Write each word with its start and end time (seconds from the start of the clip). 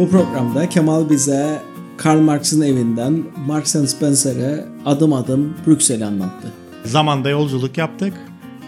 Bu 0.00 0.10
programda 0.10 0.68
Kemal 0.68 1.10
bize 1.10 1.62
Karl 1.96 2.20
Marx'ın 2.20 2.60
evinden 2.60 3.22
Marks 3.46 3.76
and 3.76 3.86
Spencer'e 3.86 4.66
adım 4.86 5.12
adım 5.12 5.54
Brüksel'i 5.66 6.04
anlattı. 6.04 6.52
Zamanda 6.84 7.28
yolculuk 7.30 7.78
yaptık. 7.78 8.14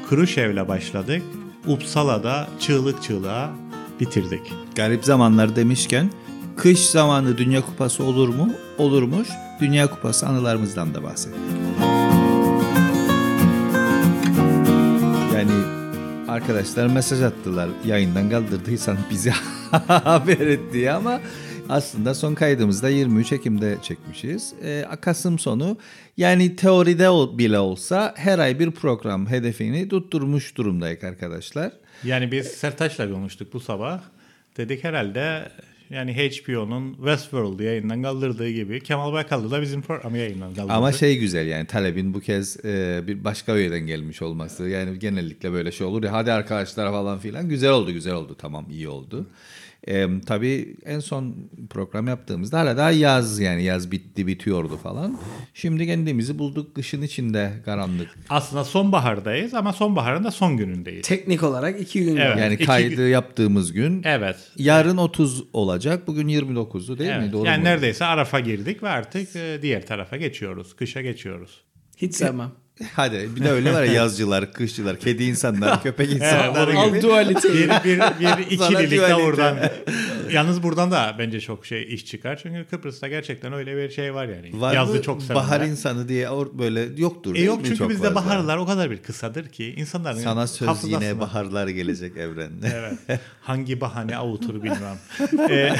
Kruşev'le 0.08 0.68
başladık. 0.68 1.22
Uppsala'da 1.66 2.48
çığlık 2.60 3.02
çığlığa 3.02 3.50
bitirdik. 4.00 4.52
Garip 4.74 5.04
zamanlar 5.04 5.56
demişken 5.56 6.10
kış 6.56 6.80
zamanı 6.90 7.38
Dünya 7.38 7.60
Kupası 7.60 8.04
olur 8.04 8.28
mu? 8.28 8.48
Olurmuş. 8.78 9.28
Dünya 9.60 9.90
Kupası 9.90 10.26
anılarımızdan 10.26 10.94
da 10.94 11.02
bahsedelim. 11.02 11.61
Arkadaşlar 16.32 16.86
mesaj 16.86 17.22
attılar 17.22 17.70
yayından 17.86 18.30
kaldırdıysan 18.30 18.98
bizi 19.10 19.30
haber 19.86 20.46
et 20.46 20.60
diye 20.72 20.92
ama 20.92 21.20
aslında 21.68 22.14
son 22.14 22.34
kaydımızda 22.34 22.88
23 22.88 23.32
Ekim'de 23.32 23.76
çekmişiz. 23.82 24.54
Ee, 24.64 24.84
Kasım 25.00 25.38
sonu 25.38 25.78
yani 26.16 26.56
teoride 26.56 27.38
bile 27.38 27.58
olsa 27.58 28.14
her 28.16 28.38
ay 28.38 28.58
bir 28.58 28.70
program 28.70 29.30
hedefini 29.30 29.88
tutturmuş 29.88 30.56
durumdayız 30.56 31.04
arkadaşlar. 31.04 31.72
Yani 32.04 32.32
biz 32.32 32.46
Sertaç'la 32.46 33.10
konuştuk 33.10 33.52
bu 33.52 33.60
sabah. 33.60 34.00
Dedik 34.56 34.84
herhalde 34.84 35.48
yani 35.92 36.14
HBO'nun 36.16 36.94
Westworld 36.94 37.60
yayından 37.60 38.02
kaldırdığı 38.02 38.50
gibi 38.50 38.80
Kemal 38.80 39.12
Baykallı 39.12 39.50
da 39.50 39.62
bizim 39.62 39.82
programı 39.82 40.18
yayından 40.18 40.54
kaldırdı. 40.54 40.72
Ama 40.72 40.92
şey 40.92 41.18
güzel 41.18 41.46
yani 41.46 41.66
talebin 41.66 42.14
bu 42.14 42.20
kez 42.20 42.64
e, 42.64 43.00
bir 43.06 43.24
başka 43.24 43.56
üyeden 43.56 43.80
gelmiş 43.80 44.22
olması. 44.22 44.68
Yani 44.68 44.98
genellikle 44.98 45.52
böyle 45.52 45.72
şey 45.72 45.86
olur 45.86 46.02
ya 46.02 46.12
hadi 46.12 46.32
arkadaşlar 46.32 46.90
falan 46.90 47.18
filan. 47.18 47.48
Güzel 47.48 47.70
oldu 47.70 47.92
güzel 47.92 48.14
oldu 48.14 48.36
tamam 48.38 48.66
iyi 48.70 48.88
oldu. 48.88 49.26
E, 49.88 50.06
tabii 50.26 50.76
en 50.84 50.98
son 51.00 51.36
program 51.70 52.06
yaptığımızda 52.08 52.58
hala 52.60 52.76
daha 52.76 52.90
yaz 52.90 53.40
yani 53.40 53.62
yaz 53.62 53.90
bitti 53.90 54.26
bitiyordu 54.26 54.76
falan. 54.82 55.18
Şimdi 55.54 55.86
kendimizi 55.86 56.38
bulduk 56.38 56.74
kışın 56.74 57.02
içinde 57.02 57.52
karanlık. 57.64 58.08
Aslında 58.28 58.64
sonbahardayız 58.64 59.54
ama 59.54 59.72
sonbaharın 59.72 60.24
da 60.24 60.30
son 60.30 60.56
günündeyiz. 60.56 61.08
Teknik 61.08 61.42
olarak 61.42 61.80
iki 61.80 62.04
gün 62.04 62.16
Evet. 62.16 62.30
var. 62.30 62.36
Yani 62.36 62.54
iki 62.54 62.64
kaydı 62.64 62.94
gün- 62.96 63.06
yaptığımız 63.08 63.72
gün 63.72 64.02
Evet. 64.04 64.36
yarın 64.56 64.96
30 64.96 65.44
olacak. 65.52 66.06
Bugün 66.06 66.28
29'u 66.28 66.98
değil 66.98 67.10
Evet. 67.10 67.26
mi? 67.26 67.32
Doğru 67.32 67.46
yani 67.46 67.58
mu? 67.58 67.64
neredeyse 67.64 68.04
Araf'a 68.04 68.40
girdik 68.40 68.82
ve 68.82 68.88
artık 68.88 69.36
e, 69.36 69.58
diğer 69.62 69.86
tarafa 69.86 70.16
geçiyoruz. 70.16 70.76
Kışa 70.76 71.02
geçiyoruz. 71.02 71.60
Hiç 71.96 72.14
sevmem. 72.14 72.50
Hadi 72.96 73.28
bir 73.36 73.44
de 73.44 73.50
öyle 73.50 73.72
var 73.72 73.82
ya 73.82 73.92
yazcılar, 73.92 74.52
kışçılar, 74.52 74.98
kedi 74.98 75.24
insanlar, 75.24 75.82
köpek 75.82 76.12
insanlar 76.12 76.68
gibi. 76.68 76.78
Al 76.78 77.02
dualite. 77.02 77.48
bir, 77.54 77.68
bir, 77.84 78.00
bir 78.38 78.46
ikililik 78.50 79.00
de 79.00 79.16
buradan. 79.26 79.58
Yalnız 80.32 80.62
buradan 80.62 80.90
da 80.90 81.16
bence 81.18 81.40
çok 81.40 81.66
şey 81.66 81.94
iş 81.94 82.06
çıkar. 82.06 82.40
Çünkü 82.42 82.64
Kıbrıs'ta 82.70 83.08
gerçekten 83.08 83.52
öyle 83.52 83.76
bir 83.76 83.90
şey 83.90 84.14
var 84.14 84.26
yani. 84.26 84.60
Var 84.60 84.74
Yazı 84.74 84.92
mı? 84.94 85.02
çok 85.02 85.22
sevenler. 85.22 85.44
Bahar 85.44 85.60
insanı 85.60 86.08
diye 86.08 86.26
or- 86.26 86.58
böyle 86.58 86.88
yoktur. 86.96 87.36
E 87.36 87.40
yok 87.42 87.60
çünkü 87.64 87.76
çok 87.78 87.90
bizde 87.90 88.02
fazla? 88.02 88.14
baharlar 88.14 88.56
o 88.56 88.66
kadar 88.66 88.90
bir 88.90 88.98
kısadır 88.98 89.48
ki 89.48 89.74
insanların 89.76 90.18
Sana 90.18 90.46
söz 90.46 90.68
hafızasına- 90.68 91.04
yine 91.04 91.20
baharlar 91.20 91.68
gelecek 91.68 92.16
evrende. 92.16 92.72
Evet. 93.08 93.20
Hangi 93.40 93.80
bahane 93.80 94.16
avutur 94.16 94.54
bilmem. 94.62 94.98
E, 95.50 95.72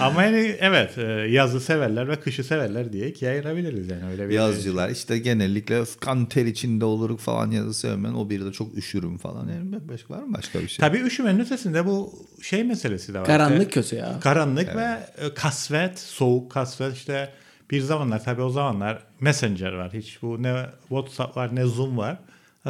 ama 0.00 0.22
yani 0.22 0.56
evet 0.60 0.98
e, 0.98 1.02
yazı 1.30 1.60
severler 1.60 2.08
ve 2.08 2.16
kışı 2.16 2.44
severler 2.44 2.92
diye 2.92 3.08
ikiye 3.08 3.30
ayırabiliriz 3.30 3.88
yani 3.90 4.10
öyle 4.10 4.28
bir 4.28 4.34
Yazıcılar 4.34 4.88
işte 4.90 5.18
genellikle 5.32 5.78
"Öf, 5.80 6.00
kan 6.00 6.26
ter 6.26 6.46
içinde 6.46 6.84
oluruk 6.84 7.20
falan 7.20 7.50
yazı 7.50 7.74
sevmem. 7.74 8.16
O 8.16 8.30
bir 8.30 8.44
de 8.44 8.52
çok 8.52 8.78
üşürüm 8.78 9.18
falan. 9.18 9.48
Yani 9.48 9.88
başka 9.88 10.14
var 10.14 10.22
mı 10.22 10.34
başka 10.34 10.60
bir 10.60 10.68
şey? 10.68 10.86
Tabii 10.88 10.98
üşümenin 10.98 11.40
ötesinde 11.40 11.86
bu 11.86 12.12
şey 12.42 12.64
meselesi 12.64 13.14
de 13.14 13.20
var. 13.20 13.26
Karanlık 13.26 13.72
kötü 13.72 13.96
ya. 13.96 14.20
Karanlık 14.20 14.76
ve 14.76 14.98
e, 15.18 15.34
kasvet, 15.34 15.98
soğuk 15.98 16.52
kasvet 16.52 16.94
işte 16.96 17.30
bir 17.70 17.80
zamanlar 17.80 18.24
tabii 18.24 18.42
o 18.42 18.50
zamanlar 18.50 19.02
Messenger 19.20 19.72
var. 19.72 19.92
Hiç 19.92 20.22
bu 20.22 20.42
ne 20.42 20.66
WhatsApp 20.88 21.36
var 21.36 21.56
ne 21.56 21.64
Zoom 21.64 21.98
var. 21.98 22.18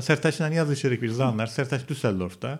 Sertaç'la 0.00 0.48
yazışırdık 0.48 1.02
bir 1.02 1.10
zamanlar. 1.10 1.46
Sertaç 1.46 1.88
Düsseldorf'ta. 1.88 2.58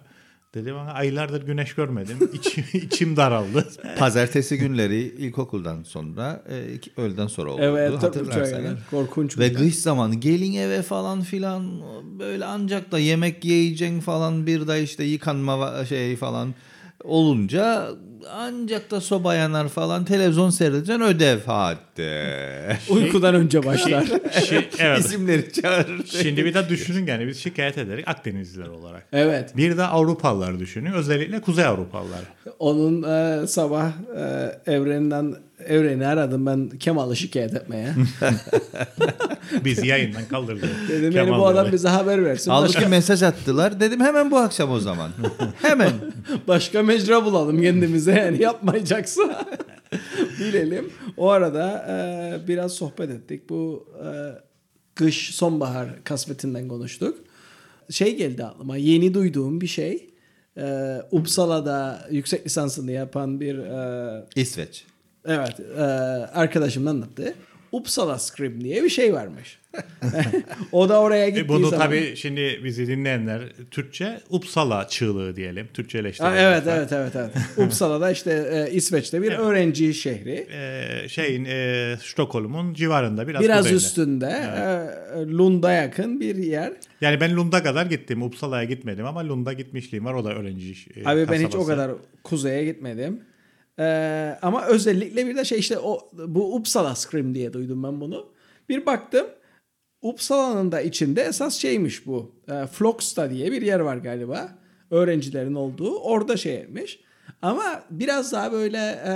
Dedi 0.55 0.75
bana 0.75 0.93
aylardır 0.93 1.43
güneş 1.47 1.75
görmedim. 1.75 2.17
İçim, 2.33 2.65
içim 2.73 3.17
daraldı. 3.17 3.69
Pazartesi 3.99 4.59
günleri 4.59 4.99
ilkokuldan 4.99 5.83
sonra 5.83 6.45
e, 6.49 6.73
iki- 6.73 6.91
öğleden 6.97 7.27
sonra 7.27 7.51
oldu. 7.53 7.61
Evet, 7.63 8.03
hatırlarsanız. 8.03 8.73
uçağa 8.73 8.91
Korkunç. 8.91 9.39
Ve 9.39 9.53
kış 9.53 9.75
zamanı 9.75 10.15
gelin 10.15 10.53
eve 10.55 10.83
falan 10.83 11.23
filan 11.23 11.83
böyle 12.19 12.45
ancak 12.45 12.93
da 12.93 12.99
yemek 12.99 13.45
yiyeceksin 13.45 14.01
falan 14.01 14.47
bir 14.47 14.69
de 14.69 14.83
işte 14.83 15.05
yıkanma 15.05 15.85
şey 15.85 16.17
falan 16.17 16.55
olunca 17.05 17.89
ancak 18.33 18.91
da 18.91 19.01
soba 19.01 19.35
yanar 19.35 19.69
falan 19.69 20.05
televizyon 20.05 20.51
seyredeceksin 20.51 21.03
ödev 21.03 21.39
hadi. 21.47 22.79
Uykudan 22.91 23.35
önce 23.35 23.65
başlar. 23.67 24.03
Şi- 24.31 24.65
evet. 24.79 24.99
İsimleri 25.01 25.53
çağırır. 25.53 26.07
Şimdi 26.07 26.45
bir 26.45 26.55
de 26.55 26.69
düşünün 26.69 27.07
yani 27.07 27.27
biz 27.27 27.39
şikayet 27.39 27.79
ederek 27.79 28.09
Akdenizliler 28.09 28.69
olarak. 28.69 29.07
evet. 29.13 29.57
Bir 29.57 29.77
de 29.77 29.83
Avrupalılar 29.85 30.59
düşünün. 30.59 30.93
Özellikle 30.93 31.41
Kuzey 31.41 31.65
Avrupalılar. 31.65 32.21
Onun 32.59 33.03
e, 33.03 33.47
sabah 33.47 33.87
e, 34.67 34.73
evreninden 34.73 35.35
evreni 35.67 36.07
aradım 36.07 36.47
ben 36.47 36.69
Kemal'ı 36.69 37.17
şikayet 37.17 37.55
etmeye. 37.55 37.95
Bizi 39.65 39.87
yayından 39.87 40.25
kaldırdı. 40.29 40.69
Dedim 40.89 41.13
yani 41.17 41.27
Kemal 41.27 41.39
bu 41.39 41.47
adam 41.47 41.73
bize 41.73 41.89
haber 41.89 42.25
versin. 42.25 42.51
Halbuki 42.51 42.75
Başka, 42.75 42.89
mesaj 42.89 43.23
attılar. 43.23 43.81
Dedim 43.81 44.01
hemen 44.01 44.31
bu 44.31 44.37
akşam 44.37 44.71
o 44.71 44.81
zaman. 44.81 45.11
hemen. 45.63 45.93
başka 46.49 46.83
mecra 46.83 47.25
bulalım 47.25 47.63
kendimize 47.63 48.13
yani 48.13 48.43
yapmayacaksa. 48.43 49.47
Bilelim. 50.41 50.91
O 51.17 51.29
arada 51.31 51.87
e, 51.89 52.49
biraz 52.49 52.73
sohbet 52.73 53.11
ettik. 53.11 53.49
Bu 53.49 53.87
e, 54.05 54.09
kış 54.95 55.35
sonbahar 55.35 55.89
kasvetinden 56.05 56.69
konuştuk. 56.69 57.19
Şey 57.91 58.17
geldi 58.17 58.45
aklıma 58.45 58.77
yeni 58.77 59.15
duyduğum 59.15 59.61
bir 59.61 59.67
şey. 59.67 60.11
E, 60.57 60.97
Uppsala'da 61.11 62.09
yüksek 62.11 62.47
lisansını 62.47 62.93
yapan 62.93 63.41
bir 63.41 63.59
e, 63.59 64.25
İsveç. 64.37 64.85
Evet, 65.29 65.61
e, 65.79 65.83
arkadaşım 66.35 66.87
anlattı. 66.89 67.35
Uppsala 67.73 68.19
Script 68.19 68.65
diye 68.65 68.85
bir 68.85 68.89
şey 68.89 69.15
varmış. 69.15 69.59
o 70.73 70.89
da 70.89 71.01
oraya 71.01 71.29
gittiği 71.29 71.41
E 71.45 71.49
bunu 71.49 71.67
zaman. 71.69 71.87
tabii 71.87 72.17
şimdi 72.17 72.61
bizi 72.65 72.87
dinleyenler 72.87 73.43
Türkçe 73.71 74.21
Uppsala 74.31 74.89
çığlığı 74.89 75.37
diyelim. 75.37 75.69
Türkçeleştirelim. 75.75 76.37
Evet, 76.39 76.63
evet, 76.67 76.93
evet, 76.93 77.13
evet. 77.17 77.31
Uppsala'da 77.59 78.11
işte 78.11 78.49
e, 78.53 78.73
İsveç'te 78.75 79.23
bir 79.23 79.33
öğrenci 79.33 79.95
şehri. 79.95 80.47
Ee, 80.53 81.09
şeyin 81.09 81.45
e, 81.45 81.95
Stockholm'un 82.03 82.75
civarında 82.75 83.29
biraz, 83.29 83.43
Biraz 83.43 83.59
kuzeyinde. 83.59 83.77
üstünde, 83.85 84.27
e, 84.27 85.27
Lund'a 85.27 85.73
yakın 85.73 86.21
bir 86.21 86.37
yer. 86.37 86.73
Yani 87.01 87.21
ben 87.21 87.37
Lund'a 87.37 87.63
kadar 87.63 87.87
gittim. 87.87 88.23
Uppsala'ya 88.23 88.65
gitmedim 88.65 89.07
ama 89.07 89.29
Lund'a 89.29 89.53
gitmişliğim 89.53 90.05
var. 90.05 90.15
O 90.15 90.25
da 90.25 90.35
öğrenci 90.35 90.75
e, 90.97 91.09
Abi 91.09 91.29
ben 91.29 91.35
hiç 91.39 91.45
o 91.47 91.49
kasabası. 91.51 91.69
kadar 91.69 91.91
kuzeye 92.25 92.65
gitmedim. 92.65 93.21
E, 93.79 94.39
ama 94.43 94.67
özellikle 94.67 95.27
bir 95.27 95.37
de 95.37 95.45
şey 95.45 95.59
işte 95.59 95.79
o 95.79 96.11
bu 96.13 96.55
Uppsala 96.55 96.95
Scream 96.95 97.35
diye 97.35 97.53
duydum 97.53 97.83
ben 97.83 98.01
bunu. 98.01 98.27
Bir 98.69 98.87
baktım 98.87 99.27
Uppsala'nın 100.03 100.73
da 100.73 100.81
içinde 100.81 101.23
esas 101.23 101.55
şeymiş 101.55 102.07
bu. 102.07 102.33
E, 102.49 102.67
Flocksta 102.67 103.31
diye 103.31 103.53
bir 103.53 103.63
yer 103.63 103.81
var 103.81 103.97
galiba. 103.97 104.59
Öğrencilerin 104.91 105.55
olduğu. 105.55 105.99
Orada 105.99 106.37
şey 106.37 106.55
etmiş. 106.57 107.01
Ama 107.43 107.83
biraz 107.91 108.33
daha 108.33 108.53
böyle 108.53 108.79
e, 109.07 109.13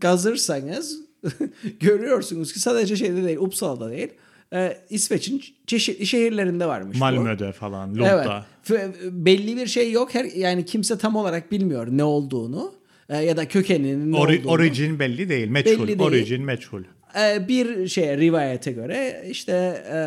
gazırsanız 0.00 1.00
görüyorsunuz 1.80 2.52
ki 2.52 2.60
sadece 2.60 2.96
şeyde 2.96 3.24
değil 3.24 3.38
Uppsala'da 3.38 3.90
değil. 3.90 4.08
E, 4.52 4.76
İsveç'in 4.90 5.42
çeşitli 5.66 6.06
şehirlerinde 6.06 6.66
varmış 6.66 6.96
bu. 6.96 7.00
Malmö'de 7.00 7.52
falan, 7.52 7.88
Evet. 7.88 7.98
Lund'da. 7.98 8.46
F- 8.62 8.92
belli 9.02 9.56
bir 9.56 9.66
şey 9.66 9.92
yok. 9.92 10.14
Her 10.14 10.24
yani 10.24 10.64
kimse 10.64 10.98
tam 10.98 11.16
olarak 11.16 11.52
bilmiyor 11.52 11.86
ne 11.90 12.04
olduğunu 12.04 12.77
e, 13.08 13.16
ya 13.16 13.36
da 13.36 13.48
kökeninin 13.48 14.12
Ori- 14.12 14.38
olduğunu. 14.38 14.52
origin 14.52 14.98
belli 14.98 15.28
değil. 15.28 15.48
Meçhul. 15.48 15.70
Belli 15.78 15.86
değil. 15.88 16.00
Origin 16.00 16.44
meçhul. 16.44 16.82
E, 17.20 17.48
bir 17.48 17.88
şeye 17.88 18.16
rivayete 18.18 18.72
göre 18.72 19.24
işte 19.30 19.52
e, 19.92 19.98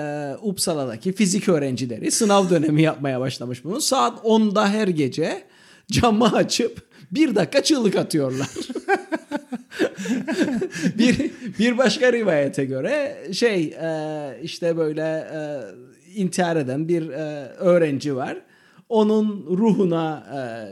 Uppsala'daki 0.42 1.14
fizik 1.14 1.50
öğrencileri 1.50 2.12
sınav 2.12 2.50
dönemi 2.50 2.82
yapmaya 2.82 3.20
başlamış 3.20 3.64
bunu. 3.64 3.82
Saat 3.82 4.20
10'da 4.26 4.70
her 4.70 4.88
gece 4.88 5.44
camı 5.92 6.36
açıp 6.36 6.82
bir 7.12 7.36
dakika 7.36 7.64
çığlık 7.64 7.96
atıyorlar. 7.96 8.48
bir 10.98 11.32
bir 11.60 11.78
başka 11.78 12.14
rivayete 12.14 12.66
göre 12.66 13.18
şey 13.34 13.64
e, 13.64 13.92
işte 14.44 14.78
böyle 14.78 15.02
e, 15.34 15.40
intihar 16.16 16.56
eden 16.56 16.88
bir 16.88 17.10
e, 17.10 17.48
öğrenci 17.60 18.16
var. 18.16 18.38
Onun 18.90 19.46
ruhuna 19.58 20.24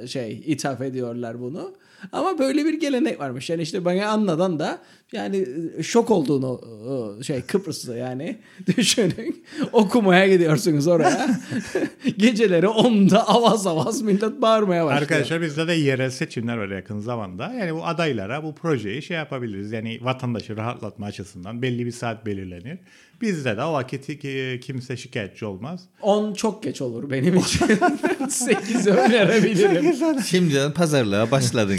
e, 0.03 0.07
şey 0.07 0.43
ithaf 0.45 0.81
ediyorlar 0.81 1.41
bunu. 1.41 1.73
Ama 2.11 2.39
böyle 2.39 2.65
bir 2.65 2.73
gelenek 2.73 3.19
varmış. 3.19 3.49
Yani 3.49 3.61
işte 3.61 3.85
bana 3.85 4.07
anladan 4.07 4.59
da 4.59 4.79
yani 5.13 5.45
e, 5.77 5.83
şok 5.83 6.11
olduğunu 6.11 6.47
o 6.89 7.23
şey 7.23 7.41
Kıbrıs'ta 7.41 7.95
yani 7.97 8.37
düşünün. 8.77 9.43
Okumaya 9.73 10.27
gidiyorsunuz 10.27 10.87
oraya. 10.87 11.39
Geceleri 12.17 12.65
10'da 12.65 13.27
avaz 13.27 13.67
avaz 13.67 14.01
millet 14.01 14.41
bağırmaya 14.41 14.85
başlıyor. 14.85 15.01
Arkadaşlar 15.01 15.41
bizde 15.41 15.67
de 15.67 15.73
yerel 15.73 16.09
seçimler 16.09 16.57
var 16.57 16.67
yakın 16.69 16.99
zamanda. 16.99 17.53
Yani 17.53 17.75
bu 17.75 17.85
adaylara 17.85 18.43
bu 18.43 18.55
projeyi 18.55 19.01
şey 19.01 19.17
yapabiliriz. 19.17 19.71
Yani 19.71 19.99
vatandaşı 20.01 20.57
rahatlatma 20.57 21.05
açısından 21.05 21.61
belli 21.61 21.85
bir 21.85 21.91
saat 21.91 22.25
belirlenir. 22.25 22.77
Bizde 23.21 23.57
de 23.57 23.63
o 23.63 23.73
vakit 23.73 24.07
ki- 24.19 24.59
kimse 24.63 24.97
şikayetçi 24.97 25.45
olmaz. 25.45 25.81
10 26.01 26.33
çok 26.33 26.63
geç 26.63 26.81
olur 26.81 27.09
benim 27.11 27.35
için. 27.35 27.65
8'i 27.67 28.91
önerebilirim. 28.91 30.23
Şimdiden 30.23 30.73
pazarlığa 30.73 31.31
başladın. 31.31 31.77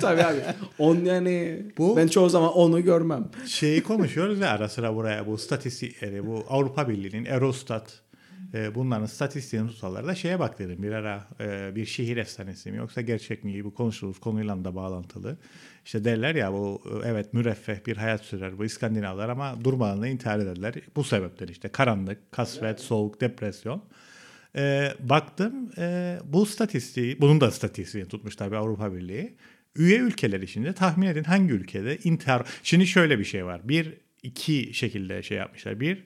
Tabii 0.00 0.22
abi. 0.22 0.38
10 0.78 0.96
yani 1.04 1.62
Bu- 1.78 1.96
ben 1.96 2.08
çoğu 2.08 2.28
zaman 2.30 2.51
onu 2.54 2.84
görmem. 2.84 3.28
Şeyi 3.46 3.82
konuşuyoruz 3.82 4.40
ya 4.40 4.50
ara 4.50 4.68
sıra 4.68 4.94
buraya 4.94 5.26
bu 5.26 5.38
statistikleri 5.38 6.26
bu 6.26 6.44
Avrupa 6.48 6.88
Birliği'nin 6.88 7.24
Eurostat 7.24 8.02
e, 8.54 8.74
bunların 8.74 9.06
statistiğini 9.06 9.68
tutarlar 9.68 10.06
da 10.06 10.14
şeye 10.14 10.38
bak 10.38 10.58
dedim 10.58 10.82
bir 10.82 10.92
ara 10.92 11.28
e, 11.40 11.74
bir 11.74 11.86
şehir 11.86 12.16
efsanesi 12.16 12.72
mi 12.72 12.76
yoksa 12.76 13.00
gerçek 13.00 13.44
mi 13.44 13.64
bu 13.64 13.74
konuştuğumuz 13.74 14.20
konuyla 14.20 14.64
da 14.64 14.74
bağlantılı. 14.74 15.36
İşte 15.84 16.04
derler 16.04 16.34
ya 16.34 16.52
bu 16.52 16.82
e, 16.86 17.08
evet 17.08 17.34
müreffeh 17.34 17.86
bir 17.86 17.96
hayat 17.96 18.20
sürer 18.20 18.58
bu 18.58 18.64
İskandinavlar 18.64 19.28
ama 19.28 19.64
durmadan 19.64 20.02
da 20.02 20.06
intihar 20.06 20.38
ederler. 20.38 20.74
Bu 20.96 21.04
sebepten 21.04 21.46
işte 21.46 21.68
karanlık, 21.68 22.32
kasvet, 22.32 22.80
soğuk, 22.80 23.20
depresyon. 23.20 23.82
E, 24.56 24.92
baktım 25.00 25.70
e, 25.78 26.18
bu 26.24 26.46
statistiği, 26.46 27.20
bunun 27.20 27.40
da 27.40 27.50
statistiğini 27.50 28.08
tutmuş 28.08 28.36
tabii 28.36 28.56
Avrupa 28.56 28.94
Birliği. 28.94 29.34
Üye 29.76 29.98
ülkeler 29.98 30.40
içinde 30.40 30.72
tahmin 30.72 31.06
edin 31.06 31.24
hangi 31.24 31.52
ülkede 31.52 31.98
intihar... 32.04 32.42
Şimdi 32.62 32.86
şöyle 32.86 33.18
bir 33.18 33.24
şey 33.24 33.46
var. 33.46 33.60
Bir, 33.64 33.94
iki 34.22 34.70
şekilde 34.74 35.22
şey 35.22 35.38
yapmışlar. 35.38 35.80
Bir, 35.80 36.04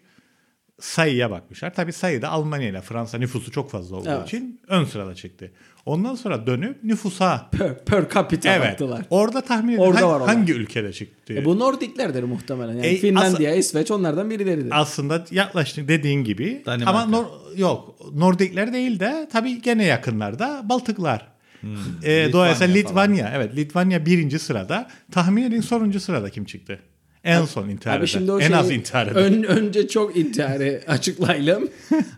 sayıya 0.80 1.30
bakmışlar. 1.30 1.74
Tabii 1.74 1.92
sayıda 1.92 2.28
Almanya 2.28 2.68
ile 2.68 2.80
Fransa 2.80 3.18
nüfusu 3.18 3.50
çok 3.50 3.70
fazla 3.70 3.96
olduğu 3.96 4.08
Evet. 4.10 4.26
için 4.26 4.60
ön 4.68 4.84
sırada 4.84 5.14
çıktı. 5.14 5.52
Ondan 5.86 6.14
sonra 6.14 6.46
dönüp 6.46 6.84
nüfusa... 6.84 7.50
Per, 7.58 7.84
per 7.84 8.10
capita 8.10 8.48
Evet. 8.56 8.70
baktılar. 8.72 9.02
Orada 9.10 9.40
tahmin 9.40 9.72
edin 9.72 9.80
Orada 9.82 9.96
hangi, 10.00 10.06
var 10.06 10.20
olan. 10.20 10.26
hangi 10.26 10.52
ülkede 10.52 10.92
çıktı? 10.92 11.32
E 11.34 11.44
bu 11.44 11.58
Nordiklerdir 11.58 12.22
muhtemelen. 12.22 12.72
Yani 12.74 12.86
E, 12.86 12.96
Finlandiya, 12.96 13.54
İsveç 13.54 13.90
onlardan 13.90 14.30
birileridir. 14.30 14.80
Aslında 14.80 15.24
yaklaştık 15.30 15.88
dediğin 15.88 16.24
gibi. 16.24 16.62
Danimarka. 16.66 16.98
Ama 16.98 17.16
Nor- 17.18 17.58
yok 17.58 17.96
Nordikler 18.14 18.72
değil 18.72 19.00
de 19.00 19.28
tabii 19.32 19.62
gene 19.62 19.84
yakınlarda 19.84 20.62
Baltıklar. 20.68 21.35
Hmm. 21.60 21.70
Ee, 22.04 22.32
dolayısıyla 22.32 22.74
Litvanya 22.74 23.06
Litvanya, 23.24 23.36
evet 23.36 23.56
Litvanya 23.56 24.06
birinci 24.06 24.38
sırada. 24.38 24.88
Tahmin 25.12 25.42
edin 25.42 25.60
sonuncu 25.60 26.00
sırada 26.00 26.30
kim 26.30 26.44
çıktı? 26.44 26.78
En 27.24 27.44
son 27.44 27.68
intihar 27.68 27.98
Abi 27.98 28.06
şimdi 28.06 28.32
o 28.32 28.40
en 28.40 28.52
az 28.52 28.70
intihar 28.70 29.06
eden. 29.06 29.16
ön- 29.16 29.42
önce 29.42 29.88
çok 29.88 30.16
intiharı 30.16 30.82
açıklayalım. 30.88 31.68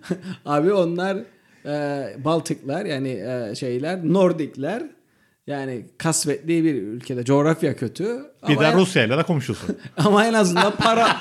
Abi 0.46 0.73
onlar 0.73 1.17
e, 1.67 2.25
Baltıklar 2.25 2.85
yani 2.85 3.08
e, 3.08 3.55
şeyler 3.55 4.05
Nordikler 4.05 4.82
yani 5.46 5.87
kasvetli 5.99 6.64
bir 6.64 6.75
ülkede 6.75 7.25
coğrafya 7.25 7.76
kötü. 7.76 8.05
Bir 8.49 8.52
ama 8.56 8.62
de 8.62 8.73
Rusya 8.75 9.05
ile 9.05 9.19
de 9.19 9.23
komşusun. 9.23 9.76
ama 9.96 10.26
en 10.26 10.34
azından 10.34 10.76
para 10.76 11.17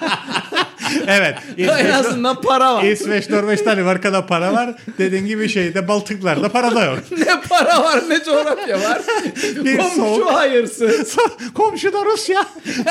evet. 1.07 1.35
en 1.57 1.89
azından 1.91 2.41
para 2.41 2.73
var. 2.75 2.83
İsveç, 2.83 3.29
Norveç, 3.29 3.65
Danimarka'da 3.65 4.25
para 4.25 4.53
var. 4.53 4.75
Dediğin 4.97 5.25
gibi 5.25 5.49
şeyde 5.49 5.87
Baltıklar'da 5.87 6.49
para 6.49 6.75
da 6.75 6.85
yok. 6.85 6.99
ne 7.17 7.41
para 7.49 7.83
var 7.83 7.99
ne 8.09 8.23
coğrafya 8.23 8.81
var. 8.81 9.01
Bir 9.65 9.77
Komşu 9.77 9.95
soğuk- 10.01 10.33
hayırsız. 10.33 11.17
Komşu 11.53 11.93
da 11.93 12.05
Rusya. 12.05 12.45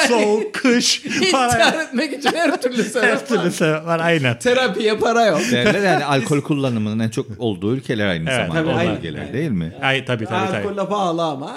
Soğuk, 0.09 0.55
kış, 0.55 1.03
para 1.33 1.47
İntihar 1.53 1.83
etmek 1.85 2.13
için 2.13 2.31
her 2.35 2.63
türlü 2.63 2.83
sebep 2.85 3.09
Her 3.09 3.27
türlü 3.27 3.51
sebep 3.53 3.87
var 3.87 4.01
aynen. 4.01 4.39
Terapiye 4.39 4.97
para 4.97 5.25
yok. 5.27 5.41
Derler 5.53 5.83
yani 5.93 6.05
alkol 6.05 6.41
kullanımının 6.41 6.99
en 7.05 7.09
çok 7.09 7.27
olduğu 7.39 7.75
ülkeler 7.77 8.07
aynı 8.07 8.31
Evet, 8.31 8.47
zamanda. 8.47 8.63
tabii, 8.63 8.71
o 8.75 8.79
aynen. 8.79 8.97
bölgeler 8.97 9.33
değil 9.33 9.51
mi? 9.51 9.73
Ay 9.83 10.05
tabii 10.05 10.25
tabii 10.25 10.47
tabii. 10.53 10.69
Alkolle 10.69 10.89
pahalı 10.89 11.23
ama 11.23 11.53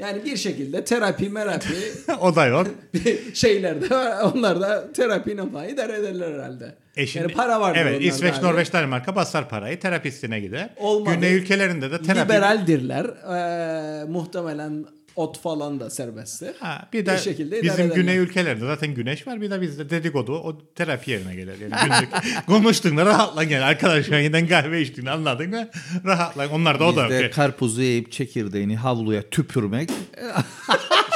yani 0.00 0.24
bir 0.24 0.36
şekilde 0.36 0.84
terapi 0.84 1.28
merapi 1.28 1.74
o 2.20 2.36
da 2.36 2.46
yok. 2.46 2.66
şeyler 3.34 3.82
de 3.82 3.90
var. 3.90 4.32
Onlar 4.34 4.60
da 4.60 4.92
terapi 4.92 5.36
falan 5.36 5.68
idare 5.68 5.96
ederler 5.96 6.32
herhalde. 6.34 6.74
E 6.96 7.06
şimdi- 7.06 7.22
yani 7.22 7.32
para 7.34 7.60
var. 7.60 7.76
Evet 7.76 8.02
İsveç, 8.02 8.42
Norveç, 8.42 8.72
Danimarka 8.72 9.16
basar 9.16 9.48
parayı 9.48 9.80
terapistine 9.80 10.40
gider. 10.40 10.70
Olmadı. 10.76 11.14
Güney 11.14 11.34
ülkelerinde 11.34 11.90
de 11.90 12.02
terapi... 12.02 12.20
Liberaldirler. 12.32 13.04
Ee, 13.04 14.04
muhtemelen 14.04 14.84
ot 15.16 15.38
falan 15.40 15.80
da 15.80 15.90
serbesttir. 15.90 16.50
Ha, 16.60 16.88
bir 16.92 17.06
de 17.06 17.12
Bir 17.12 17.18
şekilde 17.18 17.62
bizim 17.62 17.94
güney 17.94 18.16
ülkelerinde 18.18 18.66
zaten 18.66 18.94
güneş 18.94 19.26
var. 19.26 19.40
Bir 19.40 19.50
de 19.50 19.60
bizde 19.60 19.90
dedikodu 19.90 20.32
o 20.32 20.58
terapi 20.74 21.10
yerine 21.10 21.34
gelir. 21.34 21.54
Yani 21.60 21.74
günlük 21.84 22.08
konuştuğunda 22.46 23.06
rahatla 23.06 23.44
gel. 23.44 23.66
Arkadaşlar 23.68 24.20
giden 24.20 24.48
kahve 24.48 24.80
içtiğini 24.82 25.10
anladın 25.10 25.50
mı? 25.50 25.68
Rahatla. 26.04 26.48
Onlar 26.48 26.80
da 26.80 26.84
o 26.84 26.96
da 26.96 27.04
Bizde 27.10 27.22
yok. 27.22 27.32
karpuzu 27.32 27.82
yiyip 27.82 28.12
çekirdeğini 28.12 28.76
havluya 28.76 29.22
tüpürmek 29.30 29.90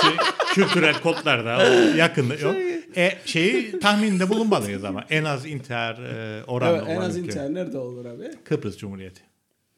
Şey, 0.02 0.10
kültürel 0.54 1.00
kodlarda 1.00 1.58
o 1.58 1.96
yakında 1.96 2.34
yok. 2.34 2.54
E, 2.96 3.12
şeyi 3.24 3.78
tahminde 3.78 4.28
bulunmalıyız 4.28 4.84
ama 4.84 5.04
en 5.10 5.24
az 5.24 5.46
intihar 5.46 5.94
e, 5.98 6.44
oranı 6.44 6.76
Evet, 6.78 6.88
en 6.88 6.96
az 7.00 7.16
ülke. 7.16 7.26
intihar 7.26 7.54
nerede 7.54 7.78
olur 7.78 8.04
abi? 8.04 8.30
Kıbrıs 8.44 8.76
Cumhuriyeti. 8.76 9.20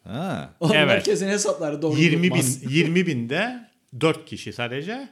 ha. 0.04 0.50
Onlar 0.60 0.76
Evet. 0.76 1.02
kesin 1.04 1.28
hesapları 1.28 1.82
doğru 1.82 1.96
20 1.98 2.22
bin, 2.22 2.28
tutmaz. 2.28 2.72
20 2.74 3.06
binde 3.06 3.56
4 4.00 4.24
kişi 4.26 4.52
sadece. 4.52 5.08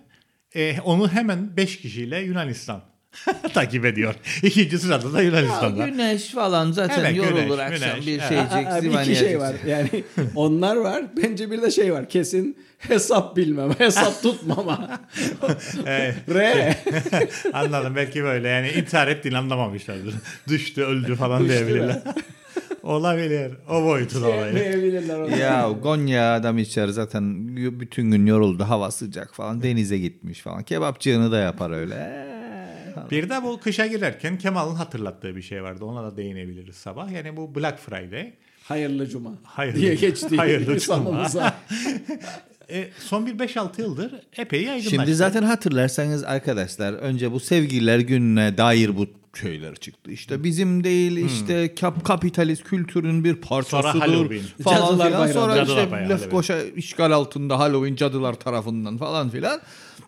E, 0.55 0.81
onu 0.81 1.09
hemen 1.09 1.57
5 1.57 1.79
kişiyle 1.81 2.21
Yunanistan 2.21 2.83
takip 3.55 3.85
ediyor. 3.85 4.15
İkinci 4.43 4.79
sırada 4.79 5.13
da 5.13 5.23
Ya 5.23 5.27
Yunanistan 5.29 5.79
var. 5.79 5.89
güneş 5.89 6.25
falan 6.31 6.73
zaten 6.73 7.01
Evet, 7.01 7.15
güneş, 7.15 7.31
yorulur 7.31 7.59
akşam 7.59 7.91
güneş, 7.95 8.07
bir 8.07 8.19
evet. 8.19 8.29
şeycik 8.29 8.69
Abi 8.69 8.81
zivani 8.81 9.07
iki 9.07 9.17
şey 9.17 9.29
yiyeceksin. 9.29 9.39
var. 9.41 9.55
Yani 9.67 9.89
onlar 10.35 10.77
var. 10.77 11.05
Bence 11.17 11.51
bir 11.51 11.63
de 11.63 11.71
şey 11.71 11.93
var. 11.93 12.09
Kesin 12.09 12.59
hesap 12.79 13.37
bilmem, 13.37 13.71
hesap 13.79 14.23
tutmama. 14.23 15.01
Evet. 15.87 16.15
R. 16.29 16.77
Anladım 17.53 17.97
belki 17.97 18.25
böyle 18.25 18.49
yani 18.49 18.69
intihar 18.71 19.09
ettiğini 19.09 19.39
anlamamışlardır. 19.39 20.15
Düştü 20.49 20.83
öldü 20.83 21.15
falan 21.15 21.49
diyebilirler. 21.49 22.03
Olabilir. 22.85 23.53
O 23.69 23.85
boyutun 23.85 24.23
olayı. 24.23 24.55
Diyebilirler 24.55 25.19
onu. 25.21 25.37
Ya 25.37 25.71
Gonya 25.83 26.35
adam 26.35 26.59
içer 26.59 26.89
zaten 26.89 27.57
bütün 27.81 28.11
gün 28.11 28.27
yoruldu 28.27 28.65
hava 28.65 28.91
sıcak 28.91 29.35
falan 29.35 29.63
denize 29.63 29.99
gitmiş 29.99 30.41
falan. 30.41 30.63
Kebapçığını 30.63 31.33
da 31.33 31.39
yapar 31.39 31.71
öyle. 31.71 32.25
Bir 33.11 33.29
de 33.29 33.43
bu 33.43 33.61
kışa 33.61 33.87
girerken 33.87 34.39
Kemal'ın 34.39 34.75
hatırlattığı 34.75 35.37
bir 35.37 35.43
şey 35.43 35.63
vardı. 35.63 35.85
Ona 35.85 36.05
da 36.05 36.17
değinebiliriz 36.17 36.77
sabah. 36.77 37.11
Yani 37.11 37.37
bu 37.37 37.55
Black 37.55 37.79
Friday. 37.79 38.33
Hayırlı 38.65 39.09
cuma. 39.09 39.31
Hayırlı- 39.43 39.81
diye 39.81 39.95
geçti. 39.95 40.37
hayırlı 40.37 40.75
insanımıza. 40.75 41.55
E, 42.71 42.89
son 42.99 43.27
bir 43.27 43.39
5-6 43.39 43.81
yıldır 43.81 44.13
epey 44.37 44.63
yaygınlaştı. 44.63 44.91
Şimdi 44.91 45.15
zaten 45.15 45.43
hatırlarsanız 45.43 46.25
arkadaşlar 46.25 46.93
önce 46.93 47.33
bu 47.33 47.41
sevgililer 47.41 47.99
gününe 47.99 48.57
dair 48.59 48.97
bu 48.97 49.07
şeyler 49.39 49.75
çıktı. 49.75 50.11
İşte 50.11 50.45
bizim 50.45 50.85
değil 50.85 51.17
işte 51.17 51.75
kap 51.75 52.05
kapitalist 52.05 52.65
kültürün 52.65 53.25
bir 53.25 53.35
parçasıdır 53.35 53.93
Sonra 53.93 54.01
Halloween. 54.01 54.43
falan 54.65 54.77
Cadılar 54.81 55.07
filan. 55.07 55.21
Bayramı. 55.21 55.33
Sonra 55.33 55.57
Cadılar 55.57 56.03
işte 56.03 56.09
Lefkoşa 56.09 56.63
işgal 56.63 57.11
altında 57.11 57.59
Halloween 57.59 57.97
cadılar 57.97 58.35
tarafından 58.35 58.97
falan 58.99 59.31
filan. 59.31 59.61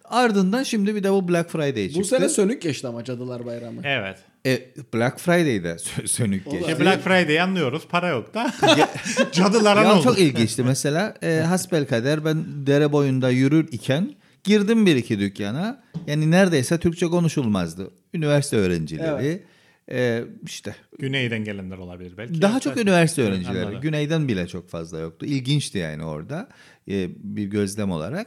Ardından 0.05 0.63
şimdi 0.63 0.95
bir 0.95 1.03
de 1.05 1.13
bu 1.13 1.29
Black 1.29 1.51
Friday 1.51 1.87
çıktı. 1.87 2.01
Bu 2.01 2.05
sene 2.05 2.29
sönük 2.29 2.63
geçti 2.63 2.87
ama 2.87 3.05
Cadılar 3.05 3.47
Bayramı. 3.47 3.81
Evet. 3.85 4.19
E, 4.47 4.61
Black 4.95 5.19
Friday'de 5.21 5.69
sö- 5.73 6.07
sönük 6.09 6.45
geçti. 6.45 6.59
İşte 6.71 6.81
Black 6.85 7.03
Friday'i 7.05 7.43
anlıyoruz. 7.43 7.83
Para 7.89 8.09
yok 8.09 8.35
da. 8.35 8.53
Cadılara 9.33 9.81
ne 9.81 9.87
Ya 9.89 9.95
oldu? 9.95 10.03
çok 10.05 10.19
ilginçti 10.19 10.63
mesela 10.63 11.15
e, 11.23 11.41
hasbelkader 11.47 12.25
ben 12.25 12.45
dere 12.67 12.93
boyunda 12.93 13.31
yürür 13.31 13.69
iken 13.73 14.15
girdim 14.47 14.87
bir 14.87 14.97
iki 14.97 15.19
dükkana. 15.19 15.83
Yani 16.07 16.31
neredeyse 16.31 16.79
Türkçe 16.79 17.07
konuşulmazdı. 17.07 17.91
Üniversite 18.15 18.57
öğrencileri 18.57 19.43
e, 19.91 20.25
işte 20.45 20.77
Güneyden 20.99 21.45
gelenler 21.45 21.79
olabilir 21.79 22.13
belki. 22.19 22.43
daha 22.43 22.61
çok 22.61 22.77
üniversite 22.77 23.23
Evet, 23.23 23.33
öğrencileri. 23.33 23.65
anladım. 23.65 23.81
Güneyden 23.81 24.29
bile 24.29 24.47
çok 24.49 24.69
fazla 24.69 24.99
yoktu. 24.99 25.27
İlginçti 25.27 25.79
yani 25.79 26.05
orada 26.05 26.49
e, 26.89 27.09
bir 27.19 27.45
gözlem 27.45 27.91
olarak. 27.91 28.27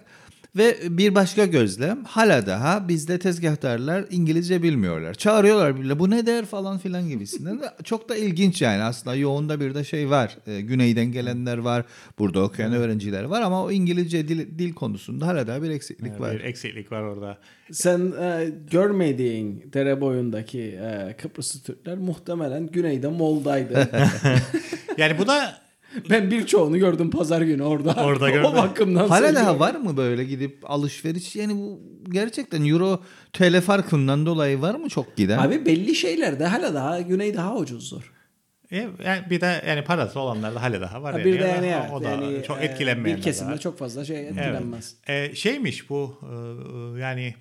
Ve 0.56 0.78
bir 0.98 1.16
başka 1.16 1.46
gözlem 1.46 2.04
hala 2.04 2.46
daha 2.46 2.88
bizde 2.88 3.20
tezgahtarlar 3.20 4.06
İngilizce 4.12 4.64
bilmiyorlar. 4.64 5.14
Çağırıyorlar 5.14 5.82
bile 5.82 6.00
bu 6.00 6.10
ne 6.10 6.26
der 6.26 6.46
falan 6.46 6.78
filan 6.78 7.10
gibisinden. 7.10 7.62
Çok 7.84 8.10
da 8.10 8.16
ilginç 8.16 8.62
yani 8.62 8.84
aslında 8.84 9.16
yoğunda 9.16 9.60
bir 9.60 9.76
de 9.76 9.84
şey 9.84 10.10
var. 10.10 10.38
E, 10.48 10.62
güneyden 10.62 11.12
gelenler 11.12 11.58
var. 11.58 11.86
Burada 12.20 12.44
okuyan 12.44 12.74
öğrenciler 12.74 13.24
var 13.24 13.42
ama 13.42 13.64
o 13.64 13.72
İngilizce 13.72 14.28
dil, 14.28 14.60
dil 14.60 14.74
konusunda 14.74 15.28
hala 15.28 15.48
daha 15.48 15.64
bir 15.64 15.70
eksiklik 15.70 16.12
Evet, 16.12 16.22
var. 16.22 16.34
Bir 16.34 16.44
eksiklik 16.44 16.92
var 16.92 17.02
orada. 17.02 17.38
Sen 17.72 18.14
e, 18.22 18.50
görmediğin 18.72 19.70
dere 19.74 20.02
boyundaki 20.02 20.62
e, 20.62 21.16
Kıbrıslı 21.22 21.60
Türkler 21.60 21.98
muhtemelen 21.98 22.68
güneyde 22.68 23.08
Molda'ydı. 23.08 23.90
Yani 24.98 25.18
bu 25.18 25.28
da 25.28 25.62
Ben 26.10 26.32
birçoğunu 26.32 26.78
gördüm 26.78 27.12
pazar 27.12 27.42
günü 27.42 27.64
orada. 27.64 28.04
Orada 28.06 28.30
gördün. 28.30 28.44
o 28.44 28.54
bakımdan 28.56 29.08
Hala 29.08 29.20
söylüyorum. 29.20 29.36
daha 29.48 29.60
var 29.60 29.76
mı 29.76 29.98
böyle 29.98 30.24
gidip 30.24 30.72
alışveriş 30.72 31.36
yani 31.36 31.56
bu 31.56 31.82
gerçekten 32.10 32.66
euro 32.66 33.00
TL 33.34 33.62
farkından 33.62 34.26
dolayı 34.26 34.62
var 34.62 34.76
mı 34.76 34.90
çok 34.90 35.16
giden? 35.18 35.38
Abi 35.38 35.66
belli 35.66 35.96
şeylerde 35.96 36.46
hala 36.46 36.74
daha 36.74 37.02
güney 37.02 37.34
daha 37.34 37.56
ucuzdur. 37.56 38.14
E, 38.72 38.78
yani 39.06 39.22
bir 39.30 39.42
de 39.42 39.64
yani 39.68 39.84
parası 39.84 40.20
olanlar 40.20 40.56
da 40.56 40.62
hala 40.62 40.82
daha 40.82 41.04
var. 41.04 41.14
Ha, 41.14 41.20
yani. 41.20 41.32
bir 41.34 41.40
de 41.40 41.44
Yani 41.44 41.68
yani, 41.68 41.92
o, 41.92 41.98
evet, 42.02 42.20
da 42.20 42.26
yani, 42.26 42.44
çok 42.44 42.62
e, 42.62 42.66
etkilenmeyenler 42.66 43.18
Bir 43.18 43.24
kesimde 43.24 43.58
çok 43.58 43.80
fazla 43.80 44.06
şey 44.06 44.20
Evet. 44.20 44.32
etkilenmez. 44.32 44.96
E, 45.08 45.36
şeymiş 45.36 45.90
bu 45.90 46.20
e, 46.24 47.00
yani 47.00 47.36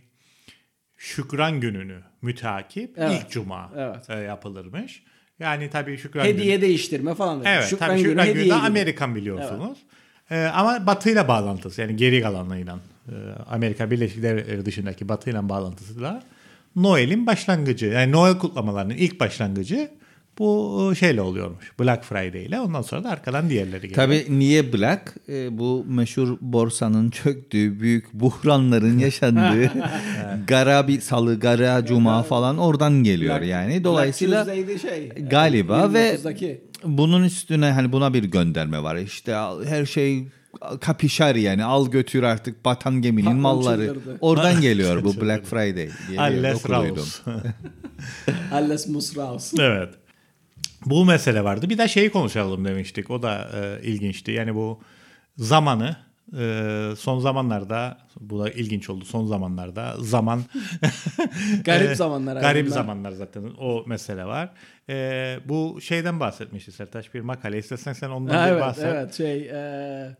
Şükran 0.97 1.61
gününü 1.61 2.02
mütakip 2.23 2.95
Evet. 2.99 3.23
ilk 3.23 3.31
cuma 3.31 3.73
Evet. 3.76 4.11
e, 4.11 4.14
yapılırmış. 4.14 5.02
Yani 5.40 5.71
tabii 5.71 5.99
Şükran 5.99 6.25
Hediye 6.25 6.57
günü. 6.57 6.61
değiştirme 6.66 7.14
falan. 7.14 7.40
dedi. 7.40 7.49
Evet 7.49 7.64
Şükran 7.64 7.88
tabii 7.88 7.99
günü 7.99 8.09
Şükran 8.09 8.26
günü 8.26 8.38
hediye 8.38 8.54
de. 8.54 8.59
Amerikan 8.59 9.14
biliyorsunuz. 9.14 9.78
E, 10.30 10.42
ama 10.45 10.87
Batı'yla 10.87 11.28
bağlantısı 11.28 11.80
yani 11.80 11.97
geri 11.97 12.23
kalanıyla 12.23 12.78
e, 13.09 13.14
Amerika 13.50 13.90
Birleşik 13.90 14.23
Devletleri 14.23 14.66
dışındaki 14.66 15.09
Batı'yla 15.09 15.49
bağlantısı 15.49 16.00
da 16.00 16.23
Noel'in 16.76 17.26
başlangıcı. 17.26 17.87
Yani 17.87 18.12
Noel 18.12 18.38
kutlamalarının 18.38 18.95
ilk 18.95 19.21
başlangıcı 19.21 19.90
bu 20.38 20.88
e, 20.92 20.95
şeyle 20.95 21.21
oluyormuş. 21.23 21.73
Black 21.80 22.04
Friday 22.04 22.45
ile. 22.45 22.61
Ondan 22.61 22.83
sonra 22.83 23.04
da 23.04 23.11
arkadan 23.11 23.50
diğerleri 23.50 23.88
geliyor. 23.88 23.95
Tabii 24.07 24.26
niye 24.38 24.73
Black? 24.73 25.14
Ee, 25.28 25.59
bu 25.59 25.85
meşhur 25.88 26.37
borsanın 26.40 27.11
çöktüğü, 27.25 27.80
büyük 27.80 28.12
buhranların 28.14 28.99
yaşandığı 29.09 29.71
gara 30.47 30.88
bir 30.88 31.00
salı, 31.00 31.40
gara 31.40 31.87
cuma 31.87 32.23
falan 32.23 32.59
oradan 32.59 32.92
geliyor 33.04 33.40
yani. 33.40 33.85
Dolayısıyla 33.85 34.47
Black 34.47 34.80
şey. 34.80 35.09
galiba 35.09 35.92
ve 35.92 36.14
29'daki. 36.14 36.61
bunun 36.85 37.25
üstüne 37.25 37.71
hani 37.71 37.92
buna 37.92 38.14
bir 38.14 38.25
gönderme 38.25 38.83
var. 38.83 38.97
İşte 38.97 39.37
her 39.66 39.87
şey 39.87 40.25
kapişar 40.80 41.35
yani 41.35 41.64
al 41.64 41.90
götür 41.90 42.23
artık 42.23 42.64
batan 42.64 43.02
geminin 43.02 43.25
Patron 43.25 43.40
malları. 43.40 43.87
çıldırdı. 43.87 44.18
Oradan 44.21 44.61
geliyor 44.61 45.04
bu 45.04 45.21
Black 45.21 45.47
Friday 45.47 45.88
diye 46.09 46.21
Alles 46.21 46.68
raus. 46.71 47.21
Alles 48.52 48.88
muss 48.88 49.16
raus. 49.16 49.52
evet. 49.59 49.88
Bu 50.87 51.05
mesele 51.05 51.45
vardı. 51.45 51.71
Bir 51.71 51.79
de 51.79 51.89
şeyi 51.89 52.11
konuşalım 52.11 52.65
demiştik. 52.65 53.11
O 53.11 53.23
da 53.23 53.49
e, 53.55 53.87
ilginçti. 53.87 54.31
Yani 54.33 54.55
bu 54.55 54.81
zamanı 55.37 55.97
e, 56.39 56.91
son 56.99 57.19
zamanlarda 57.21 57.99
bu 58.21 58.39
da 58.45 58.51
ilginç 58.51 58.91
oldu. 58.91 59.05
Son 59.05 59.27
zamanlarda 59.27 59.95
zaman 59.99 60.43
Garip 61.65 61.91
e, 61.91 61.95
zamanlar 61.95 62.41
Garip 62.41 62.67
bunlar. 62.67 62.75
zamanlar 62.75 63.13
zaten 63.13 63.43
o 63.61 63.85
mesele 63.87 64.25
var. 64.25 64.51
E, 64.89 65.39
bu 65.45 65.81
şeyden 65.81 66.21
bahsetmişti 66.21 66.73
Sertaç 66.73 67.15
bir 67.15 67.21
makale. 67.21 67.59
İstersen 67.59 67.93
sen 67.93 68.11
ondan 68.11 68.35
Ha, 68.35 68.47
bir 68.47 68.51
evet, 68.53 68.61
bahset. 68.63 68.85
evet 68.85 69.15
şey 69.15 69.51
e, 69.53 70.17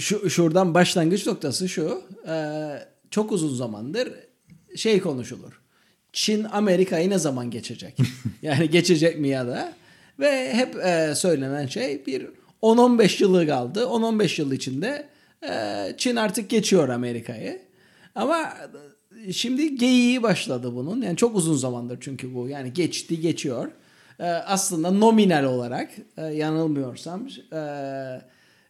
şu 0.00 0.30
şuradan 0.30 0.74
başlangıç 0.74 1.26
noktası 1.26 1.68
şu 1.68 2.02
e, 2.28 2.34
çok 3.10 3.32
uzun 3.32 3.54
zamandır 3.54 4.08
şey 4.76 5.00
konuşulur. 5.00 5.60
Çin 6.12 6.44
Amerika'yı 6.44 7.10
ne 7.10 7.18
zaman 7.18 7.50
geçecek? 7.50 7.98
yani 8.42 8.70
geçecek 8.70 9.18
mi 9.20 9.28
ya 9.28 9.46
da? 9.46 9.72
Ve 10.20 10.54
hep 10.54 10.76
e, 10.76 11.14
söylenen 11.14 11.66
şey 11.66 12.06
bir 12.06 12.26
10-15 12.62 13.22
yılı 13.22 13.46
kaldı. 13.46 13.80
10-15 13.80 14.40
yıl 14.40 14.52
içinde 14.52 15.06
e, 15.48 15.92
Çin 15.96 16.16
artık 16.16 16.50
geçiyor 16.50 16.88
Amerika'yı. 16.88 17.60
Ama 18.14 18.52
şimdi 19.32 19.76
geyiği 19.76 20.22
başladı 20.22 20.74
bunun. 20.74 21.02
Yani 21.02 21.16
çok 21.16 21.36
uzun 21.36 21.56
zamandır 21.56 21.98
çünkü 22.00 22.34
bu. 22.34 22.48
Yani 22.48 22.72
geçti 22.72 23.20
geçiyor. 23.20 23.68
Ee, 24.20 24.24
aslında 24.24 24.90
nominal 24.90 25.44
olarak 25.44 25.90
e, 26.16 26.22
yanılmıyorsam 26.22 27.28
e, 27.52 27.56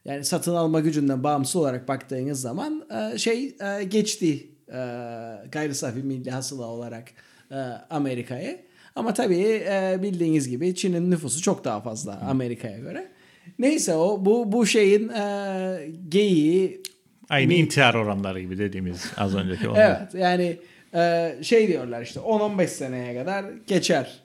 yani 0.05 0.25
satın 0.25 0.55
alma 0.55 0.81
gücünden 0.81 1.25
bağımsız 1.25 1.57
olarak 1.57 1.89
baktığınız 1.89 2.41
zaman 2.41 2.85
e, 2.91 3.19
şey 3.19 3.57
e, 3.61 3.85
geçti 3.85 4.49
e, 4.69 4.79
gayri 5.53 5.75
safi 5.75 5.99
milli 6.03 6.31
hasıla 6.31 6.67
olarak 6.67 7.09
e, 7.51 7.57
Amerika'yı. 7.91 8.61
Ama 8.97 9.15
tabii 9.15 9.63
e, 9.71 9.99
bildiğiniz 10.03 10.49
gibi 10.49 10.75
Çin'in 10.75 11.11
nüfusu 11.11 11.43
çok 11.43 11.65
daha 11.65 11.81
fazla 11.81 12.21
Amerika'ya 12.21 12.79
göre. 12.79 13.09
Neyse 13.59 13.95
o 13.95 14.25
bu 14.25 14.53
bu 14.53 14.67
şeyin 14.67 15.09
e, 15.09 15.93
geyiği 16.09 16.83
Aynı 17.31 17.55
intihar 17.55 17.95
oranları 17.95 18.41
gibi 18.41 18.59
dediğimiz 18.59 19.13
az 19.17 19.35
önceki 19.35 19.69
onlar. 19.69 20.01
Evet 20.01 20.15
yani 20.15 20.57
e, 20.95 21.35
şey 21.43 21.69
diyorlar 21.69 22.03
işte 22.03 22.21
10-15 22.21 22.67
seneye 22.67 23.19
kadar 23.19 23.45
geçer. 23.67 24.23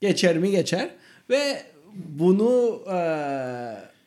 Geçer 0.00 0.38
mi 0.38 0.50
geçer. 0.50 0.90
Ve 1.30 1.62
bunu 1.94 2.82
e, 2.92 2.98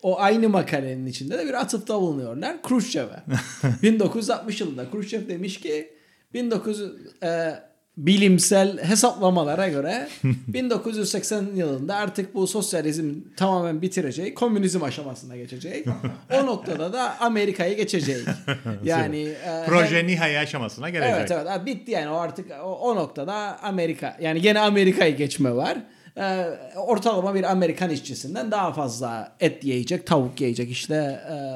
o 0.03 0.19
aynı 0.19 0.50
makalenin 0.50 1.05
içinde 1.05 1.38
de 1.38 1.45
bir 1.45 1.53
atıfta 1.53 2.01
bulunuyorlar. 2.01 2.62
Khrushchev'e. 2.62 3.24
1960 3.83 4.62
yılında 4.62 4.91
Khrushchev 4.91 5.27
demiş 5.27 5.59
ki 5.59 5.93
1900 6.33 6.91
e, 7.24 7.53
bilimsel 7.98 8.84
hesaplamalara 8.84 9.68
göre 9.68 10.08
1980 10.24 11.46
yılında 11.56 11.96
artık 11.96 12.36
bu 12.36 12.48
sosyalizm 12.48 13.14
tamamen 13.38 13.82
bitirecek, 13.82 14.38
komünizm 14.38 14.84
aşamasına 14.84 15.38
geçecek. 15.38 15.86
o 16.34 16.46
noktada 16.46 16.94
da 16.94 17.20
Amerika'yı 17.22 17.78
geçecek. 17.78 18.18
Yani 18.84 19.22
e, 19.22 19.64
Proje 19.68 20.08
nihai 20.08 20.40
aşamasına 20.40 20.90
gelecek. 20.90 21.16
Evet 21.18 21.32
evet 21.32 21.66
bitti 21.66 21.92
yani 21.92 22.10
o 22.10 22.16
artık 22.16 22.52
o, 22.64 22.80
o 22.80 22.96
noktada 22.96 23.34
Amerika 23.64 24.18
yani 24.22 24.42
gene 24.42 24.60
Amerika'yı 24.60 25.18
geçme 25.18 25.56
var. 25.56 25.78
Ee, 26.18 26.46
ortalama 26.78 27.36
bir 27.36 27.44
Amerikan 27.52 27.90
işçisinden 27.90 28.52
daha 28.52 28.74
fazla 28.74 29.36
et 29.40 29.64
yiyecek, 29.64 30.08
tavuk 30.08 30.42
yiyecek 30.42 30.72
işte 30.72 30.96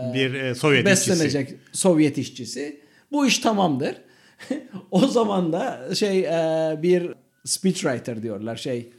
e, 0.10 0.14
Bir 0.14 0.34
e, 0.34 0.56
Sovyet 0.56 0.88
işçisi. 0.88 1.10
beslenecek 1.12 1.56
Sovyet 1.72 2.18
işçisi. 2.18 2.80
Bu 3.12 3.26
iş 3.28 3.40
tamamdır. 3.40 3.96
o 4.92 5.08
zaman 5.08 5.54
da 5.54 5.96
şey 5.96 6.20
e, 6.20 6.80
bir 6.84 7.10
speechwriter 7.46 8.24
diyorlar 8.24 8.56
şey 8.56 8.90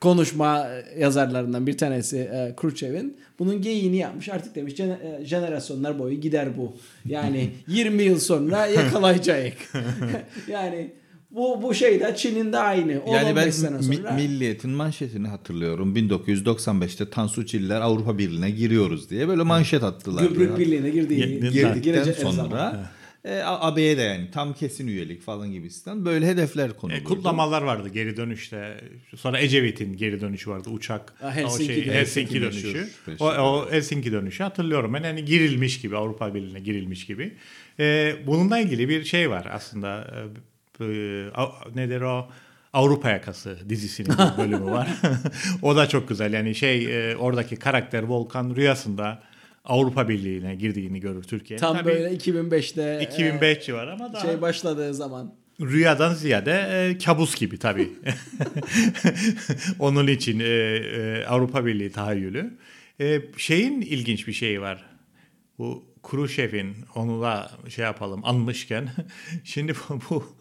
konuşma 0.00 0.66
yazarlarından 0.98 1.66
bir 1.66 1.78
tanesi 1.78 2.18
e, 2.18 2.54
Khrushchev'in 2.56 3.16
bunun 3.38 3.62
geyiğini 3.62 3.96
yapmış. 3.96 4.28
Artık 4.28 4.54
demiş 4.54 4.74
"Jene- 4.74 5.20
e, 5.20 5.24
jenerasyonlar 5.24 5.98
boyu 5.98 6.20
gider 6.20 6.48
bu. 6.56 6.76
Yani 7.06 7.50
20 7.68 8.02
yıl 8.02 8.18
sonra 8.18 8.66
yakalayacak. 8.66 9.52
yani 10.48 10.90
bu 11.30 11.62
bu 11.62 11.74
şey 11.74 12.00
de 12.00 12.14
Çin'in 12.16 12.52
de 12.52 12.58
aynı. 12.58 12.92
10-15 12.92 13.12
Yani 13.14 13.36
ben 13.36 13.50
sene 13.50 13.76
mi- 13.76 13.82
sonra. 13.96 14.10
Milliyetin 14.12 14.70
manşetini 14.70 15.28
hatırlıyorum. 15.28 15.96
1995'te 15.96 17.10
Tansu 17.10 17.46
Çiller 17.46 17.80
Avrupa 17.80 18.18
Birliği'ne 18.18 18.50
giriyoruz 18.50 19.10
diye 19.10 19.28
böyle 19.28 19.42
manşet 19.42 19.82
attılar. 19.82 20.22
Gümrük 20.24 20.58
Birliği'ne 20.58 20.90
girdiği 20.90 21.20
Gi- 21.40 21.50
Girdikten 21.80 22.12
sonra. 22.12 22.90
E, 23.24 23.42
AB'ye 23.44 23.96
de 23.96 24.02
yani 24.02 24.30
tam 24.30 24.54
kesin 24.54 24.86
üyelik 24.86 25.22
falan 25.22 25.52
gibisinden 25.52 26.04
böyle 26.04 26.26
hedefler 26.26 26.76
konulurdu. 26.76 27.00
E, 27.00 27.04
kutlamalar 27.04 27.62
vardı 27.62 27.88
geri 27.88 28.16
dönüşte. 28.16 28.80
Sonra 29.16 29.38
Ecevit'in 29.40 29.96
geri 29.96 30.20
dönüşü 30.20 30.50
vardı 30.50 30.70
uçak. 30.70 31.14
Ha, 31.20 31.28
o 31.28 31.30
Helsinki'de. 31.30 31.74
şey, 31.74 31.94
Helsinki 31.94 32.40
Helsinki 32.40 32.42
dönüşü. 32.42 32.88
O, 33.20 33.26
o 33.26 33.72
Helsinki 33.72 34.12
dönüşü 34.12 34.42
hatırlıyorum 34.42 34.94
ben. 34.94 35.02
Yani 35.02 35.24
girilmiş 35.24 35.80
gibi 35.80 35.96
Avrupa 35.96 36.34
Birliği'ne 36.34 36.60
girilmiş 36.60 37.06
gibi. 37.06 37.34
E, 37.80 38.14
bununla 38.26 38.58
ilgili 38.58 38.88
bir 38.88 39.04
şey 39.04 39.30
var 39.30 39.48
aslında. 39.50 40.14
E, 40.80 40.84
e, 40.84 41.26
nedir 41.74 42.00
o? 42.00 42.28
Avrupa 42.72 43.10
Yakası 43.10 43.58
dizisinin 43.68 44.08
bir 44.08 44.42
bölümü 44.42 44.70
var. 44.70 44.88
o 45.62 45.76
da 45.76 45.88
çok 45.88 46.08
güzel. 46.08 46.32
Yani 46.32 46.54
şey 46.54 47.10
e, 47.10 47.16
oradaki 47.16 47.56
karakter 47.56 48.02
Volkan 48.02 48.56
rüyasında 48.56 49.22
Avrupa 49.64 50.08
Birliği'ne 50.08 50.54
girdiğini 50.54 51.00
görür 51.00 51.22
Türkiye. 51.22 51.58
Tam 51.58 51.76
Tabii 51.76 51.88
böyle 51.88 52.16
2005'te 52.16 53.06
2005 53.12 53.66
civarı 53.66 53.92
ama 53.92 54.08
e, 54.08 54.12
daha 54.12 54.22
şey 54.22 54.42
başladığı 54.42 54.94
zaman. 54.94 55.34
Rüyadan 55.60 56.14
ziyade 56.14 56.52
e, 56.52 56.98
kabus 56.98 57.34
gibi 57.34 57.58
tabii. 57.58 57.90
Onun 59.78 60.06
için 60.06 60.40
e, 60.40 60.44
e, 60.44 61.24
Avrupa 61.24 61.66
Birliği 61.66 61.92
tahayyülü. 61.92 62.58
E, 63.00 63.20
şeyin 63.36 63.80
ilginç 63.80 64.26
bir 64.28 64.32
şeyi 64.32 64.60
var. 64.60 64.86
Bu 65.58 65.84
Khrushchev'in 66.02 66.76
onu 66.94 67.22
da 67.22 67.50
şey 67.68 67.84
yapalım 67.84 68.20
anmışken. 68.24 68.88
Şimdi 69.44 69.74
bu, 69.74 70.00
bu 70.10 70.36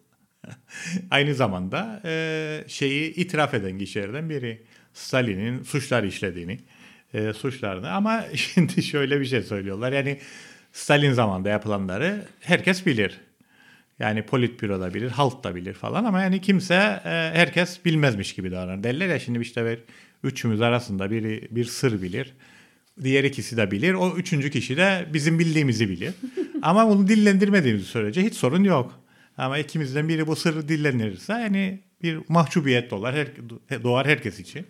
aynı 1.12 1.36
zamanda 1.36 2.02
e, 2.06 2.64
şeyi 2.68 3.14
itiraf 3.16 3.54
eden 3.54 3.78
kişilerden 3.78 4.30
biri. 4.30 4.64
Stalin'in 4.94 5.64
suçlar 5.64 6.04
işlediğini, 6.04 6.60
e, 7.14 7.34
suçlarını 7.34 7.92
ama 7.92 8.26
şimdi 8.36 8.84
şöyle 8.84 9.20
bir 9.20 9.26
şey 9.26 9.42
söylüyorlar. 9.42 9.92
Yani 9.92 10.20
Stalin 10.74 11.14
zamanında 11.14 11.50
yapılanları 11.50 12.26
herkes 12.40 12.86
bilir. 12.86 13.18
Yani 14.00 14.24
politbüro 14.24 14.80
da 14.80 14.94
bilir, 14.94 15.10
halk 15.10 15.44
da 15.44 15.56
bilir 15.56 15.74
falan 15.74 16.04
ama 16.04 16.22
yani 16.22 16.42
kimse 16.42 16.74
e, 17.06 17.10
herkes 17.34 17.86
bilmezmiş 17.86 18.36
gibi 18.36 18.52
davranır. 18.52 18.84
Derler 18.84 19.08
ya 19.08 19.20
şimdi 19.20 19.40
işte 19.40 19.66
bir 19.66 19.80
üçümüz 20.24 20.62
arasında 20.62 21.12
biri 21.12 21.48
bir 21.52 21.66
sır 21.66 22.02
bilir. 22.02 22.34
Diğer 23.04 23.24
ikisi 23.24 23.58
de 23.58 23.72
bilir. 23.72 23.94
O 23.94 24.16
üçüncü 24.16 24.52
kişi 24.52 24.78
de 24.78 25.06
bizim 25.14 25.40
bildiğimizi 25.40 25.90
bilir. 25.90 26.14
ama 26.62 26.90
bunu 26.90 27.08
dillendirmediğimiz 27.08 27.86
sürece 27.86 28.24
hiç 28.24 28.34
sorun 28.34 28.64
yok. 28.64 29.00
Ama 29.38 29.58
ikimizden 29.58 30.10
biri 30.10 30.28
bu 30.28 30.36
sırrı 30.36 30.70
dillendirirse 30.70 31.34
yani 31.34 31.80
bir 32.04 32.20
mahcubiyet 32.28 32.92
doğar, 32.92 33.16
her, 33.16 33.84
doğar 33.84 34.08
herkes 34.08 34.40
için. 34.40 34.66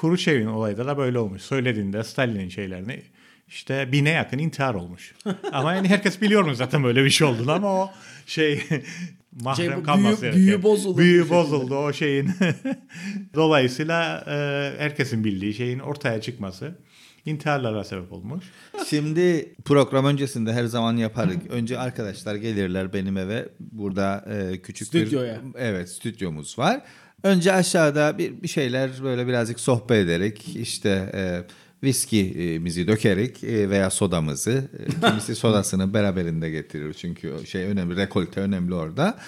Khrushchev'in 0.00 0.46
olayda 0.46 0.86
da 0.86 0.96
böyle 0.98 1.18
olmuş. 1.18 1.42
Söylediğinde 1.42 2.04
Stalin'in 2.04 2.48
şeylerini 2.48 3.02
işte 3.48 3.88
bine 3.92 4.10
yakın 4.10 4.38
intihar 4.38 4.74
olmuş. 4.74 5.14
ama 5.52 5.74
yani 5.74 5.88
herkes 5.88 6.20
biliyor 6.20 6.42
mu 6.44 6.54
zaten 6.54 6.84
böyle 6.84 7.04
bir 7.04 7.10
şey 7.10 7.26
olduğunu 7.26 7.52
ama 7.52 7.82
o 7.82 7.90
şey 8.26 8.62
mahrem 9.40 9.72
Şey, 9.74 9.82
kalması 9.82 10.22
büyü- 10.22 10.34
büyü 10.34 10.62
bozuldu 10.62 10.98
bir 10.98 11.02
Büyü 11.02 11.30
bozuldu 11.30 11.76
o 11.76 11.92
şeyin. 11.92 12.30
Dolayısıyla 13.34 14.24
e, 14.28 14.34
herkesin 14.82 15.24
bildiği 15.24 15.54
şeyin 15.54 15.78
ortaya 15.78 16.20
çıkması 16.20 16.74
intiharlara 17.26 17.84
sebep 17.84 18.12
olmuş. 18.12 18.44
Şimdi 18.86 19.54
program 19.64 20.04
öncesinde 20.04 20.52
her 20.52 20.64
zaman 20.64 20.96
yaparız. 20.96 21.36
Önce 21.50 21.78
arkadaşlar 21.78 22.34
gelirler 22.34 22.92
benim 22.92 23.16
eve. 23.16 23.48
Burada 23.60 24.24
e, 24.30 24.62
küçük 24.62 24.88
Stüdyoya. 24.88 25.40
bir 25.54 25.58
evet 25.60 25.88
stüdyomuz 25.88 26.58
var. 26.58 26.80
Önce 27.22 27.52
aşağıda 27.52 28.18
bir, 28.18 28.42
bir 28.42 28.48
şeyler 28.48 28.90
böyle 29.02 29.26
birazcık 29.26 29.60
sohbet 29.60 29.96
ederek 30.04 30.48
işte 30.56 31.10
e, 31.14 31.42
viskimizi 31.82 32.88
dökerek 32.88 33.44
e, 33.44 33.70
veya 33.70 33.90
sodamızı 33.90 34.68
e, 34.78 35.00
kimisi 35.08 35.34
sodasını 35.34 35.94
beraberinde 35.94 36.50
getirir 36.50 36.94
çünkü 36.94 37.46
şey 37.46 37.64
önemli 37.64 37.96
rekolte 37.96 38.40
önemli 38.40 38.74
orada. 38.74 39.18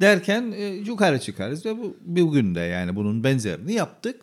Derken 0.00 0.52
e, 0.56 0.64
yukarı 0.64 1.20
çıkarız 1.20 1.66
ve 1.66 1.78
bu 1.78 1.96
bugün 2.00 2.54
de 2.54 2.60
yani 2.60 2.96
bunun 2.96 3.24
benzerini 3.24 3.72
yaptık. 3.72 4.20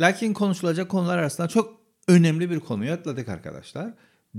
Lakin 0.00 0.32
konuşulacak 0.32 0.88
konular 0.88 1.18
arasında 1.18 1.48
çok 1.48 1.80
önemli 2.08 2.50
bir 2.50 2.60
konuyu 2.60 2.92
atladık 2.92 3.28
arkadaşlar. 3.28 3.90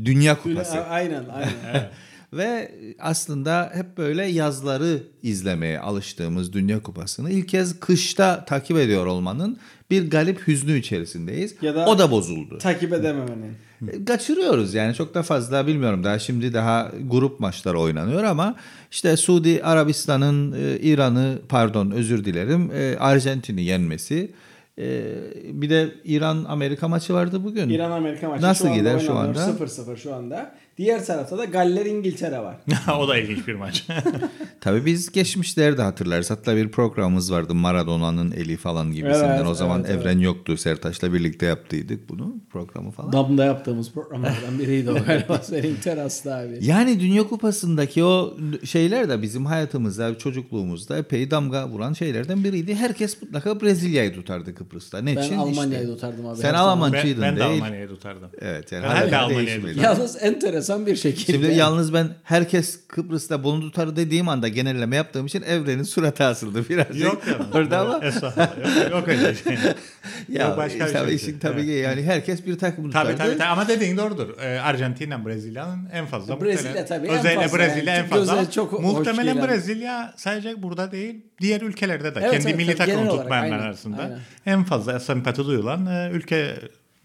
Dünya 0.05 0.41
Kupası. 0.41 0.79
Aynen 0.79 1.25
aynen. 1.29 1.91
Ve 2.33 2.71
aslında 2.99 3.71
hep 3.73 3.97
böyle 3.97 4.25
yazları 4.25 5.03
izlemeye 5.23 5.79
alıştığımız 5.79 6.53
Dünya 6.53 6.81
Kupası'nı 6.81 7.31
ilk 7.31 7.47
kez 7.47 7.79
kışta 7.79 8.45
takip 8.45 8.77
ediyor 8.77 9.05
olmanın 9.05 9.57
bir 9.89 10.09
garip 10.11 10.47
hüznü 10.47 10.77
içerisindeyiz. 10.77 11.55
Ya 11.61 11.75
da- 11.75 11.85
o 11.85 11.99
da 11.99 12.11
bozuldu. 12.11 12.57
Takip 12.57 12.93
edememenin. 12.93 13.53
E, 13.87 14.05
Kaçırıyoruz 14.05 14.73
yani 14.73 14.93
çok 14.93 15.13
da 15.13 15.23
fazla 15.23 15.67
bilmiyorum 15.67 16.03
daha 16.03 16.19
şimdi 16.19 16.53
daha 16.53 16.91
grup 17.05 17.39
maçları 17.39 17.79
oynanıyor 17.79 18.23
ama 18.23 18.55
işte 18.91 19.17
Suudi 19.17 19.63
Arabistan'ın 19.63 20.51
e, 20.51 20.79
İran'ı 20.79 21.39
pardon 21.49 21.91
özür 21.91 22.25
dilerim 22.25 22.71
e, 22.73 22.95
Arjantin'i 22.99 23.61
yenmesi 23.61 24.31
e, 24.79 25.01
bir 25.43 25.69
de 25.69 25.89
İran 26.03 26.45
Amerika 26.47 26.87
maçı 26.87 27.13
vardı 27.13 27.43
bugün. 27.43 27.69
İran 27.69 27.91
Amerika 27.91 28.29
maçı 28.29 28.43
Nasıl 28.43 28.67
şu 28.67 28.73
gider 28.73 28.99
şu 28.99 29.13
anda? 29.13 29.39
0-0 29.39 29.97
şu 29.97 30.15
anda. 30.15 30.55
Diğer 30.77 31.05
tarafta 31.05 31.37
da 31.37 31.45
Galler 31.45 31.85
İngiltere 31.85 32.39
var. 32.39 32.55
o 32.99 33.07
da 33.07 33.17
ilginç 33.17 33.47
bir 33.47 33.53
maç. 33.55 33.87
Tabii 34.61 34.85
biz 34.85 35.11
geçmişlerde 35.11 35.81
hatırlarız. 35.81 36.31
Hatta 36.31 36.55
bir 36.55 36.71
programımız 36.71 37.31
vardı 37.31 37.55
Maradona'nın 37.55 38.31
eli 38.31 38.57
falan 38.57 38.91
gibisinden. 38.91 39.37
Evet, 39.37 39.47
o 39.47 39.53
zaman 39.53 39.83
evet, 39.87 40.01
Evren 40.01 40.19
yoktu. 40.19 40.57
Sertaç'la 40.57 41.13
birlikte 41.13 41.45
yaptıydık 41.45 42.09
bunu 42.09 42.35
programı 42.49 42.91
falan. 42.91 43.13
Damda 43.13 43.45
yaptığımız 43.45 43.91
programlardan 43.91 44.59
biriydi 44.59 44.91
o 44.91 45.05
galiba. 45.05 45.37
Senin 45.43 45.75
terasta 45.75 46.35
abi. 46.35 46.59
Yani 46.61 46.99
Dünya 46.99 47.23
Kupası'ndaki 47.23 48.03
o 48.03 48.37
şeyler 48.63 49.09
de 49.09 49.21
bizim 49.21 49.45
hayatımızda, 49.45 50.17
çocukluğumuzda 50.17 50.97
epey 50.97 51.31
damga 51.31 51.69
vuran 51.69 51.93
şeylerden 51.93 52.43
biriydi. 52.43 52.75
Herkes 52.75 53.21
mutlaka 53.21 53.61
Brezilya'yı 53.61 54.13
tutardı 54.13 54.55
Kıbrıs'ta. 54.55 55.01
Ne 55.01 55.15
Ben 55.15 55.23
için? 55.23 55.37
Almanya'yı 55.37 55.83
İşte. 55.83 55.95
tutardım 55.95 56.27
abi. 56.27 56.37
Sen. 56.37 56.53
Almancıydın 56.53 57.21
ben, 57.21 57.35
ben 57.35 57.45
de 57.45 57.49
değil. 57.49 57.63
Almanya'yı 57.63 57.87
tutardım. 57.87 58.29
Evet 58.41 58.71
yani 58.71 58.83
Ben 58.83 58.89
hala 58.89 59.11
de 59.11 59.17
Almanya'yı 59.17 59.61
tutardım. 59.61 59.83
Yalnız 59.83 60.17
enteresan 60.23 60.66
bir 60.85 60.95
şekilde. 60.95 61.31
Şimdi 61.31 61.55
yalnız 61.59 61.93
ben 61.93 62.09
herkes 62.23 62.79
Kıbrıs'ta 62.87 63.43
bunu 63.43 63.61
tutar 63.61 63.95
dediğim 63.95 64.29
anda 64.29 64.47
genelleme 64.47 64.95
yaptığım 64.95 65.25
için 65.25 65.41
Evren'in 65.41 65.83
suratı 65.83 66.23
asıldı 66.23 66.69
birazcık. 66.69 67.03
Yok 67.03 67.27
ya. 67.27 67.37
Orada 67.53 67.79
ama. 67.81 67.93
Yok, 67.93 68.91
yok 68.91 69.07
öyle 69.07 69.35
şey. 69.35 69.53
ya 70.29 70.47
Yok, 70.47 70.57
başka 70.57 70.87
bir 70.87 70.93
tabii 70.93 71.07
şey. 71.07 71.15
işin 71.15 71.39
tabii 71.39 71.65
ki 71.65 71.71
Evet. 71.71 71.83
yani 71.85 72.03
herkes 72.03 72.45
bir 72.45 72.57
takım 72.57 72.85
tutardı. 72.85 73.07
Tabii 73.09 73.17
tabii 73.17 73.37
tabii. 73.37 73.47
ama 73.47 73.67
dediğin 73.67 73.97
doğrudur. 73.97 74.37
Ee, 74.41 74.59
Arjantin'le 74.59 75.25
Brezilya'nın 75.25 75.89
en 75.93 76.05
fazla. 76.05 76.41
Brezilya 76.41 76.71
muhtemelen- 76.71 76.87
tabii 76.87 77.07
en 77.07 77.19
Özellikle 77.19 77.41
fazla 77.41 77.57
Brezilya 77.57 77.93
yani. 77.93 78.03
en 78.03 78.09
fazla. 78.09 78.51
Çok 78.51 78.81
muhtemelen. 78.81 79.47
Brezilya 79.47 80.13
sadece 80.17 80.63
burada 80.63 80.91
değil 80.91 81.15
diğer 81.41 81.61
ülkelerde 81.61 82.15
de. 82.15 82.19
Evet, 82.21 82.31
Kendi 82.31 82.47
evet, 82.47 82.57
milli 82.57 82.97
olarak, 82.97 83.11
tutmayanlar 83.21 83.59
arasında 83.59 84.01
aynen. 84.01 84.19
en 84.45 84.63
fazla 84.63 84.99
sempati 84.99 85.45
duyulan 85.45 85.85
e, 85.85 86.09
ülke 86.13 86.55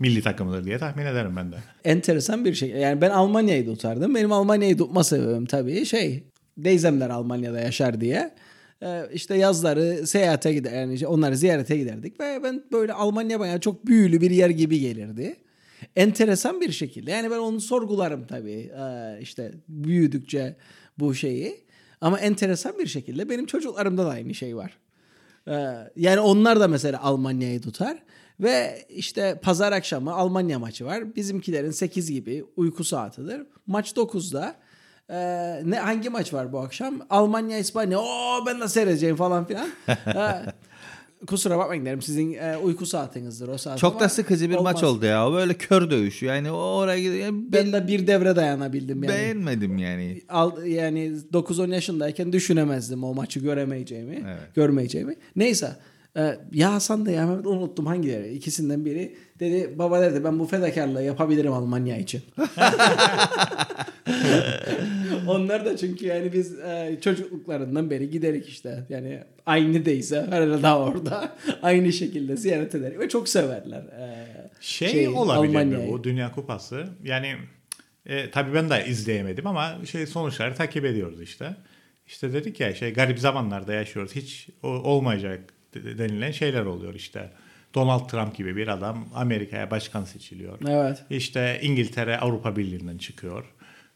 milli 0.03 0.23
takımıdır 0.23 0.65
diye 0.65 0.79
tahmin 0.79 1.07
ederim 1.07 1.37
ben 1.37 1.53
de. 1.53 1.57
enteresan 1.85 2.45
bir 2.45 2.55
şey. 2.55 2.71
Yani 2.71 3.01
ben 3.01 3.11
Almanya'yı 3.11 3.65
tutardım. 3.65 4.15
Benim 4.15 4.33
Almanya'yı 4.33 4.77
tutma 4.77 5.05
sebebim 5.05 5.47
tabii 5.47 5.85
şey. 5.85 6.25
Deyzemler 6.57 7.11
Almanya'da 7.11 7.61
yaşar 7.61 8.01
diye. 8.01 8.35
Ee, 8.83 9.03
işte 9.13 9.37
yazları 9.37 10.07
seyahate 10.07 10.53
gider 10.53 10.73
yani 10.73 10.95
işte 10.95 11.07
onları 11.07 11.37
ziyarete 11.37 11.77
giderdik 11.77 12.21
ve 12.21 12.41
ben 12.43 12.63
böyle 12.73 12.93
Almanya 12.93 13.41
bana 13.41 13.61
çok 13.61 13.87
büyülü 13.87 14.21
bir 14.21 14.31
yer 14.31 14.51
gibi 14.51 14.81
gelirdi. 14.81 15.37
Enteresan 15.97 16.61
bir 16.61 16.73
şekilde 16.73 17.11
yani 17.11 17.31
ben 17.31 17.39
onu 17.39 17.61
sorgularım 17.61 18.27
tabii 18.27 18.71
ee, 18.79 19.19
işte 19.21 19.53
büyüdükçe 19.69 20.57
bu 20.99 21.15
şeyi 21.15 21.57
ama 22.01 22.21
enteresan 22.21 22.79
bir 22.79 22.87
şekilde 22.87 23.29
benim 23.29 23.47
çocuklarımda 23.47 24.07
da 24.07 24.11
aynı 24.11 24.35
şey 24.35 24.57
var. 24.57 24.79
Ee, 25.49 25.53
yani 25.97 26.21
onlar 26.21 26.61
da 26.61 26.69
mesela 26.69 27.03
Almanya'yı 27.03 27.61
tutar 27.61 27.99
ve 28.41 28.87
işte 28.89 29.41
pazar 29.43 29.73
akşamı 29.73 30.13
Almanya 30.13 30.59
maçı 30.59 30.85
var. 30.87 31.17
Bizimkilerin 31.17 31.71
8 31.71 32.11
gibi 32.11 32.45
uyku 32.57 32.85
saatidir. 32.85 33.41
Maç 33.67 33.93
9'da. 33.93 34.55
Ee, 35.11 35.61
ne 35.65 35.77
hangi 35.79 36.09
maç 36.11 36.35
var 36.35 36.53
bu 36.53 36.59
akşam? 36.59 36.95
Almanya 37.11 37.59
İspanya. 37.59 37.99
Oo 38.01 38.47
ben 38.47 38.61
de 38.61 38.69
seyredeceğim 38.69 39.17
falan 39.17 39.47
filan. 39.47 39.69
Kusura 41.27 41.59
bakmayın 41.59 41.87
derim 41.87 42.03
sizin 42.03 42.33
e, 42.35 42.57
uyku 42.57 42.87
saatinizdir 42.87 43.49
o 43.49 43.59
saat. 43.59 43.79
Çok 43.79 44.01
da 44.01 44.09
sıkıcı 44.09 44.51
bir 44.51 44.55
maç 44.59 44.83
olmaz. 44.83 44.97
oldu 44.97 45.07
ya. 45.07 45.33
Böyle 45.33 45.55
kör 45.55 45.91
dövüş. 45.91 46.23
Yani 46.23 46.51
oraya 46.51 46.99
gidiyor. 47.01 47.25
Yani 47.25 47.53
Ben 47.53 47.73
de 47.73 47.87
bir 47.87 48.07
devre 48.07 48.37
dayanabildim 48.37 49.05
yani. 49.05 49.15
beğenmedim 49.15 49.79
yani. 49.79 50.23
Al, 50.29 50.65
yani 50.65 51.13
9-10 51.33 51.75
yaşındayken 51.75 52.33
düşünemezdim 52.33 53.05
o 53.05 53.15
maçı 53.15 53.41
göremeyeceğimi, 53.41 54.25
Evet. 54.27 54.55
görmeyeceğimi. 54.55 55.15
Neyse. 55.37 55.77
E, 56.17 56.39
ya 56.53 56.73
Hasan 56.73 57.07
da 57.07 57.11
ya 57.11 57.27
Mehmet 57.27 57.47
unuttum 57.47 57.87
hangileri. 57.87 58.35
İkisinden 58.35 58.85
biri 58.85 59.17
dedi 59.41 59.75
baba 59.79 60.03
dedi 60.03 60.25
ben 60.25 60.39
bu 60.39 60.47
fedakarlığı 60.47 61.03
yapabilirim 61.03 61.53
Almanya 61.53 61.97
için. 61.97 62.23
Onlar 65.27 65.65
da 65.65 65.77
çünkü 65.77 66.07
yani 66.07 66.33
biz 66.33 66.59
e, 66.59 66.99
çocukluklarından 67.01 67.91
beri 67.91 68.11
giderik 68.11 68.49
işte. 68.49 68.85
Yani 68.89 69.21
aynı 69.47 69.85
değilse 69.85 70.21
hala 70.21 70.63
daha 70.63 70.79
orada 70.79 71.37
aynı 71.63 71.93
şekilde 71.93 72.37
ziyaret 72.37 72.75
ederek 72.75 72.99
ve 72.99 73.09
çok 73.09 73.29
severler. 73.29 73.83
e, 73.83 74.27
Şey 74.61 74.89
şeyi, 74.89 75.09
olabilir 75.09 75.65
mi 75.65 75.89
bu 75.89 76.05
Dünya 76.05 76.33
Kupası? 76.33 76.89
Yani 77.05 77.37
e, 78.07 78.31
tabii 78.31 78.55
ben 78.55 78.71
de 78.71 78.85
izleyemedim 78.87 79.47
ama 79.47 79.79
şey 79.91 80.07
sonuçları 80.07 80.55
takip 80.55 80.85
ediyoruz 80.85 81.21
işte. 81.21 81.57
İşte 82.07 82.33
dedik 82.33 82.61
ya 82.61 82.75
şey 82.75 82.93
garip 82.93 83.19
zamanlarda 83.19 83.73
yaşıyoruz. 83.73 84.15
Hiç 84.15 84.49
olmayacak 84.63 85.41
denilen 85.75 86.31
şeyler 86.31 86.65
oluyor 86.65 86.95
işte. 86.95 87.31
Donald 87.75 88.09
Trump 88.09 88.37
gibi 88.37 88.57
bir 88.57 88.69
adam 88.69 89.09
Amerika'ya 89.15 89.71
başkan 89.71 90.05
seçiliyor. 90.05 90.59
Evet. 90.69 91.05
İşte 91.11 91.59
İngiltere 91.63 92.19
Avrupa 92.19 92.57
Birliği'nden 92.57 92.99
çıkıyor. 92.99 93.45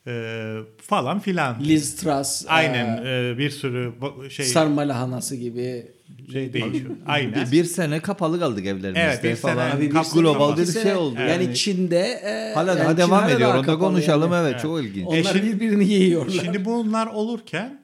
E, 0.07 0.55
falan 0.83 1.21
filan. 1.21 1.57
Liz 1.61 1.97
Truss. 1.97 2.45
Aynen 2.49 3.05
e, 3.05 3.31
e, 3.31 3.39
bir 3.39 3.51
sürü 3.51 3.93
şey 4.31 4.47
sarma 4.47 4.83
lahanası 4.83 5.37
gibi 5.37 5.87
şey 6.33 6.53
değişiyor. 6.53 6.91
Aynen. 7.07 7.47
Bir, 7.47 7.53
bir 7.53 7.65
sene 7.65 8.01
kapalı 8.01 8.41
kaldık 8.41 8.67
evlerimizde 8.67 9.01
Evet, 9.01 9.25
bir 9.25 9.37
falan. 9.37 9.71
sene 9.71 9.81
Bir 9.81 9.91
kapalı 9.91 10.13
global 10.21 10.57
bir 10.57 10.67
şey 10.67 10.95
oldu. 10.95 11.17
Yani, 11.21 11.31
Yani, 11.45 11.55
Çin'de 11.55 12.01
e, 12.01 12.55
hala 12.55 12.71
yani 12.71 12.79
daha 12.81 12.91
Çin 12.91 12.97
devam 12.97 13.25
ediyor. 13.25 13.41
daha 13.41 13.51
Onu 13.59 13.63
da 13.63 13.67
kapalı 13.67 13.79
konuşalım 13.81 14.33
yani. 14.33 14.43
evet, 14.43 14.53
Evet. 14.53 14.63
çok 14.63 14.81
ilginç. 14.83 15.07
Onlar 15.07 15.19
E 15.19 15.25
şimdi- 15.25 15.47
birbirini 15.61 15.85
yiyorlar. 15.89 16.43
Şimdi 16.45 16.65
bunlar 16.65 17.07
olurken 17.07 17.81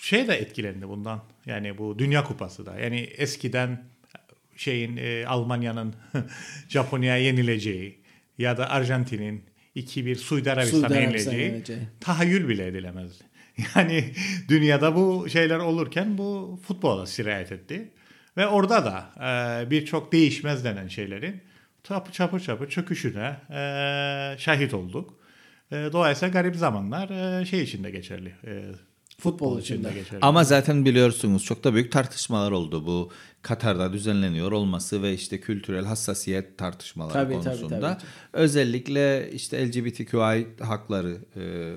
şey 0.00 0.28
de 0.28 0.34
etkilendi 0.34 0.88
bundan. 0.88 1.20
Yani 1.46 1.78
bu 1.78 1.98
Dünya 1.98 2.24
Kupası 2.24 2.66
da. 2.66 2.78
Yani 2.78 3.00
eskiden 3.00 3.84
şeyin 4.56 4.96
e, 4.96 5.26
Almanya'nın 5.26 5.94
Japonya'ya 6.68 7.16
yenileceği 7.16 7.98
ya 8.38 8.56
da 8.56 8.70
Arjantin'in 8.70 9.44
2-1 9.76 10.14
Suudi 10.14 10.52
Arabistan'a 10.52 11.00
yenileceği 11.00 11.62
tahayyül 12.00 12.48
bile 12.48 12.66
edilemezdi. 12.66 13.24
Yani 13.76 14.12
dünyada 14.48 14.96
bu 14.96 15.28
şeyler 15.28 15.58
olurken 15.58 16.18
bu 16.18 16.60
futbola 16.66 17.06
sirayet 17.06 17.52
etti. 17.52 17.90
Ve 18.36 18.46
orada 18.46 18.84
da 18.84 19.10
e, 19.20 19.70
birçok 19.70 20.12
değişmez 20.12 20.64
denen 20.64 20.88
şeylerin 20.88 21.40
çapı 21.84 22.12
çapı 22.12 22.40
çapı 22.40 22.68
çöküşüne 22.68 23.36
e, 23.50 23.60
şahit 24.38 24.74
olduk. 24.74 25.18
E, 25.72 25.74
dolayısıyla 25.92 26.32
garip 26.32 26.56
zamanlar 26.56 27.40
e, 27.40 27.44
şey 27.44 27.62
için 27.62 27.84
de 27.84 27.90
geçerli. 27.90 28.34
E, 28.46 28.62
Futbol 29.18 29.60
için 29.60 29.84
de 29.84 29.92
geçerli. 29.92 30.18
Ama 30.22 30.44
zaten 30.44 30.84
biliyorsunuz 30.84 31.44
çok 31.44 31.64
da 31.64 31.74
büyük 31.74 31.92
tartışmalar 31.92 32.52
oldu 32.52 32.86
bu 32.86 33.10
Katar'da 33.42 33.92
düzenleniyor 33.92 34.52
olması 34.52 35.02
ve 35.02 35.14
işte 35.14 35.40
kültürel 35.40 35.84
hassasiyet 35.84 36.58
tartışmaları 36.58 37.12
Tabii, 37.12 37.34
tabii, 37.34 37.44
konusunda. 37.44 37.80
tabii. 37.80 38.02
Özellikle 38.32 39.30
işte 39.32 39.68
LGBTQI 39.68 40.46
hakları 40.64 41.18
e, 41.36 41.74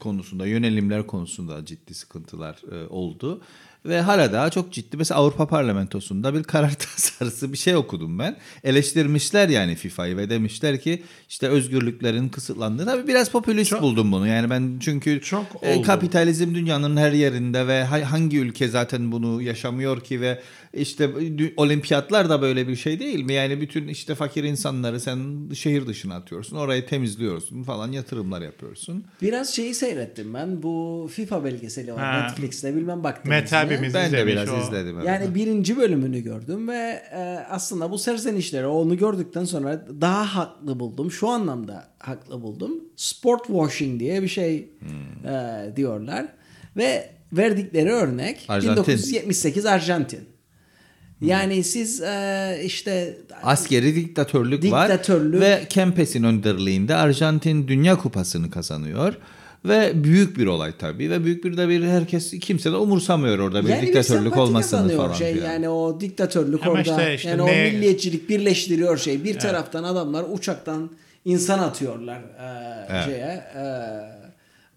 konusunda, 0.00 0.46
yönelimler 0.46 1.06
konusunda 1.06 1.64
ciddi 1.64 1.94
sıkıntılar 1.94 2.62
e, 2.72 2.86
oldu. 2.88 3.42
Ve 3.88 4.00
hala 4.00 4.32
daha 4.32 4.50
çok 4.50 4.72
ciddi. 4.72 4.96
Mesela 4.96 5.20
Avrupa 5.20 5.46
Parlamentosu'nda 5.46 6.34
bir 6.34 6.42
karar 6.42 6.74
tasarısı 6.78 7.52
bir 7.52 7.58
şey 7.58 7.76
okudum 7.76 8.18
ben. 8.18 8.36
Eleştirmişler 8.64 9.48
yani 9.48 9.74
FIFA'yı 9.74 10.16
ve 10.16 10.30
demişler 10.30 10.80
ki 10.80 11.02
işte 11.28 11.48
özgürlüklerin 11.48 12.28
kısıtlandığı. 12.28 12.84
Tabii 12.84 13.08
biraz 13.08 13.30
popülist 13.30 13.80
buldum 13.80 14.12
bunu. 14.12 14.26
Yani 14.26 14.50
ben 14.50 14.78
çünkü 14.80 15.20
Çok 15.20 15.46
e, 15.62 15.82
kapitalizm 15.82 16.54
dünyanın 16.54 16.96
her 16.96 17.12
yerinde 17.12 17.66
ve 17.66 17.84
ha- 17.84 18.12
hangi 18.12 18.38
ülke 18.38 18.68
zaten 18.68 19.12
bunu 19.12 19.42
yaşamıyor 19.42 20.00
ki 20.00 20.20
ve 20.20 20.40
işte 20.74 21.10
olimpiyatlar 21.56 22.28
da 22.30 22.42
böyle 22.42 22.68
bir 22.68 22.76
şey 22.76 23.00
değil 23.00 23.24
mi? 23.24 23.32
Yani 23.32 23.60
bütün 23.60 23.88
işte 23.88 24.14
fakir 24.14 24.44
insanları 24.44 25.00
sen 25.00 25.18
şehir 25.54 25.86
dışına 25.86 26.14
atıyorsun. 26.14 26.56
Orayı 26.56 26.86
temizliyorsun 26.86 27.62
falan 27.62 27.92
yatırımlar 27.92 28.40
yapıyorsun. 28.42 29.04
Biraz 29.22 29.54
şeyi 29.54 29.74
seyrettim 29.74 30.34
ben. 30.34 30.62
Bu 30.62 31.10
FIFA 31.12 31.44
belgeseli 31.44 31.92
var 31.92 32.04
Ha. 32.04 32.22
Netflix'te. 32.22 32.76
Bilmem 32.76 33.04
baktınız 33.04 33.28
Mete 33.30 33.64
mı? 33.64 33.70
Abimiz 33.78 33.94
Ben 33.94 34.12
de 34.12 34.26
biraz 34.26 34.48
o. 34.48 34.58
izledim. 34.60 34.96
evet. 34.96 35.06
Yani 35.08 35.34
birinci 35.34 35.76
bölümünü 35.76 36.20
gördüm 36.20 36.68
ve 36.68 37.02
e, 37.12 37.18
aslında 37.50 37.90
bu 37.90 37.98
serzenişleri 37.98 38.66
onu 38.66 38.96
gördükten 38.96 39.44
sonra 39.44 39.86
daha 40.00 40.34
haklı 40.36 40.80
buldum. 40.80 41.10
Şu 41.10 41.28
anlamda 41.28 41.88
haklı 41.98 42.42
buldum. 42.42 42.70
Sport 42.96 43.46
washing 43.46 44.00
diye 44.00 44.22
bir 44.22 44.28
şey 44.28 44.68
Hmm. 44.80 45.30
e, 45.30 45.72
diyorlar. 45.76 46.26
Ve 46.76 47.10
verdikleri 47.32 47.90
örnek 47.90 48.44
Arjantin. 48.48 48.82
1978 48.82 49.66
Arjantin. 49.66 50.20
Yani 51.20 51.64
siz 51.64 52.00
e, 52.02 52.60
işte 52.64 53.18
Askeri 53.42 53.94
diktatörlük, 53.96 54.62
Diktatörlük. 54.62 55.34
var 55.34 55.40
ve 55.40 55.62
Kempes'in 55.68 56.22
önderliğinde 56.22 56.94
Arjantin 56.94 57.68
Dünya 57.68 57.98
Kupası'nı 57.98 58.50
kazanıyor. 58.50 59.14
Ve 59.68 60.04
büyük 60.04 60.38
bir 60.38 60.46
olay 60.46 60.72
tabii 60.78 61.10
ve 61.10 61.24
büyük 61.24 61.44
bir 61.44 61.56
de 61.56 61.68
bir 61.68 61.82
herkes 61.84 62.30
kimse 62.40 62.72
de 62.72 62.76
umursamıyor 62.76 63.38
orada 63.38 63.64
bir 63.64 63.68
yani 63.68 63.82
bir 63.82 63.86
diktatörlük 63.86 64.22
sempati 64.22 64.40
olmasını 64.40 64.96
falan 64.96 65.12
şey 65.12 65.34
filan. 65.34 65.52
yani 65.52 65.68
o 65.68 66.00
diktatörlük 66.00 66.62
Ama 66.62 66.72
orada 66.72 66.82
işte- 66.82 67.14
işte 67.14 67.28
yani 67.28 67.42
o 67.42 67.46
ne- 67.46 67.70
milliyetçilik 67.70 68.28
birleştiriyor 68.28 68.96
şey 68.98 69.24
bir 69.24 69.38
taraftan 69.38 69.84
adamlar 69.84 70.24
uçaktan 70.32 70.90
insan 71.24 71.58
atıyorlar 71.58 72.16
e, 72.20 72.86
Evet. 72.90 73.04
şeye 73.04 73.44
e, 73.56 73.62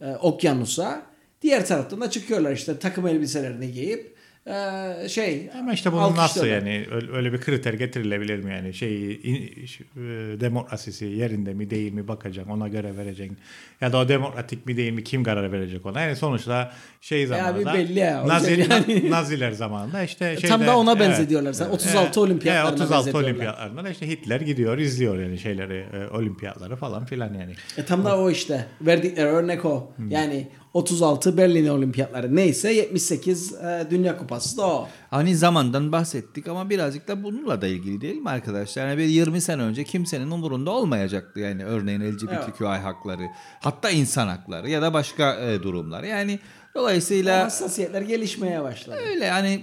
e, 0.06 0.16
okyanusa 0.16 1.02
diğer 1.42 1.66
taraftan 1.66 2.02
da 2.02 2.10
çıkıyorlar 2.10 2.52
işte 2.52 2.80
takım 2.80 3.08
elbiselerini 3.08 3.72
giyip 3.72 4.16
e, 4.48 5.10
şey 5.10 5.50
Ama 5.60 5.74
işte 5.74 5.92
bunun 5.92 6.16
nasıl 6.16 6.46
yani 6.46 6.86
öyle, 7.14 7.34
bir 7.34 7.42
kriter 7.42 7.74
getirilebilir 7.74 8.44
mi 8.44 8.52
yani 8.52 8.74
şey 8.74 9.14
in- 9.24 9.66
ş- 9.66 9.84
e, 9.84 10.00
demokrasisi 10.40 11.06
yerinde 11.06 11.54
mi 11.54 11.70
değil 11.70 11.94
mi 11.94 12.08
bakacaksın 12.08 12.52
ona 12.52 12.68
göre 12.68 12.98
vereceksin 12.98 13.38
ya 13.82 13.92
da 13.94 13.98
o 13.98 14.08
demokratik 14.10 14.66
mi 14.66 14.78
değil 14.78 14.94
mi 14.94 15.04
kim 15.04 15.24
karar 15.24 15.52
verecek 15.52 15.86
ona 15.86 16.02
yani 16.02 16.16
sonuçta 16.16 16.72
şey 17.02 17.28
zamanında 17.28 17.60
bir 17.60 17.66
belli 17.80 18.00
ya, 18.00 18.28
Nazi, 18.28 18.66
yani. 18.70 19.10
Naziler 19.12 19.52
zamanında 19.52 20.04
işte 20.04 20.36
şeyde, 20.36 20.48
Tam 20.48 20.68
da 20.68 20.78
ona 20.78 20.92
evet, 20.92 21.02
benzediyorlar. 21.02 21.54
Sen 21.54 21.70
36 21.70 22.22
olimpiyatlarına 22.22 22.74
36 22.74 22.92
benzetiyorlar. 22.94 23.28
olimpiyatlarında 23.30 23.84
da 23.84 23.90
işte 23.90 24.08
Hitler 24.08 24.42
gidiyor 24.42 24.78
izliyor 24.78 25.20
yani 25.20 25.38
şeyleri 25.38 25.86
e, 25.94 26.08
olimpiyatları 26.08 26.76
falan 26.76 27.06
filan 27.06 27.34
yani. 27.34 27.54
E, 27.78 27.86
tam 27.86 28.06
da 28.06 28.20
o 28.20 28.30
işte 28.32 28.66
verdikleri 28.82 29.28
örnek 29.28 29.66
o 29.66 29.92
Hmm. 29.96 30.12
yani 30.12 30.48
36 30.74 31.38
Berlin 31.38 31.68
olimpiyatları 31.68 32.36
neyse 32.36 32.74
78 32.74 33.54
e, 33.54 33.88
Dünya 33.90 34.18
Kupası 34.18 34.58
da 34.58 34.68
o. 34.68 34.88
Aynı 35.12 35.36
zamandan 35.36 35.92
bahsettik 35.92 36.48
ama 36.48 36.70
birazcık 36.70 37.08
da 37.08 37.24
bununla 37.24 37.62
da 37.62 37.68
ilgili 37.68 38.02
değil 38.02 38.18
mi 38.18 38.30
arkadaşlar? 38.30 38.88
Yani 38.88 38.98
bir 38.98 39.06
20 39.06 39.42
sene 39.42 39.62
önce 39.62 39.84
kimsenin 39.84 40.32
umurunda 40.32 40.72
olmayacaktı 40.72 41.40
yani 41.40 41.66
örneğin 41.66 42.02
LGBTQI 42.02 42.66
hakları, 42.66 43.28
hatta 43.60 43.90
insan 43.90 44.28
hakları 44.28 44.70
ya 44.70 44.82
da 44.82 44.94
başka 44.94 45.36
e, 45.36 45.64
durumlar. 45.64 46.04
Yani 46.04 46.40
dolayısıyla 46.76 47.46
Hassasiyetler 47.46 48.02
gelişmeye 48.02 48.64
başladı. 48.64 48.98
Öyle 49.10 49.26
yani 49.26 49.62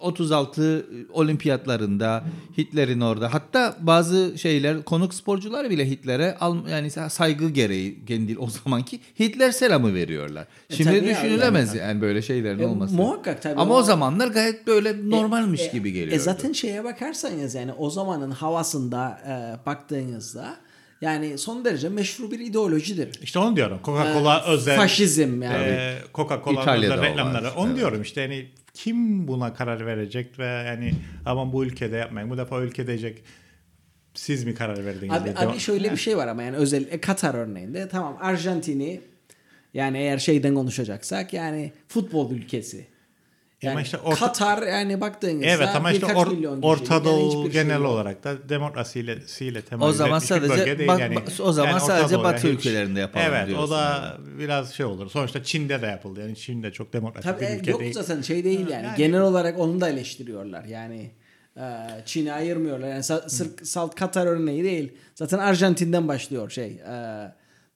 36 0.00 0.86
olimpiyatlarında 1.12 2.24
Hitler'in 2.58 3.00
orada 3.00 3.34
hatta 3.34 3.76
bazı 3.80 4.38
şeyler 4.38 4.82
konuk 4.82 5.14
sporcular 5.14 5.70
bile 5.70 5.90
Hitler'e 5.90 6.36
yani 6.70 6.90
saygı 7.10 7.48
gereği 7.50 8.04
kendi 8.06 8.38
o 8.38 8.48
zamanki 8.50 9.00
Hitler 9.20 9.50
selamı 9.50 9.94
veriyorlar. 9.94 10.46
E 10.70 10.74
Şimdi 10.76 10.94
ya, 10.96 11.04
düşünülemez 11.04 11.74
yani 11.74 12.00
böyle 12.00 12.22
şeylerin 12.22 12.58
E, 12.62 12.66
olması. 12.66 12.94
muhakkak 12.94 13.42
tabii 13.42 13.60
Ama 13.60 13.74
o- 13.74 13.78
o 13.78 13.82
zamanlar 13.82 14.28
gayet 14.28 14.66
böyle 14.66 15.10
normalmiş 15.10 15.60
E, 15.60 15.66
gibi 15.72 15.92
geliyor. 15.92 16.12
E 16.16 16.18
zaten 16.18 16.52
şeye 16.52 16.84
bakarsanız 16.84 17.54
yani 17.54 17.72
o 17.72 17.90
zamanın 17.90 18.30
havasında 18.30 19.20
e, 19.26 19.66
baktığınızda 19.66 20.56
yani 21.00 21.38
son 21.38 21.64
derece 21.64 21.88
meşru 21.88 22.30
bir 22.30 22.38
ideolojidir. 22.38 23.22
İşte 23.22 23.38
onu 23.38 23.56
diyorum. 23.56 23.80
Coca-Cola 23.84 24.44
özel 24.44 24.76
Faşizm 24.76 25.42
yani. 25.42 25.64
e, 25.64 25.98
Coca-Cola 26.14 26.60
özel 26.78 27.02
reklamları. 27.02 27.44
var, 27.44 27.52
Onu 27.56 27.66
evet. 27.68 27.76
diyorum 27.78 28.02
işte 28.02 28.20
yani 28.20 28.48
kim 28.74 29.28
buna 29.28 29.54
karar 29.54 29.86
verecek 29.86 30.38
ve 30.38 30.46
yani 30.46 30.92
aman 31.26 31.52
bu 31.52 31.64
ülkede 31.64 31.96
yapmayın. 31.96 32.30
Bu 32.30 32.38
defa 32.38 32.60
ülke 32.60 32.86
diyecek 32.86 33.22
siz 34.14 34.44
mi 34.44 34.54
karar 34.54 34.84
verdiniz? 34.86 35.12
Abi, 35.12 35.32
abi 35.36 35.58
şöyle 35.58 35.92
bir 35.92 35.96
şey 35.96 36.16
var 36.16 36.28
ama 36.28 36.42
yani 36.42 36.56
özellikle 36.56 37.00
Katar 37.00 37.34
örneğinde 37.34 37.88
tamam 37.88 38.16
Arjantin'i 38.20 39.00
yani 39.74 39.98
eğer 39.98 40.18
şeyden 40.18 40.54
konuşacaksak 40.54 41.32
yani 41.32 41.72
futbol 41.88 42.30
ülkesi. 42.30 42.86
Yani 43.62 43.72
Ama 43.72 43.82
işte 43.82 43.98
orta- 43.98 44.26
Katar 44.26 44.62
yani 44.66 45.00
baktığınızda 45.00 45.46
Evet 45.46 45.68
ama 45.74 45.92
işte 45.92 46.02
birkaç 46.08 46.16
or, 46.16 46.26
milyon 46.32 46.62
Orta 46.62 46.94
yani 46.94 47.04
Doğu 47.04 47.28
hiçbir 47.44 47.52
şey 47.52 47.62
genel 47.62 47.80
yok. 47.80 47.86
olarak 47.90 48.24
da 48.24 48.48
demokrasiyle 48.48 49.20
siyle 49.20 49.62
temayüz 49.62 49.94
O 49.94 49.98
zaman 49.98 50.16
etmiş 50.16 50.30
bir 50.30 50.34
sadece 50.36 50.56
bölge 50.60 50.78
değil 50.78 50.88
bak- 50.88 51.00
yani. 51.00 51.18
o 51.42 51.52
zaman 51.52 51.74
Orta 51.74 51.84
sadece 51.86 52.14
Doğu'ya 52.14 52.24
Batı 52.32 52.48
ülkelerinde 52.48 53.00
yapalım 53.00 53.26
Evet 53.28 53.46
diyorsun 53.46 53.66
o 53.66 53.70
da 53.70 54.16
biraz 54.38 54.72
şey 54.74 54.86
olur. 54.86 55.10
Sonuçta 55.10 55.42
Çin'de 55.44 55.82
de 55.82 55.86
yapıldı. 55.86 56.20
Yani 56.20 56.36
Çin'de 56.36 56.72
çok 56.72 56.92
demokratik 56.92 57.30
Tabii 57.30 57.40
bir 57.40 57.46
e, 57.46 57.56
ülke 57.56 57.70
yok 57.70 57.80
değil. 57.80 57.92
zaten 57.92 58.20
şey 58.22 58.44
değil 58.44 58.68
yani. 58.68 58.86
yani- 58.86 58.96
Genel 58.96 59.20
olarak 59.20 59.58
onu 59.58 59.80
da 59.80 59.88
eleştiriyorlar. 59.88 60.64
Yani 60.64 61.10
e, 61.56 61.62
Çin'i 62.06 62.32
ayırmıyorlar. 62.32 62.88
Yani 62.88 63.02
sırf 63.30 63.66
salt 63.66 63.94
Katar 63.94 64.26
örneği 64.26 64.64
değil. 64.64 64.92
Zaten 65.14 65.38
Arjantin'den 65.38 66.08
başlıyor 66.08 66.50
şey 66.50 66.66
e, 66.70 66.92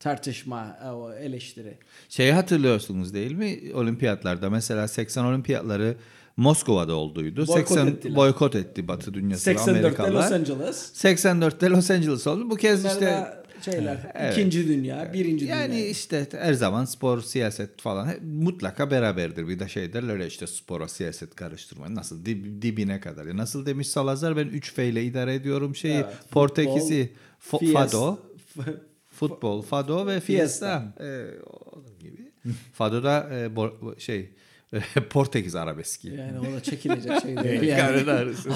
tartışma, 0.00 0.78
o 0.94 1.12
eleştiri. 1.12 1.78
Şeyi 2.16 2.32
hatırlıyorsunuz 2.32 3.14
değil 3.14 3.32
mi? 3.32 3.60
Olimpiyatlarda 3.74 4.50
mesela 4.50 4.88
80 4.88 5.24
olimpiyatları 5.24 5.96
Moskova'da 6.36 6.94
olduydu. 6.94 7.46
Boykot 7.46 7.68
80 7.68 7.86
ettiler. 7.86 8.16
boykot 8.16 8.54
etti 8.54 8.88
Batı 8.88 9.14
dünyası 9.14 9.50
ve 9.50 9.54
84'te 9.54 9.60
Los 9.60 9.68
Amerikalılar. 9.78 10.32
Angeles. 10.32 10.92
84'te 11.04 11.66
Los 11.70 11.90
Angeles 11.90 12.26
oldu. 12.26 12.50
Bu 12.50 12.56
kez 12.56 12.84
Bunlar 12.84 12.92
işte 12.92 13.26
şeyler. 13.64 14.12
Evet. 14.14 14.32
ikinci 14.32 14.68
dünya, 14.68 15.12
birinci 15.12 15.44
yani 15.44 15.72
dünya. 15.72 15.86
işte 15.86 16.26
her 16.32 16.52
zaman 16.54 16.84
spor, 16.84 17.20
siyaset 17.22 17.80
falan 17.80 18.08
mutlaka 18.22 18.90
beraberdir. 18.90 19.48
Bir 19.48 19.58
de 19.58 19.68
şey 19.68 19.92
derler 19.92 20.26
işte 20.26 20.46
spora 20.46 20.88
siyaset 20.88 21.34
karıştırmayın. 21.34 21.94
Nasıl 21.94 22.24
dib- 22.24 22.62
dibine 22.62 23.00
kadar. 23.00 23.36
Nasıl 23.36 23.66
demiş 23.66 23.88
Salazar 23.88 24.36
ben 24.36 24.46
3 24.46 24.72
F 24.72 24.86
ile 24.88 25.04
idare 25.04 25.34
ediyorum 25.34 25.76
şeyi. 25.76 25.94
Evet, 25.94 26.06
Portekiz'i, 26.30 27.12
futbol, 27.38 27.72
Fado, 27.72 28.18
Fies- 28.56 28.74
futbol, 29.14 29.62
Fado 29.62 30.06
ve 30.06 30.20
Fiesta. 30.20 30.94
Ee, 31.00 31.26
onun 31.72 31.98
gibi. 31.98 32.32
Fado 32.72 33.02
da 33.02 33.28
e, 33.32 33.46
bo- 33.46 34.00
şey 34.00 34.30
Portekiz 35.10 35.54
arabeski. 35.54 36.08
Yani 36.08 36.38
o 36.38 36.52
da 36.52 36.62
çekilecek 36.62 37.22
şey 37.22 37.36
değil. 37.36 37.62
Yani. 37.62 38.04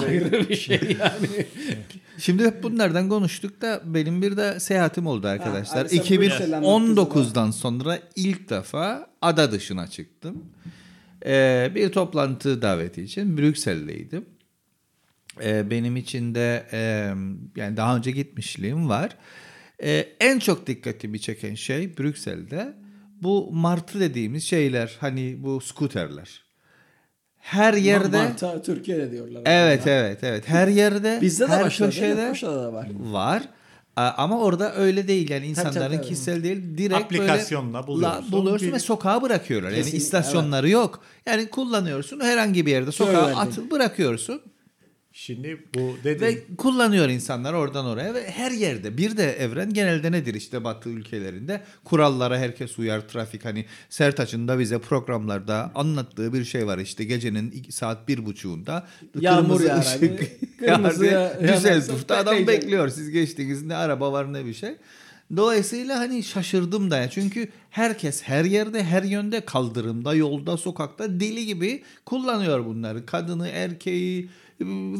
Ayrı 0.07 0.49
bir 0.49 0.55
şey 0.55 0.97
yani. 0.99 1.45
Şimdi 2.17 2.45
hep 2.45 2.63
bunlardan 2.63 3.09
konuştuk 3.09 3.61
da 3.61 3.81
benim 3.85 4.21
bir 4.21 4.37
de 4.37 4.59
seyahatim 4.59 5.07
oldu 5.07 5.27
arkadaşlar. 5.27 5.77
anlattın 5.77 5.97
2019'dan 5.97 7.51
sonra 7.51 7.99
ilk 8.15 8.49
defa 8.49 9.09
ada 9.21 9.51
dışına 9.51 9.87
çıktım. 9.87 10.45
Ee, 11.25 11.71
bir 11.75 11.91
toplantı 11.91 12.61
daveti 12.61 13.01
için 13.01 13.37
Brüksel'deydim. 13.37 14.25
Ee, 15.43 15.69
benim 15.69 15.97
için 15.97 16.35
de 16.35 16.65
e, 16.71 16.79
yani 17.55 17.77
daha 17.77 17.97
önce 17.97 18.11
gitmişliğim 18.11 18.89
var. 18.89 19.09
Ee, 19.11 19.15
en 20.19 20.39
çok 20.39 20.67
dikkatimi 20.67 21.21
çeken 21.21 21.55
şey 21.55 21.97
Brüksel'de 21.97 22.73
bu 23.21 23.49
martı 23.51 23.99
dediğimiz 23.99 24.43
şeyler 24.43 24.97
hani 24.99 25.35
bu 25.43 25.61
skuterler. 25.61 26.43
Her 27.37 27.73
yerde 27.73 28.17
Marta 28.17 28.61
Türkiye'de 28.61 29.11
diyorlar. 29.11 29.41
Evet 29.45 29.87
evet 29.87 30.23
evet. 30.23 30.47
Her 30.49 30.67
yerde 30.67 31.19
Bizde 31.21 31.43
de 31.43 31.47
her 31.47 31.63
başladı. 31.65 31.89
köşede 31.89 32.33
da 32.41 32.73
var. 32.73 32.87
var. 32.99 33.43
A- 33.95 34.11
Ama 34.17 34.39
orada 34.39 34.75
öyle 34.75 35.07
değil 35.07 35.29
yani 35.29 35.45
insanların 35.45 35.95
tabii. 35.97 36.07
kişisel 36.07 36.43
değil 36.43 36.77
direkt 36.77 36.93
Aplikasyonla 37.01 37.73
böyle 37.77 37.87
buluyorsun. 37.87 38.27
la- 38.27 38.31
buluyorsun 38.31 38.67
Bir- 38.67 38.73
ve 38.73 38.79
sokağa 38.79 39.21
bırakıyorlar. 39.21 39.69
Yani 39.69 39.77
Kesinlikle, 39.77 39.97
istasyonları 39.97 40.69
yok. 40.69 41.03
Yani 41.25 41.49
kullanıyorsun 41.49 42.19
herhangi 42.19 42.65
bir 42.65 42.71
yerde 42.71 42.91
sokağa 42.91 43.21
atıl 43.35 43.71
bırakıyorsun 43.71 44.41
Şimdi 45.21 45.63
bu 45.75 45.97
dedi 46.03 46.21
ve 46.21 46.55
kullanıyor 46.57 47.09
insanlar 47.09 47.53
oradan 47.53 47.85
oraya 47.85 48.13
ve 48.13 48.31
her 48.31 48.51
yerde. 48.51 48.97
Bir 48.97 49.17
de 49.17 49.33
evren 49.33 49.73
genelde 49.73 50.11
nedir 50.11 50.33
işte 50.33 50.63
batı 50.63 50.89
ülkelerinde? 50.89 51.61
Kurallara 51.83 52.37
herkes 52.37 52.79
uyar 52.79 53.07
trafik. 53.07 53.45
Hani 53.45 53.65
Sertaç'ın 53.89 54.47
da 54.47 54.59
bize 54.59 54.79
programlarda 54.79 55.71
anlattığı 55.75 56.33
bir 56.33 56.45
şey 56.45 56.67
var 56.67 56.77
işte. 56.77 57.03
Gecenin 57.03 57.65
saat 57.69 58.07
bir 58.07 58.25
buçuğunda 58.25 58.87
Yağmur 59.19 59.61
yağar 59.61 59.81
ışık 59.81 60.03
abi. 60.03 60.27
Kırmızı 60.59 61.05
yanarsa 61.05 61.57
Düsseldorf'ta 61.57 62.17
adam 62.17 62.47
bekliyor. 62.47 62.89
Siz 62.89 63.09
geçtiniz 63.09 63.63
ne 63.63 63.75
araba 63.75 64.11
var 64.11 64.33
ne 64.33 64.45
bir 64.45 64.53
şey 64.53 64.75
Dolayısıyla 65.35 65.99
hani 65.99 66.23
şaşırdım 66.23 66.91
da 66.91 66.97
ya. 66.97 67.09
Çünkü 67.09 67.49
herkes 67.69 68.23
her 68.23 68.45
yerde, 68.45 68.83
her 68.83 69.03
yönde, 69.03 69.45
kaldırımda, 69.45 70.13
yolda, 70.13 70.57
sokakta 70.57 71.19
deli 71.19 71.45
gibi 71.45 71.83
kullanıyor 72.05 72.65
bunları. 72.65 73.05
Kadını, 73.05 73.47
erkeği 73.47 74.29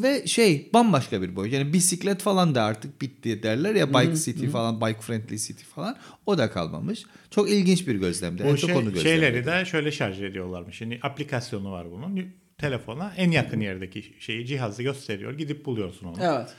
ve 0.02 0.28
şey 0.28 0.70
bambaşka 0.74 1.22
bir 1.22 1.36
boy. 1.36 1.54
Yani 1.54 1.74
bisiklet 1.74 2.22
falan 2.22 2.56
da 2.56 2.64
artık 2.64 3.02
bitti 3.02 3.44
derler 3.44 3.76
ya 3.76 3.90
bike 3.90 4.16
city 4.16 4.48
falan, 4.48 4.82
bike 4.82 5.02
friendly 5.02 5.38
city 5.38 5.64
falan. 5.64 5.98
O 6.26 6.38
da 6.38 6.52
kalmamış. 6.52 7.04
Çok 7.32 7.50
ilginç 7.50 7.88
bir 7.88 7.96
gözlemdi. 7.96 8.44
En 8.44 8.54
Bu 8.54 8.58
çok 8.58 8.70
şey- 8.70 8.80
onu 8.80 8.96
şeyleri 8.96 9.46
de 9.46 9.66
şöyle 9.66 9.92
şarj 9.92 10.22
ediyorlarmış. 10.22 10.78
Şimdi 10.78 11.00
aplikasyonu 11.04 11.72
var 11.72 11.92
bunun. 11.92 12.26
Telefona 12.58 13.14
en 13.18 13.32
yakın 13.32 13.60
yerdeki 13.60 14.14
şeyi 14.20 14.46
cihazı 14.46 14.84
gösteriyor. 14.84 15.38
Gidip 15.38 15.66
buluyorsun 15.66 16.08
onu. 16.08 16.18
Evet. 16.22 16.50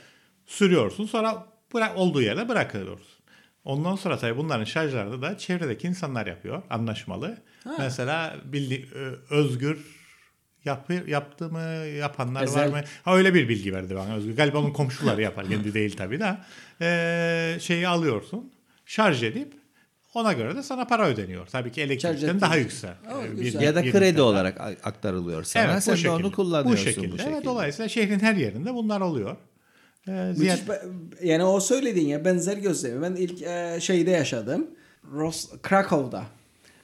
Sürüyorsun 0.45 1.05
sonra 1.05 1.47
bırak, 1.73 1.97
olduğu 1.97 2.21
yere 2.21 2.49
bırakıyoruz. 2.49 3.20
Ondan 3.63 3.95
sonra 3.95 4.17
tabii 4.17 4.37
bunların 4.37 4.63
şarjlarını 4.63 5.21
da 5.21 5.37
çevredeki 5.37 5.87
insanlar 5.87 6.27
yapıyor. 6.27 6.61
Anlaşmalı. 6.69 7.37
Mesela 7.79 8.35
bildi, 8.45 8.87
özgür 9.29 10.01
yapı, 10.65 10.93
yaptı 11.07 11.49
mı 11.49 11.59
yapanlar 11.99 12.43
Ezel. 12.43 12.61
var 12.71 12.79
mı? 12.79 12.83
Ha, 13.03 13.15
öyle 13.15 13.33
bir 13.33 13.49
bilgi 13.49 13.73
verdi 13.73 13.95
bana 13.95 14.15
Özgür. 14.15 14.35
Galiba 14.35 14.57
onun 14.57 14.71
komşuları 14.73 15.21
yapar. 15.21 15.47
Kendi 15.49 15.73
değil 15.73 15.95
tabii 15.97 16.19
de. 16.19 16.37
Ee, 16.81 17.57
şeyi 17.59 17.87
alıyorsun. 17.87 18.51
Şarj 18.85 19.23
edip 19.23 19.53
ona 20.13 20.33
göre 20.33 20.55
de 20.55 20.63
sana 20.63 20.85
para 20.85 21.07
ödeniyor. 21.07 21.47
Tabii 21.47 21.71
ki 21.71 21.81
elektrikten 21.81 22.41
daha 22.41 22.55
yüksek. 22.55 22.89
Ee, 23.59 23.63
ya 23.65 23.75
da 23.75 23.83
bir 23.83 23.91
kredi 23.91 24.05
miktarda. 24.05 24.23
olarak 24.23 24.61
aktarılıyor 24.83 25.43
sana. 25.43 25.71
Evet, 25.71 25.83
Sen 25.83 25.93
bu 25.93 25.97
de 25.97 26.01
şekilde. 26.01 26.15
onu 26.27 26.31
kullanıyorsun 26.31 26.85
bu 26.85 26.89
şekilde. 26.89 27.11
bu 27.11 27.17
şekilde. 27.17 27.33
Evet, 27.35 27.45
dolayısıyla 27.45 27.89
şehrin 27.89 28.19
her 28.19 28.35
yerinde 28.35 28.73
bunlar 28.73 29.01
oluyor. 29.01 29.35
Ee, 30.07 30.11
Ziyad- 30.35 30.79
yani 31.23 31.43
o 31.43 31.59
söylediğin 31.59 32.07
ya 32.07 32.25
benzer 32.25 32.57
gözlemi. 32.57 33.01
Ben 33.01 33.15
ilk 33.15 33.41
e, 33.41 33.77
şeyde 33.81 34.11
yaşadım. 34.11 34.67
Ros 35.13 35.49
Krakow'da. 35.61 36.23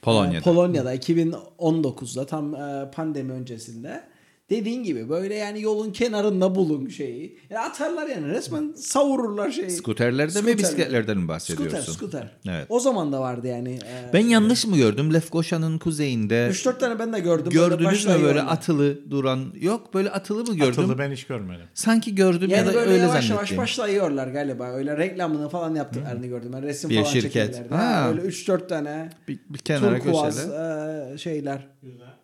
Polonya'da. 0.02 0.38
E, 0.38 0.42
Polonya'da 0.42 0.96
2019'da 0.96 2.26
tam 2.26 2.56
e, 2.56 2.92
pandemi 2.92 3.32
öncesinde. 3.32 4.04
Dediğin 4.50 4.84
gibi 4.84 5.10
böyle 5.10 5.36
yani 5.36 5.62
yolun 5.62 5.92
kenarında 5.92 6.56
bulun 6.56 6.88
şeyi. 6.88 7.40
Yani 7.50 7.60
atarlar 7.66 8.08
yani 8.08 8.28
resmen 8.28 8.74
savururlar 8.78 9.52
şeyi. 9.52 9.72
Skuterlerde 9.72 10.42
mi 10.42 10.58
bisikletlerden 10.58 11.18
mi 11.18 11.28
bahsediyorsun? 11.28 11.78
Skuter, 11.78 11.94
skuter. 11.94 12.32
Evet. 12.50 12.66
O 12.70 12.80
zaman 12.80 13.12
da 13.14 13.20
vardı 13.22 13.48
yani. 13.48 13.74
E, 13.74 14.14
Ben 14.14 14.26
yanlış 14.26 14.66
mı 14.66 14.78
gördüm? 14.78 15.14
Lefkoşa'nın 15.14 15.78
kuzeyinde 15.80 16.48
3-4 16.52 16.80
tane 16.80 17.00
ben 17.00 17.14
de 17.14 17.20
gördüm. 17.20 17.52
Gördünüz 17.52 18.06
mü 18.06 18.14
böyle 18.24 18.42
onlar. 18.42 18.52
atılı 18.54 19.12
duran? 19.12 19.54
Yok 19.62 19.94
böyle 19.94 20.10
atılı 20.10 20.44
mı 20.46 20.56
gördüm? 20.56 20.84
Atılı 20.84 20.98
ben 20.98 21.12
hiç 21.12 21.24
görmedim. 21.24 21.66
Sanki 21.74 22.16
gördüm 22.16 22.50
Yani 22.50 22.60
ya 22.60 22.66
da 22.66 22.74
böyle 22.74 22.90
öyle 22.92 22.98
yavaş 23.02 23.12
zannettim. 23.14 23.36
yavaş 23.36 23.58
başlayıyorlar 23.58 24.28
galiba. 24.28 24.70
Öyle 24.72 24.98
reklamını 24.98 25.50
falan 25.50 25.76
yaptıklarını 25.76 26.28
gördüm. 26.28 26.50
Ben 26.54 26.62
resim 26.64 26.90
Bir 26.90 26.96
falan 27.02 27.10
şirket. 27.14 27.72
Ha. 27.72 28.12
Böyle 28.12 28.22
3-4 28.28 28.68
tane 28.68 29.10
bir, 29.28 29.40
bir 29.50 29.60
kenara 29.60 30.00
turkuaz 30.00 30.36
köşede. 30.36 31.12
e, 31.14 31.18
şeyler. 31.18 31.68
Güzel 31.84 32.17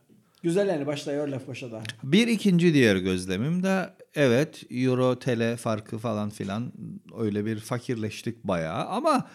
yani 0.44 0.86
başlıyor 0.86 1.28
Lefkoşa'da. 1.28 1.82
Bir 2.04 2.28
ikinci 2.28 2.74
diğer 2.74 2.96
gözlemim 2.96 3.64
de 3.64 3.90
evet 4.16 4.64
euro 4.70 5.20
tele 5.20 5.58
farkı 5.58 5.98
falan 5.98 6.30
filan 6.30 6.74
öyle 7.20 7.46
bir 7.46 7.60
fakirleştik 7.60 8.44
bayağı 8.44 8.86
ama 8.86 9.30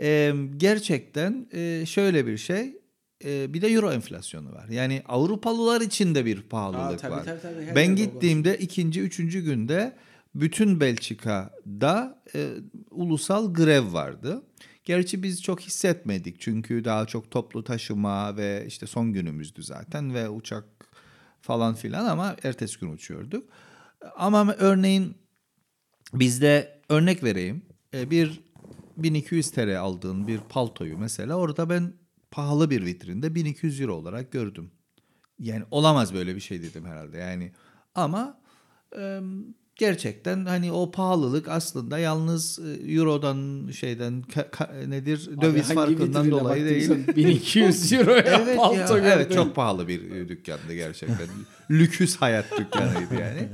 e, 0.00 0.32
gerçekten 0.56 1.46
e, 1.52 1.86
şöyle 1.86 2.26
bir 2.26 2.36
şey 2.36 2.76
e, 3.24 3.54
bir 3.54 3.62
de 3.62 3.68
euro 3.68 3.92
enflasyonu 3.92 4.52
var. 4.52 4.68
Yani 4.68 5.02
Avrupalılar 5.08 5.80
için 5.80 6.14
de 6.14 6.24
bir 6.24 6.42
pahalılık 6.42 6.94
Aa, 6.94 6.96
tabii, 6.96 7.12
var. 7.12 7.24
tabii, 7.24 7.40
tabii. 7.42 7.76
Ben 7.76 7.96
gittiğimde 7.96 8.58
ikinci 8.58 9.00
üçüncü 9.00 9.40
günde 9.40 9.96
bütün 10.34 10.80
Belçika'da 10.80 12.22
e, 12.34 12.48
ulusal 12.90 13.54
grev 13.54 13.92
vardı. 13.92 14.42
Gerçi 14.88 15.22
biz 15.22 15.42
çok 15.42 15.60
hissetmedik 15.60 16.40
çünkü 16.40 16.84
daha 16.84 17.06
çok 17.06 17.30
toplu 17.30 17.64
taşıma 17.64 18.36
ve 18.36 18.64
işte 18.66 18.86
son 18.86 19.12
günümüzdü 19.12 19.62
zaten 19.62 20.14
ve 20.14 20.28
uçak 20.28 20.64
falan 21.40 21.74
filan 21.74 22.04
ama 22.04 22.36
ertesi 22.42 22.80
gün 22.80 22.92
uçuyorduk. 22.92 23.48
Ama 24.16 24.54
örneğin 24.58 25.16
bizde 26.14 26.80
örnek 26.88 27.24
vereyim 27.24 27.62
e, 27.94 28.10
bir 28.10 28.40
1200 28.96 29.50
TL 29.50 29.80
aldığın 29.80 30.26
bir 30.26 30.38
paltoyu 30.38 30.98
mesela 30.98 31.34
orada 31.34 31.70
ben 31.70 31.92
pahalı 32.30 32.70
bir 32.70 32.86
vitrinde 32.86 33.34
1200 33.34 33.80
euro 33.80 33.94
olarak 33.94 34.32
gördüm. 34.32 34.70
Yani 35.38 35.64
olamaz 35.70 36.14
böyle 36.14 36.34
bir 36.34 36.40
şey 36.40 36.62
dedim 36.62 36.84
herhalde 36.84 37.18
yani 37.18 37.52
ama 37.94 38.40
gerçekten 39.78 40.44
hani 40.46 40.72
o 40.72 40.90
pahalılık 40.90 41.48
aslında 41.48 41.98
yalnız 41.98 42.58
e, 42.58 42.92
eurodan 42.94 43.70
şeyden 43.72 44.24
ka- 44.34 44.50
ka- 44.50 44.90
nedir 44.90 45.30
döviz 45.42 45.70
Abi 45.70 45.74
hangi 45.76 45.96
farkından 45.96 46.30
dolayı 46.30 46.64
değil. 46.64 46.90
baktıysan 46.90 47.16
1200 47.16 47.92
euroya 47.92 48.42
Evet, 48.42 48.58
ya, 48.74 48.86
gördüm. 48.88 49.10
evet 49.14 49.32
çok 49.32 49.54
pahalı 49.54 49.88
bir 49.88 50.28
dükkandı 50.28 50.74
gerçekten. 50.74 51.26
Lüküs 51.70 52.16
hayat 52.16 52.58
dükkanıydı 52.58 53.14
yani. 53.20 53.48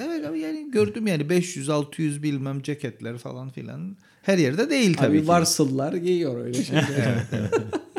Evet 0.00 0.24
yani 0.42 0.70
gördüm 0.70 1.06
yani 1.06 1.28
500 1.30 1.68
600 1.68 2.22
bilmem 2.22 2.62
ceketler 2.62 3.18
falan 3.18 3.50
filan. 3.50 3.96
Her 4.22 4.38
yerde 4.38 4.70
değil 4.70 4.94
tabii 4.94 5.16
Abi 5.16 5.22
ki. 5.22 5.28
varsıllar 5.28 5.92
giyiyor 5.92 6.44
öyle 6.44 6.64
şeyler. 6.64 6.84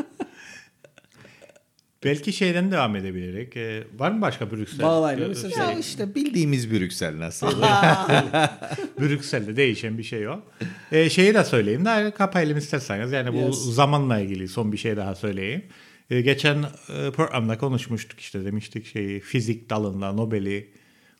Belki 2.04 2.32
şeyden 2.32 2.70
devam 2.70 2.96
edebilirik. 2.96 3.56
Ee, 3.56 3.84
var 3.98 4.10
mı 4.10 4.20
başka 4.20 4.50
Brüksel? 4.50 4.82
Bağlayla 4.86 5.24
Ee, 5.24 5.28
mesela 5.28 5.50
şey, 5.54 5.64
Ya 5.64 5.72
işte 5.78 6.14
bildiğimiz 6.14 6.70
Brüksel 6.72 7.18
nasıl? 7.18 7.46
Brüksel'de 9.00 9.56
değişen 9.56 9.98
bir 9.98 10.02
şey 10.02 10.22
yok. 10.22 10.52
Ee, 10.92 11.10
şeyi 11.10 11.34
de 11.34 11.44
söyleyeyim 11.44 11.84
de 11.84 12.10
kapayalım 12.18 12.58
isterseniz. 12.58 13.12
Yani 13.12 13.32
bu 13.32 13.36
Yes. 13.36 13.74
zamanla 13.74 14.18
ilgili 14.18 14.48
son 14.48 14.72
bir 14.72 14.76
şey 14.76 14.96
daha 14.96 15.14
söyleyeyim. 15.14 15.64
Ee, 16.10 16.20
geçen 16.20 16.56
e, 16.62 17.10
programda 17.10 17.58
konuşmuştuk 17.58 18.20
işte 18.20 18.44
demiştik 18.44 18.86
şeyi 18.86 19.20
fizik 19.20 19.70
dalında 19.70 20.12
Nobel'i 20.12 20.70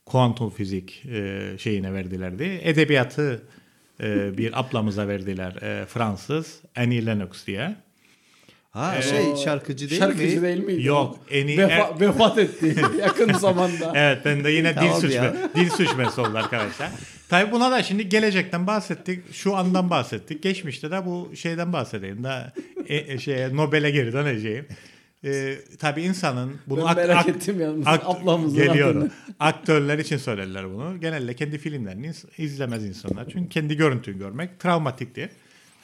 kuantum 0.07 0.51
fizik 0.51 1.03
e, 1.07 1.41
şeyine 1.59 1.93
verdilerdi. 1.93 2.61
Edebiyatı 2.63 3.43
e, 4.03 4.39
bir 4.39 4.61
ablamıza 4.61 5.09
verdiler 5.09 5.53
e, 5.63 5.87
Fransız 5.87 6.61
Annie 6.77 7.07
Lennox 7.07 7.47
diye. 7.47 7.77
Ha 8.73 9.03
şey 9.03 9.37
şarkıcı 9.45 9.91
değil 9.91 10.01
Şarkıcı 10.01 10.37
mi? 10.37 10.43
değil 10.43 10.65
miydi? 10.65 10.87
Yok, 10.87 11.19
en 11.31 11.47
iyi- 11.47 11.59
Vefa- 11.59 12.01
vefat 12.01 12.39
etti 12.39 12.75
yakın 13.01 13.33
zamanda. 13.33 13.93
Evet 13.95 14.19
ben 14.25 14.45
de 14.45 14.51
yine 14.51 14.75
dil 14.81 14.91
suçme, 14.93 15.33
dil 15.55 15.71
suçması 15.71 16.23
oldu 16.23 16.39
arkadaşlar. 16.39 16.91
Tabii 17.29 17.53
buna 17.53 17.71
da 17.71 17.83
şimdi 17.83 18.09
gelecekten 18.09 18.67
bahsettik. 18.67 19.35
Şu 19.35 19.57
andan 19.57 19.91
bahsettik. 19.91 20.43
Geçmişte 20.43 20.91
de 20.91 21.07
bu 21.07 21.31
şeyden 21.37 21.73
bahsedeyim. 21.73 22.25
Da 22.25 22.53
e, 22.89 22.97
e, 22.97 23.19
şeye 23.19 23.57
Nobel'e 23.57 23.91
geri 23.91 24.13
döneceğim. 24.13 24.67
Ee, 25.25 25.55
tabii 25.79 26.03
insanın 26.03 26.53
bunu 26.67 26.81
Ben 26.81 26.87
ak- 26.87 26.97
merak 26.97 27.17
ak- 27.17 27.29
ettim 27.29 27.61
yalnız 27.61 27.87
ak- 27.87 28.03
ablamızın 28.07 28.59
geliyor. 28.65 28.91
adını. 28.91 29.11
Aktörler 29.41 29.99
için 29.99 30.17
söylediler 30.17 30.65
bunu. 30.75 31.01
Genelde 31.01 31.35
kendi 31.35 31.59
filmlerini 31.59 32.07
iz- 32.07 32.25
izlemez 32.39 32.85
insanlar. 32.85 33.27
Çünkü 33.33 33.49
kendi 33.49 33.77
görüntüyü 33.77 34.19
görmek 34.19 34.61
travmatiktir. 34.61 35.29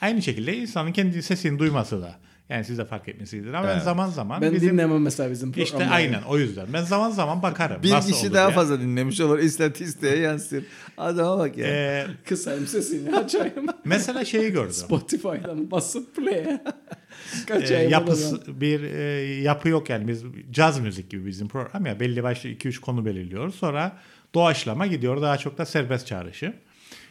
Aynı 0.01 0.21
şekilde 0.21 0.55
insanın 0.57 0.91
kendi 0.91 1.23
sesini 1.23 1.59
duyması 1.59 2.01
da. 2.01 2.15
Yani 2.49 2.63
siz 2.65 2.77
de 2.77 2.85
fark 2.85 3.09
etmişsinizdir. 3.09 3.53
Ama 3.53 3.67
ben 3.67 3.73
Evet. 3.73 3.83
zaman 3.83 4.09
zaman 4.09 4.41
Ben 4.41 4.53
bizim 4.53 4.69
dinlemem 4.73 5.01
mesela 5.01 5.31
bizim 5.31 5.49
işte 5.55 5.63
programları. 5.71 5.95
aynen 5.95 6.21
o 6.21 6.37
yüzden. 6.37 6.65
Ben 6.73 6.81
zaman 6.83 7.09
zaman 7.11 7.41
bakarım. 7.43 7.83
Bir 7.83 7.91
nasıl 7.91 8.11
kişi 8.11 8.25
olur 8.25 8.33
daha 8.35 8.47
diye. 8.47 8.55
fazla 8.55 8.79
dinlemiş 8.81 9.21
olur. 9.21 9.39
İstatistiğe 9.39 10.17
yansır. 10.17 10.63
Adama 10.97 11.37
bak 11.39 11.57
ya. 11.57 11.67
Ee, 11.67 12.07
Kısayım 12.25 12.67
sesini 12.67 13.15
açayım. 13.15 13.65
mesela 13.85 14.25
şeyi 14.25 14.51
gördüm. 14.51 14.73
Spotify'dan 14.73 15.71
basıp 15.71 16.15
play'e. 16.15 16.37
Ee, 16.39 17.45
Kaçayım 17.47 17.91
yapısı 17.91 18.61
bir 18.61 18.83
e, 18.83 19.01
yapı 19.41 19.69
yok 19.69 19.89
yani 19.89 20.07
biz 20.07 20.23
caz 20.51 20.79
müzik 20.79 21.09
gibi 21.11 21.25
bizim 21.25 21.47
program 21.47 21.85
ya 21.85 21.99
belli 21.99 22.23
başlı 22.23 22.49
2-3 22.49 22.79
konu 22.79 23.05
belirliyoruz. 23.05 23.55
Sonra 23.55 23.97
doğaçlama 24.35 24.87
gidiyor 24.87 25.21
daha 25.21 25.37
çok 25.37 25.57
da 25.57 25.65
serbest 25.65 26.07
çağrışım. 26.07 26.53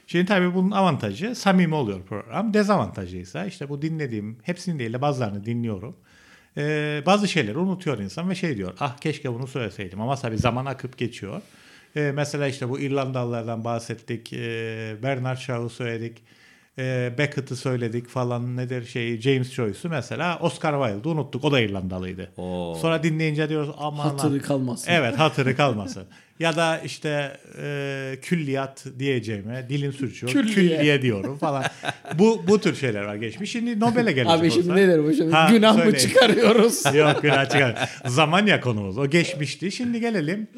Şimdi 0.09 0.27
tabii 0.27 0.55
bunun 0.55 0.71
avantajı 0.71 1.35
samimi 1.35 1.75
oluyor 1.75 2.03
program. 2.03 2.55
Dezavantajı 2.55 3.16
ise 3.16 3.44
işte 3.49 3.68
bu 3.68 3.83
dinlediğim 3.83 4.38
hepsini 4.42 4.79
değil 4.79 4.92
de 4.92 5.01
bazılarını 5.01 5.44
dinliyorum. 5.44 5.97
Ee, 6.57 7.03
bazı 7.07 7.29
şeyleri 7.29 7.59
unutuyor 7.59 7.99
insan 7.99 8.31
ve 8.31 8.35
şey 8.35 8.57
diyor 8.57 8.73
ah 8.81 8.97
keşke 8.97 9.35
bunu 9.35 9.47
söyleseydim 9.47 10.01
ama 10.01 10.16
tabii 10.16 10.38
zaman 10.38 10.66
akıp 10.66 10.99
geçiyor. 10.99 11.42
Ee, 11.97 12.12
mesela 12.14 12.47
işte 12.47 12.68
bu 12.68 12.81
İrlandalılardan 12.81 13.64
bahsettik. 13.64 14.33
Ee, 14.33 14.97
Bernard 15.03 15.38
Shaw'u 15.38 15.71
söyledik. 15.71 16.23
Ee, 16.79 17.14
Beckett'ı 17.18 17.57
söyledik 17.57 18.09
falan 18.09 18.57
nedir 18.57 18.85
şey 18.85 19.21
James 19.21 19.53
Joyce'u 19.53 19.90
mesela 19.90 20.38
Oscar 20.38 20.88
Wilde'ı 20.88 21.12
unuttuk. 21.12 21.44
O 21.44 21.53
da 21.53 21.61
İrlandalıydı. 21.61 22.33
Oo. 22.37 22.75
Sonra 22.75 23.03
dinleyince 23.03 23.49
diyoruz 23.49 23.71
aman 23.79 24.07
lan. 24.07 24.11
Hatırı 24.11 24.42
kalmasın. 24.42 24.90
Evet 24.90 25.18
hatırı 25.18 25.57
kalmasın. 25.57 26.05
ya 26.38 26.57
da 26.57 26.79
işte 26.79 27.37
e, 27.62 28.18
külliyat 28.22 28.85
diyeceğime 28.98 29.68
dilim 29.68 29.92
sürçüyor. 29.92 30.33
Külliye. 30.33 30.55
Külliye. 30.55 31.03
diyorum 31.03 31.38
falan. 31.38 31.64
bu 32.14 32.44
bu 32.48 32.61
tür 32.61 32.74
şeyler 32.77 33.03
var 33.03 33.14
geçmiş. 33.14 33.53
Şimdi 33.53 33.81
Nobel'e 33.81 34.12
gelecek 34.12 34.40
Abi 34.40 34.51
şimdi 34.51 34.66
olsa- 34.70 34.74
ne 34.74 34.88
derim 34.88 35.05
bu 35.05 35.14
şimdi? 35.14 35.33
Ha, 35.33 35.48
Günah 35.51 35.74
mı 35.77 35.83
söyleyin. 35.83 36.09
çıkarıyoruz? 36.09 36.85
Yok 36.94 37.22
günah 37.22 37.51
çıkar. 37.51 37.90
Zaman 38.07 38.46
ya 38.46 38.61
konumuz. 38.61 38.98
O 38.98 39.11
geçmişti. 39.11 39.72
Şimdi 39.72 40.01
gelelim 40.01 40.48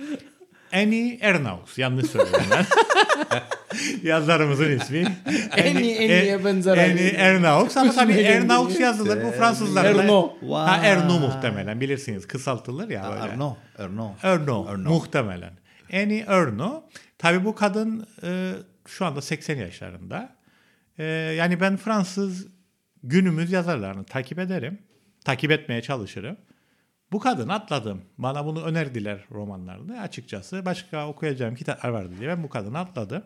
Annie 0.72 1.18
Ernaux. 1.20 1.78
Yanlış 1.78 2.10
söyledim 2.10 2.40
ben. 2.50 2.66
Yazarımızın 4.08 4.78
ismi. 4.78 5.04
Annie, 5.52 5.72
Annie'ye 5.96 6.44
benzer. 6.44 6.76
Annie 6.78 7.08
Ernaux. 7.08 7.76
Ama 7.76 7.92
tabii 7.92 8.12
Annie. 8.12 8.80
yazılır. 8.80 9.24
Bu 9.24 9.30
Fransızlar. 9.30 9.84
Erno. 9.84 10.32
Ha 10.52 10.80
Erno 10.84 11.18
muhtemelen. 11.18 11.80
Bilirsiniz. 11.80 12.26
Kısaltılır 12.28 12.90
ya 12.90 13.10
böyle. 13.12 13.32
Erno. 13.32 13.56
Erno. 13.78 14.12
Erno, 14.22 14.76
muhtemelen. 14.78 15.60
Annie 15.92 16.24
Erno. 16.26 16.85
Tabii 17.18 17.44
bu 17.44 17.55
kadın 17.55 18.07
e, 18.22 18.53
şu 18.87 19.07
anda 19.07 19.22
80 19.22 19.57
yaşlarında. 19.57 20.37
E, 20.98 21.05
yani 21.05 21.61
ben 21.61 21.76
Fransız 21.76 22.46
günümüz 23.03 23.53
yazarlarını 23.53 24.05
takip 24.05 24.38
ederim. 24.38 24.79
Takip 25.24 25.50
etmeye 25.50 25.83
çalışırım. 25.83 26.37
Bu 27.12 27.18
kadını 27.18 27.53
atladım. 27.53 28.03
Bana 28.18 28.46
bunu 28.46 28.64
önerdiler 28.64 29.24
romanlarını. 29.31 30.00
Açıkçası 30.00 30.64
başka 30.64 31.09
okuyacağım 31.09 31.55
kitaplar 31.55 31.88
vardı 31.88 32.14
diye 32.18 32.29
ben 32.29 32.42
bu 32.42 32.48
kadını 32.48 32.79
atladım. 32.79 33.22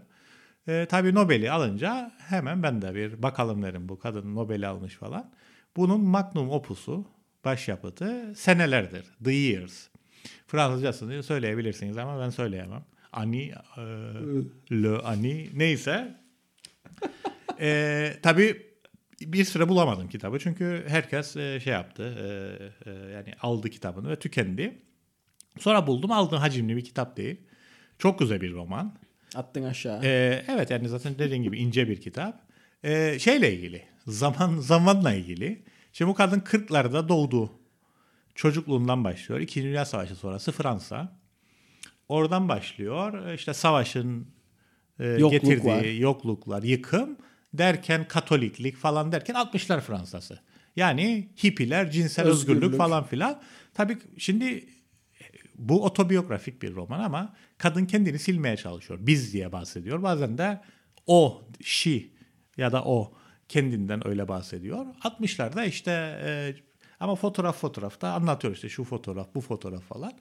E, 0.69 0.87
tabii 0.91 1.15
Nobel'i 1.15 1.51
alınca 1.51 2.13
hemen 2.19 2.63
ben 2.63 2.83
de 2.83 2.95
bir 2.95 3.23
bakalım 3.23 3.63
derim 3.63 3.89
bu 3.89 3.99
kadın 3.99 4.35
Nobel'i 4.35 4.67
almış 4.67 4.95
falan. 4.95 5.31
Bunun 5.77 6.01
magnum 6.01 6.51
opusu, 6.51 7.07
başyapıtı 7.45 8.33
senelerdir. 8.37 9.05
The 9.25 9.33
Years. 9.33 9.89
Fransızcasını 10.47 11.23
söyleyebilirsiniz 11.23 11.99
ama 11.99 12.21
ben 12.21 12.31
söyleyemem. 12.31 12.85
Ani, 13.13 13.53
e, 13.77 13.83
le 14.73 14.99
ani 14.99 15.51
neyse. 15.55 16.15
e, 17.61 18.13
tabii 18.23 18.63
bir 19.21 19.45
süre 19.45 19.69
bulamadım 19.69 20.09
kitabı 20.09 20.39
çünkü 20.39 20.85
herkes 20.89 21.37
e, 21.37 21.61
şey 21.61 21.73
yaptı 21.73 22.03
e, 22.03 22.91
e, 22.91 22.95
yani 22.95 23.35
aldı 23.41 23.71
kitabını 23.71 24.11
ve 24.11 24.17
tükendi. 24.17 24.83
Sonra 25.59 25.87
buldum 25.87 26.13
aldım 26.13 26.39
hacimli 26.39 26.77
bir 26.77 26.85
kitap 26.85 27.17
değil. 27.17 27.37
Çok 27.99 28.19
güzel 28.19 28.41
bir 28.41 28.53
roman. 28.53 28.95
Attın 29.35 29.63
aşağı. 29.63 30.01
Ee, 30.05 30.45
evet 30.49 30.71
yani 30.71 30.89
zaten 30.89 31.19
dediğin 31.19 31.43
gibi 31.43 31.59
ince 31.59 31.89
bir 31.89 32.01
kitap. 32.01 32.41
Ee, 32.85 33.19
şeyle 33.19 33.55
ilgili, 33.55 33.83
zaman 34.07 34.59
zamanla 34.59 35.13
ilgili. 35.13 35.63
Şimdi 35.93 36.09
bu 36.09 36.15
kadın 36.15 36.41
40'larda 36.41 37.09
doğdu. 37.09 37.53
Çocukluğundan 38.35 39.05
başlıyor. 39.05 39.41
İkinci 39.41 39.69
Dünya 39.69 39.85
Savaşı 39.85 40.15
sonrası 40.15 40.53
Fransa. 40.53 41.19
Oradan 42.09 42.49
başlıyor. 42.49 43.33
İşte 43.33 43.55
savaşın 43.55 44.27
e, 44.99 45.07
Yokluk 45.07 45.31
getirdiği 45.31 45.67
var. 45.67 45.85
yokluklar, 45.85 46.63
yıkım 46.63 47.17
derken 47.55 48.09
Katoliklik 48.09 48.77
falan 48.77 49.13
derken 49.13 49.35
60'lar 49.35 49.81
Fransası. 49.81 50.41
Yani 50.77 51.29
hippiler, 51.45 51.91
cinsel 51.91 52.27
özgürlük, 52.27 52.63
Özgürlük. 52.63 52.79
falan 52.79 53.05
filan. 53.05 53.43
Tabii 53.75 53.99
şimdi 54.19 54.69
bu 55.59 55.85
otobiyografik 55.85 56.63
bir 56.63 56.75
roman 56.75 57.01
ama 57.01 57.35
kadın 57.59 57.87
kendini 57.87 58.19
silmeye 58.19 58.57
çalışıyor. 58.57 58.99
Biz 59.03 59.33
diye 59.33 59.53
bahsediyor. 59.53 60.03
Bazen 60.03 60.39
de 60.39 60.61
o, 61.07 61.43
she 61.63 62.03
ya 62.57 62.73
da 62.73 62.85
o 62.85 63.15
kendinden 63.49 64.09
öyle 64.09 64.29
bahsediyor. 64.29 64.87
60'larda 65.03 65.69
işte 65.69 65.91
e, 66.25 66.55
ama 67.05 67.15
fotoğraf 67.15 67.61
fotoğrafta 67.61 68.13
anlatıyor 68.13 68.55
işte 68.55 68.69
şu 68.69 68.85
fotoğraf, 68.85 69.35
bu 69.35 69.41
fotoğraf 69.41 69.83
falan. 69.83 70.13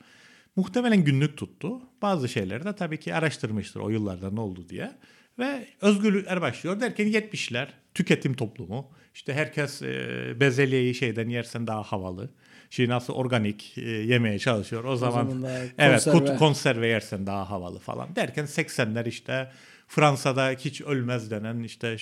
Muhtemelen 0.55 1.03
günlük 1.03 1.37
tuttu. 1.37 1.81
Bazı 2.01 2.29
şeyleri 2.29 2.65
de 2.65 2.75
tabii 2.75 2.99
ki 2.99 3.15
araştırmıştır 3.15 3.79
o 3.79 3.89
yıllarda 3.89 4.31
ne 4.31 4.39
oldu 4.39 4.69
diye. 4.69 4.91
Ve 5.39 5.67
özgürlükler 5.81 6.41
başlıyor 6.41 6.79
derken 6.79 7.07
70'ler 7.07 7.67
tüketim 7.93 8.33
toplumu. 8.33 8.91
İşte 9.13 9.33
herkes 9.33 9.81
e, 9.81 10.33
bezelyeyi 10.39 10.95
şeyden 10.95 11.29
yersen 11.29 11.67
daha 11.67 11.83
havalı. 11.83 12.29
Şimdi 12.69 12.89
nasıl 12.89 13.13
organik 13.13 13.77
e, 13.77 13.81
yemeye 13.81 14.39
çalışıyor. 14.39 14.83
O, 14.83 14.95
zaman, 14.95 15.29
zaman 15.29 15.43
da 15.43 15.59
evet 15.77 16.03
konserve. 16.03 16.37
konserve 16.37 16.87
yersen 16.87 17.27
daha 17.27 17.49
havalı 17.49 17.79
falan 17.79 18.15
derken 18.15 18.45
80'ler 18.45 19.09
işte 19.09 19.51
Fransa'da 19.87 20.49
hiç 20.49 20.81
ölmez 20.81 21.31
denen 21.31 21.59
işte 21.59 21.97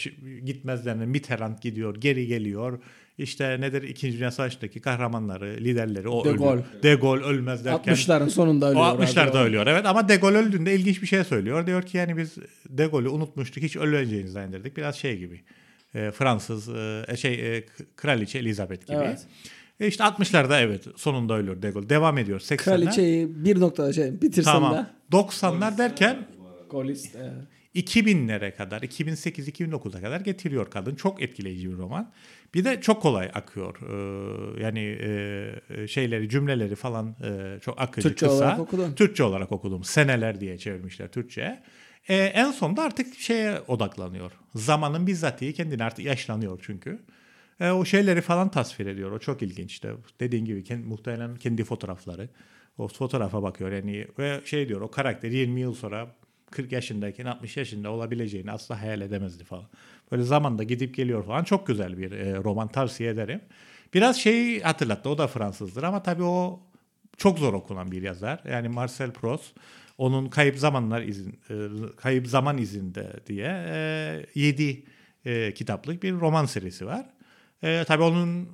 gitmez 0.45 0.85
denen 0.85 1.09
Mitterrand 1.09 1.57
gidiyor 1.61 1.95
geri 1.95 2.27
geliyor. 2.27 2.79
İşte 3.17 3.61
nedir 3.61 3.81
2. 3.83 4.13
Dünya 4.13 4.31
Savaşı'ndaki 4.31 4.79
kahramanları, 4.79 5.45
liderleri 5.57 6.07
o 6.09 6.25
De 6.25 6.29
ölüyor. 6.29 6.43
Gaulle. 6.45 6.63
De 6.83 6.95
Gaulle 6.95 7.23
ölmez 7.23 7.65
derken 7.65 7.93
60'ların 7.93 8.29
sonunda 8.29 8.65
o 8.65 8.69
ölüyor. 8.69 8.85
60'larda 8.85 9.29
abi. 9.29 9.37
ölüyor 9.37 9.67
evet 9.67 9.85
ama 9.85 10.09
De 10.09 10.15
Gaulle 10.15 10.37
öldüğünde 10.37 10.75
ilginç 10.75 11.01
bir 11.01 11.07
şey 11.07 11.23
söylüyor. 11.23 11.67
Diyor 11.67 11.83
ki 11.83 11.97
yani 11.97 12.17
biz 12.17 12.35
De 12.69 12.85
Gaulle'ü 12.85 13.09
unutmuştuk 13.09 13.63
hiç 13.63 13.75
öleceğini 13.77 14.29
zannederdik. 14.29 14.77
Biraz 14.77 14.95
şey 14.95 15.17
gibi 15.17 15.41
e, 15.95 16.11
Fransız 16.11 16.69
e, 16.69 17.05
şey 17.17 17.57
e, 17.57 17.63
kraliçe 17.95 18.39
Elizabeth 18.39 18.87
gibi. 18.87 18.97
Evet. 18.97 19.27
E 19.79 19.87
işte 19.87 20.03
60'larda 20.03 20.61
evet 20.61 20.83
sonunda 20.95 21.33
ölüyor 21.33 21.61
De 21.61 21.69
Gaulle. 21.69 21.89
Devam 21.89 22.17
ediyor 22.17 22.39
80'ler. 22.39 22.57
Kraliçeyi 22.57 23.45
bir 23.45 23.59
noktada 23.59 23.93
şey 23.93 24.21
bitirsen 24.21 24.51
Tamam. 24.51 24.73
de. 24.73 24.85
90'lar 25.17 25.77
derken 25.77 26.27
Golist. 26.69 27.15
evet. 27.15 27.31
2000'lere 27.75 28.55
kadar 28.55 28.81
2008-2009'a 28.81 30.01
kadar 30.01 30.21
getiriyor 30.21 30.71
kadın. 30.71 30.95
Çok 30.95 31.21
etkileyici 31.21 31.71
bir 31.71 31.77
roman. 31.77 32.11
Bir 32.53 32.65
de 32.65 32.81
çok 32.81 33.01
kolay 33.01 33.31
akıyor. 33.33 33.75
Ee, 33.81 34.63
yani 34.63 34.79
e, 34.79 35.87
şeyleri 35.87 36.29
cümleleri 36.29 36.75
falan 36.75 37.15
e, 37.23 37.59
çok 37.59 37.81
akıcı 37.81 38.07
Türkçe 38.07 38.25
kısa. 38.25 38.37
olarak 38.37 38.59
okudun. 38.59 38.93
Türkçe 38.93 39.23
olarak 39.23 39.51
okudum. 39.51 39.83
Seneler 39.83 40.41
diye 40.41 40.57
çevirmişler 40.57 41.11
Türkçe'ye. 41.11 41.63
Ee, 42.09 42.15
en 42.15 42.51
sonunda 42.51 42.83
artık 42.83 43.15
şeye 43.15 43.59
odaklanıyor. 43.67 44.31
Zamanın 44.55 45.07
bizzatihi 45.07 45.53
kendini 45.53 45.83
artık 45.83 46.05
yaşlanıyor 46.05 46.59
çünkü. 46.65 46.99
Ee, 47.59 47.71
o 47.71 47.85
şeyleri 47.85 48.21
falan 48.21 48.51
tasvir 48.51 48.85
ediyor. 48.85 49.11
O 49.11 49.19
çok 49.19 49.41
ilginç. 49.41 49.71
İşte 49.71 49.93
dediğin 50.19 50.45
gibi 50.45 50.63
kendi, 50.63 50.87
muhtemelen 50.87 51.35
kendi 51.35 51.63
fotoğrafları. 51.63 52.29
O 52.77 52.87
fotoğrafa 52.87 53.43
bakıyor 53.43 53.71
yani 53.71 54.07
ve 54.19 54.41
şey 54.45 54.69
diyor 54.69 54.81
o 54.81 54.91
karakter 54.91 55.31
20 55.31 55.61
yıl 55.61 55.73
sonra 55.73 56.15
40 56.51 56.71
yaşındayken 56.71 57.25
60 57.25 57.57
yaşında 57.57 57.91
olabileceğini 57.91 58.51
asla 58.51 58.81
hayal 58.81 59.01
edemezdi 59.01 59.43
falan. 59.43 59.65
Böyle 60.11 60.23
zamanda 60.23 60.63
gidip 60.63 60.95
geliyor 60.95 61.25
falan. 61.25 61.43
Çok 61.43 61.67
güzel 61.67 61.97
bir 61.97 62.11
e, 62.11 62.35
roman 62.35 62.67
tavsiye 62.67 63.09
ederim. 63.09 63.41
Biraz 63.93 64.17
şeyi 64.17 64.61
hatırlattı. 64.61 65.09
O 65.09 65.17
da 65.17 65.27
Fransızdır 65.27 65.83
ama 65.83 66.03
tabii 66.03 66.23
o 66.23 66.59
çok 67.17 67.39
zor 67.39 67.53
okunan 67.53 67.91
bir 67.91 68.01
yazar. 68.01 68.39
Yani 68.49 68.69
Marcel 68.69 69.11
Proust 69.11 69.53
onun 69.97 70.29
Kayıp 70.29 70.57
Zamanlar 70.57 71.01
izin 71.01 71.39
e, 71.49 71.55
Kayıp 71.95 72.27
Zaman 72.27 72.57
izinde 72.57 73.13
diye 73.27 74.25
7 74.35 74.83
kitaplık 75.55 76.03
bir 76.03 76.13
roman 76.13 76.45
serisi 76.45 76.85
var. 76.85 77.05
E, 77.63 77.83
tabii 77.87 78.03
onun 78.03 78.49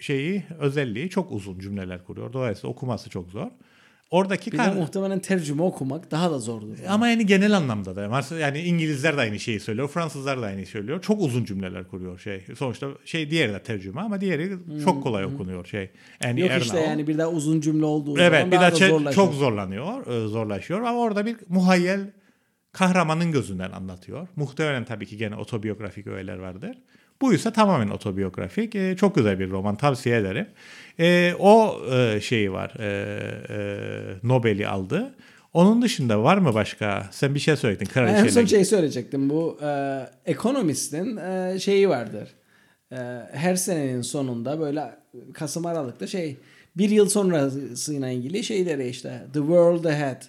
şeyi 0.00 0.44
özelliği 0.58 1.10
çok 1.10 1.32
uzun 1.32 1.58
cümleler 1.58 2.04
kuruyor. 2.04 2.32
Dolayısıyla 2.32 2.68
okuması 2.68 3.10
çok 3.10 3.30
zor. 3.30 3.50
Oradaki 4.10 4.52
Bir 4.52 4.58
de 4.58 4.62
kar- 4.62 4.72
muhtemelen 4.74 5.18
tercüme 5.20 5.62
okumak 5.62 6.10
daha 6.10 6.30
da 6.30 6.38
zordur. 6.38 6.76
ama 6.88 7.08
yani 7.08 7.26
genel 7.26 7.56
anlamda 7.56 7.96
da. 7.96 8.22
Yani 8.38 8.58
İngilizler 8.60 9.16
de 9.16 9.20
aynı 9.20 9.38
şeyi 9.40 9.60
söylüyor, 9.60 9.88
Fransızlar 9.88 10.42
da 10.42 10.46
aynı 10.46 10.56
şeyi 10.56 10.66
söylüyor. 10.66 11.02
Çok 11.02 11.20
uzun 11.22 11.44
cümleler 11.44 11.88
kuruyor 11.88 12.18
şey. 12.18 12.44
Sonuçta 12.58 12.88
şey 13.04 13.30
diğeri 13.30 13.52
de 13.52 13.62
tercüme 13.62 14.00
ama 14.00 14.20
diğeri 14.20 14.52
çok 14.84 15.02
kolay 15.02 15.24
okunuyor 15.24 15.64
şey. 15.66 15.90
Yani 16.24 16.40
Yok 16.40 16.50
işte 16.62 16.76
Ernaux. 16.78 16.88
yani 16.90 17.06
bir 17.06 17.18
daha 17.18 17.28
uzun 17.28 17.60
cümle 17.60 17.84
olduğu 17.84 18.18
Evet 18.18 18.32
zaman 18.40 18.50
bir 18.52 18.56
daha 18.56 18.70
de 18.76 18.80
da 18.80 18.88
zorlaşır. 18.88 19.16
çok 19.16 19.34
zorlanıyor, 19.34 20.06
e, 20.06 20.28
zorlaşıyor 20.28 20.80
ama 20.80 20.98
orada 20.98 21.26
bir 21.26 21.36
muhayyel 21.48 22.10
kahramanın 22.72 23.32
gözünden 23.32 23.70
anlatıyor. 23.70 24.28
Muhtemelen 24.36 24.84
tabii 24.84 25.06
ki 25.06 25.16
gene 25.16 25.36
otobiyografik 25.36 26.06
öğeler 26.06 26.36
vardır. 26.38 26.76
Bu 27.20 27.34
ise 27.34 27.52
tamamen 27.52 27.88
otobiyografik. 27.88 28.74
E, 28.74 28.96
çok 28.96 29.14
güzel 29.14 29.38
bir 29.38 29.50
roman 29.50 29.76
tavsiye 29.76 30.16
ederim. 30.16 30.46
E, 31.00 31.34
o 31.38 31.80
e, 31.92 32.20
şeyi 32.20 32.52
var. 32.52 32.74
E, 32.78 32.86
e, 33.48 34.28
Nobel'i 34.28 34.68
aldı. 34.68 35.14
Onun 35.52 35.82
dışında 35.82 36.22
var 36.22 36.38
mı 36.38 36.54
başka? 36.54 37.08
Sen 37.10 37.34
bir 37.34 37.40
şey 37.40 37.56
söyledin. 37.56 37.84
En 37.84 37.92
Kraliçeyle. 37.92 38.30
son 38.30 38.44
şey 38.44 38.64
söyleyecektim. 38.64 39.30
Bu 39.30 39.58
e, 39.62 40.00
Economist'in 40.26 41.16
e, 41.16 41.58
şeyi 41.58 41.88
vardır. 41.88 42.28
E, 42.92 42.96
her 43.32 43.56
senenin 43.56 44.02
sonunda 44.02 44.60
böyle 44.60 44.94
Kasım 45.32 45.66
Aralık'ta 45.66 46.06
şey 46.06 46.36
bir 46.76 46.90
yıl 46.90 47.08
sonrasıyla 47.08 48.08
ilgili 48.08 48.44
şeyleri 48.44 48.88
işte 48.88 49.26
The 49.32 49.38
World 49.38 49.84
Ahead 49.84 50.22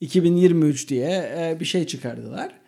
2023 0.00 0.88
diye 0.88 1.10
e, 1.38 1.60
bir 1.60 1.64
şey 1.64 1.86
çıkardılar. 1.86 2.59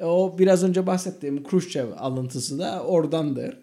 E, 0.00 0.04
o 0.04 0.38
biraz 0.38 0.64
önce 0.64 0.86
bahsettiğim 0.86 1.44
Khrushchev 1.44 1.86
alıntısı 1.96 2.58
da 2.58 2.82
oradandır. 2.82 3.56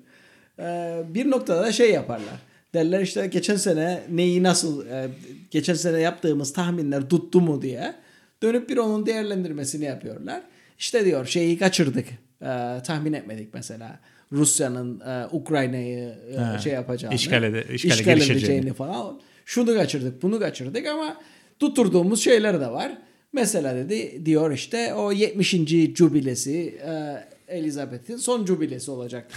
E, 0.60 0.98
bir 1.10 1.32
noktada 1.32 1.62
da 1.62 1.72
şey 1.72 1.92
yaparlar. 1.92 2.40
Derler 2.74 3.02
işte 3.02 3.28
geçen 3.28 3.56
sene 3.56 4.04
neyi 4.12 4.44
nasıl 4.44 4.88
e, 4.88 5.08
geçen 5.52 5.74
sene 5.74 6.00
yaptığımız 6.00 6.54
tahminler 6.54 7.10
tuttu 7.10 7.42
mu 7.42 7.62
diye 7.62 7.96
dönüp 8.44 8.70
bir 8.70 8.78
onun 8.78 9.06
değerlendirmesini 9.06 9.86
yapıyorlar. 9.86 10.42
İşte 10.80 11.06
diyor 11.06 11.26
şeyi 11.26 11.58
kaçırdık. 11.58 12.08
E, 12.42 12.78
tahmin 12.86 13.14
etmedik 13.14 13.54
mesela. 13.54 14.00
Rusya'nın 14.32 15.00
e, 15.00 15.26
Ukrayna'yı 15.32 16.16
e, 16.58 16.60
şey 16.62 16.74
yapacağını, 16.74 17.16
işgal 17.16 17.44
ede- 17.44 17.74
işgale 17.74 17.96
işgal 18.00 18.22
edeceğini 18.22 18.74
falan. 18.74 19.20
Şunu 19.46 19.74
kaçırdık, 19.76 20.22
bunu 20.24 20.40
kaçırdık 20.40 20.88
ama 20.88 21.18
tutturduğumuz 21.60 22.24
şeyler 22.24 22.62
de 22.62 22.68
var. 22.68 22.98
Mesela 23.36 23.76
dedi 23.76 24.26
diyor 24.26 24.52
işte 24.52 24.94
o 24.94 25.12
70. 25.12 25.52
jubilesi 25.96 26.80
e, 26.86 27.24
Elizabeth'in 27.58 28.18
son 28.18 28.46
jubilesi 28.46 28.92
olacak. 28.92 29.28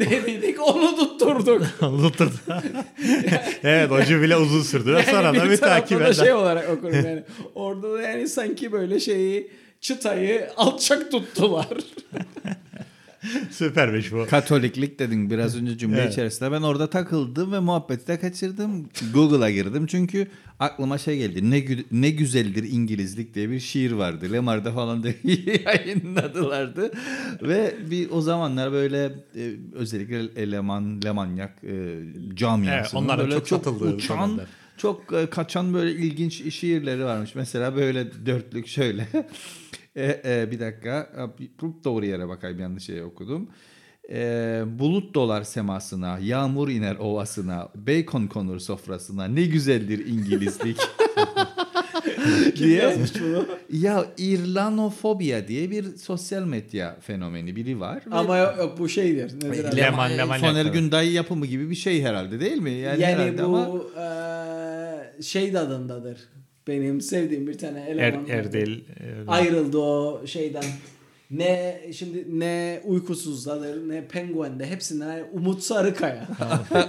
Dedik 0.00 0.68
onu 0.68 0.96
tutturdu 0.96 1.30
oturduk. 1.40 1.66
Unutturdu. 1.82 2.32
evet 3.62 3.92
o 3.92 4.04
cümle 4.04 4.36
uzun 4.36 4.62
sürdü. 4.62 4.94
ve 4.94 5.02
Sonra 5.02 5.34
da 5.34 5.50
bir 5.50 5.56
takip 5.56 6.00
da 6.00 6.04
eder. 6.04 6.12
şey 6.12 6.32
olarak 6.32 6.70
okurum 6.70 6.94
yani. 6.94 7.22
Orada 7.54 7.92
da 7.92 8.02
yani 8.02 8.28
sanki 8.28 8.72
böyle 8.72 9.00
şeyi 9.00 9.50
çıtayı 9.80 10.50
alçak 10.56 11.10
tuttular. 11.10 11.68
Süpermiş 13.50 14.12
bu. 14.12 14.26
Katoliklik 14.30 14.98
dedin 14.98 15.30
biraz 15.30 15.56
önce 15.56 15.78
cümle 15.78 16.00
Evet. 16.00 16.12
içerisinde. 16.12 16.52
Ben 16.52 16.62
orada 16.62 16.90
takıldım 16.90 17.52
ve 17.52 17.58
muhabbeti 17.58 18.06
de 18.06 18.20
kaçırdım. 18.20 18.88
Google'a 19.14 19.50
girdim 19.50 19.86
çünkü 19.86 20.26
aklıma 20.58 20.98
şey 20.98 21.18
geldi. 21.18 21.50
Ne 21.50 21.64
ne 21.90 22.10
güzeldir 22.10 22.64
İngilizlik 22.72 23.34
diye 23.34 23.50
bir 23.50 23.60
şiir 23.60 23.92
vardı. 23.92 24.32
Lemar'da 24.32 24.72
falan 24.72 25.02
da 25.02 25.08
yayınladılardı. 25.64 26.92
ve 27.42 27.74
bir 27.90 28.10
o 28.10 28.20
zamanlar 28.20 28.72
böyle 28.72 29.04
e, 29.36 29.50
özellikle 29.74 30.50
Leman, 30.52 31.02
Lemanyak 31.04 31.64
e, 31.64 31.98
camiasının 32.34 33.08
Evet, 33.08 33.18
böyle 33.18 33.34
çok 33.34 33.48
satıldığı 33.48 33.94
uçan, 33.94 34.28
dönemler. 34.28 34.46
çok 34.76 35.12
e, 35.12 35.26
kaçan 35.26 35.74
böyle 35.74 35.92
ilginç 35.92 36.54
şiirleri 36.54 37.04
varmış. 37.04 37.34
Mesela 37.34 37.76
böyle 37.76 38.26
dörtlük 38.26 38.66
şöyle. 38.66 39.08
E, 39.96 40.20
e, 40.24 40.50
bir 40.50 40.60
dakika. 40.60 41.08
E, 41.40 41.64
Doğru 41.84 42.06
yere 42.06 42.28
bakayım 42.28 42.60
yanlış 42.60 42.84
şey 42.84 43.02
okudum. 43.02 43.48
E, 44.10 44.62
bulut 44.66 45.14
dolar 45.14 45.42
semasına, 45.42 46.18
yağmur 46.18 46.68
iner 46.68 46.96
ovasına, 46.96 47.68
bacon 47.74 48.26
konur 48.26 48.58
sofrasına. 48.58 49.24
Ne 49.24 49.44
güzeldir 49.46 50.06
İngilizlik. 50.06 50.76
diye. 52.56 52.82
Yazmış 52.82 53.10
bunu. 53.20 53.46
Ya 53.72 54.06
İrlanofobia 54.18 55.48
diye 55.48 55.70
bir 55.70 55.96
sosyal 55.96 56.44
medya 56.44 56.96
fenomeni 57.00 57.56
biri 57.56 57.80
var. 57.80 58.02
Ve- 58.10 58.14
Ama 58.14 58.36
yok, 58.36 58.54
yok 58.58 58.78
bu 58.78 58.88
şeydir. 58.88 59.34
Nedir? 59.48 59.76
Leman, 59.76 60.18
Leman 60.18 60.38
Soner. 60.38 60.66
Günday 60.66 61.12
yapımı 61.12 61.46
gibi 61.46 61.70
bir 61.70 61.74
şey 61.74 62.02
herhalde 62.02 62.40
değil 62.40 62.58
mi? 62.58 62.70
Yani, 62.70 63.02
Yani, 63.02 63.38
bu 63.38 63.42
ama 63.44 63.68
eee, 63.96 65.22
şey 65.22 65.58
adındadır. 65.58 66.18
Benim 66.70 67.00
sevdiğim 67.00 67.46
bir 67.46 67.58
tane 67.58 67.80
Er, 67.80 67.86
eleman 67.86 68.22
vardı. 68.22 68.32
Erdil. 68.32 68.80
e, 68.80 69.28
Ayrıldı 69.28 69.78
o 69.78 70.26
şeyden. 70.26 70.64
Ne 71.30 71.80
şimdi 71.92 72.40
ne 72.40 72.80
uykusuzdadır 72.84 73.88
ne 73.88 74.06
penguende 74.06 74.66
hepsine 74.66 75.24
Umut 75.32 75.62
Sarıkaya. 75.62 76.28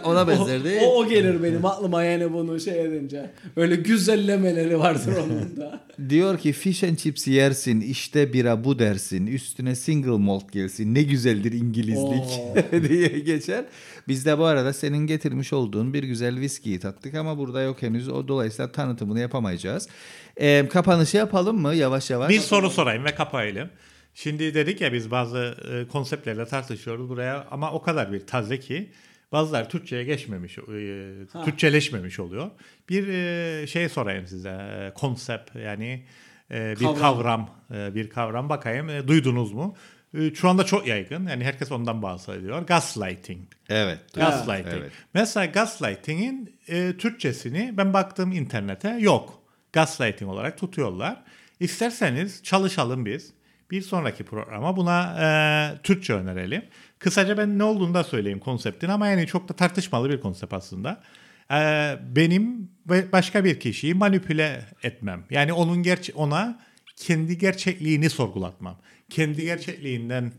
ona 0.06 0.24
o, 0.24 0.28
benzer 0.28 0.64
değil. 0.64 0.82
o, 0.86 0.96
o 1.00 1.08
gelir 1.10 1.44
benim 1.44 1.66
aklıma 1.66 2.04
yani 2.04 2.34
bunu 2.34 2.60
şey 2.60 2.82
edince. 2.86 3.32
Öyle 3.56 3.76
güzellemeleri 3.76 4.80
vardır 4.80 5.14
onun 5.26 5.58
da. 5.58 5.80
Diyor 6.10 6.38
ki 6.38 6.54
fish 6.54 6.84
and 6.84 6.96
chips 6.96 7.28
yersin 7.28 7.82
işte 7.82 8.34
bira 8.34 8.64
bu 8.64 8.80
dersin 8.80 9.28
üstüne 9.28 9.76
single 9.76 10.18
malt 10.18 10.52
gelsin 10.52 10.96
ne 10.96 11.04
güzeldir 11.04 11.52
İngilizlik 11.52 12.42
diye 12.90 13.08
geçer. 13.08 13.66
Biz 14.08 14.26
de 14.26 14.38
bu 14.38 14.46
arada 14.46 14.74
senin 14.74 15.08
getirmiş 15.08 15.54
olduğun 15.54 15.94
bir 15.94 16.04
güzel 16.04 16.40
viskiyi 16.40 16.80
tattık 16.80 17.16
ama 17.16 17.38
burada 17.38 17.62
yok 17.62 17.82
henüz 17.82 18.10
o 18.10 18.28
dolayısıyla 18.28 18.72
tanıtımını 18.72 19.20
yapamayacağız. 19.20 19.88
Ee, 20.38 20.68
kapanışı 20.72 21.18
yapalım 21.18 21.62
mı 21.62 21.76
yavaş 21.76 22.10
yavaş? 22.10 22.30
Bir 22.30 22.40
soru 22.40 22.70
sorayım 22.70 23.06
ve 23.06 23.16
kapayalım. 23.16 23.70
Şimdi 24.14 24.54
dedik 24.54 24.82
ya 24.82 24.94
biz 24.94 25.12
bazı 25.12 25.56
e, 25.72 25.88
konseptlerle 25.88 26.46
tartışıyoruz 26.46 27.10
buraya 27.10 27.48
ama 27.52 27.72
o 27.72 27.82
kadar 27.82 28.12
bir 28.14 28.28
taze 28.28 28.60
ki 28.60 28.92
bazıları 29.32 29.68
Türkçe'ye 29.68 30.04
geçmemiş, 30.04 30.58
e, 30.58 30.62
Türkçeleşmemiş 31.46 32.20
oluyor. 32.20 32.52
Bir 32.90 33.08
e, 33.08 33.68
şey 33.68 33.90
sorayım 33.90 34.28
size, 34.28 34.50
e, 34.50 34.94
konsept 34.94 35.56
yani 35.56 36.04
e, 36.52 36.72
bir 36.80 36.86
Kavram. 36.86 37.00
kavram, 37.00 37.50
e, 37.74 37.96
bir 37.96 38.10
kavram 38.10 38.50
bakayım 38.50 38.90
e, 38.90 39.08
duydunuz 39.08 39.54
mu? 39.54 39.76
E, 40.18 40.34
Şu 40.36 40.50
anda 40.50 40.64
çok 40.64 40.88
yaygın 40.88 41.28
yani 41.28 41.44
herkes 41.44 41.72
ondan 41.72 42.02
bahsediyor. 42.02 42.62
Gaslighting. 42.62 43.42
Evet. 43.70 44.00
Gaslighting. 44.16 44.82
Evet. 44.82 44.92
Mesela 45.14 45.46
gaslighting'in 45.46 46.56
e, 46.68 46.94
Türkçesini 46.98 47.74
ben 47.78 47.94
baktım 47.94 48.32
internete 48.32 48.98
yok. 49.00 49.42
Gaslighting 49.74 50.32
olarak 50.32 50.58
tutuyorlar. 50.58 51.24
İsterseniz 51.60 52.44
çalışalım 52.44 53.06
biz. 53.06 53.34
Bir 53.72 53.82
sonraki 53.82 54.24
programa 54.24 54.78
buna 54.78 55.18
e, 55.22 55.28
Türkçe 55.84 56.14
önerelim. 56.14 56.66
Kısaca 57.00 57.38
ben 57.38 57.60
ne 57.60 57.64
olduğunu 57.64 57.94
da 57.94 58.04
söyleyeyim 58.04 58.40
konseptin 58.40 58.90
ama 58.90 59.08
yani 59.08 59.28
çok 59.28 59.50
da 59.50 59.54
tartışmalı 59.54 60.10
bir 60.10 60.22
konsept 60.22 60.54
aslında. 60.54 61.04
E, 61.52 61.60
benim 62.16 62.70
ve 62.90 63.12
başka 63.12 63.44
bir 63.46 63.60
kişiyi 63.60 63.94
manipüle 63.94 64.66
etmem. 64.84 65.24
Yani 65.30 65.54
onun 65.54 65.84
gerçe 65.84 66.14
ona 66.14 66.60
kendi 66.96 67.38
gerçekliğini 67.38 68.10
sorgulatmam. 68.10 68.78
Kendi 69.10 69.42
gerçekliğinden 69.42 70.32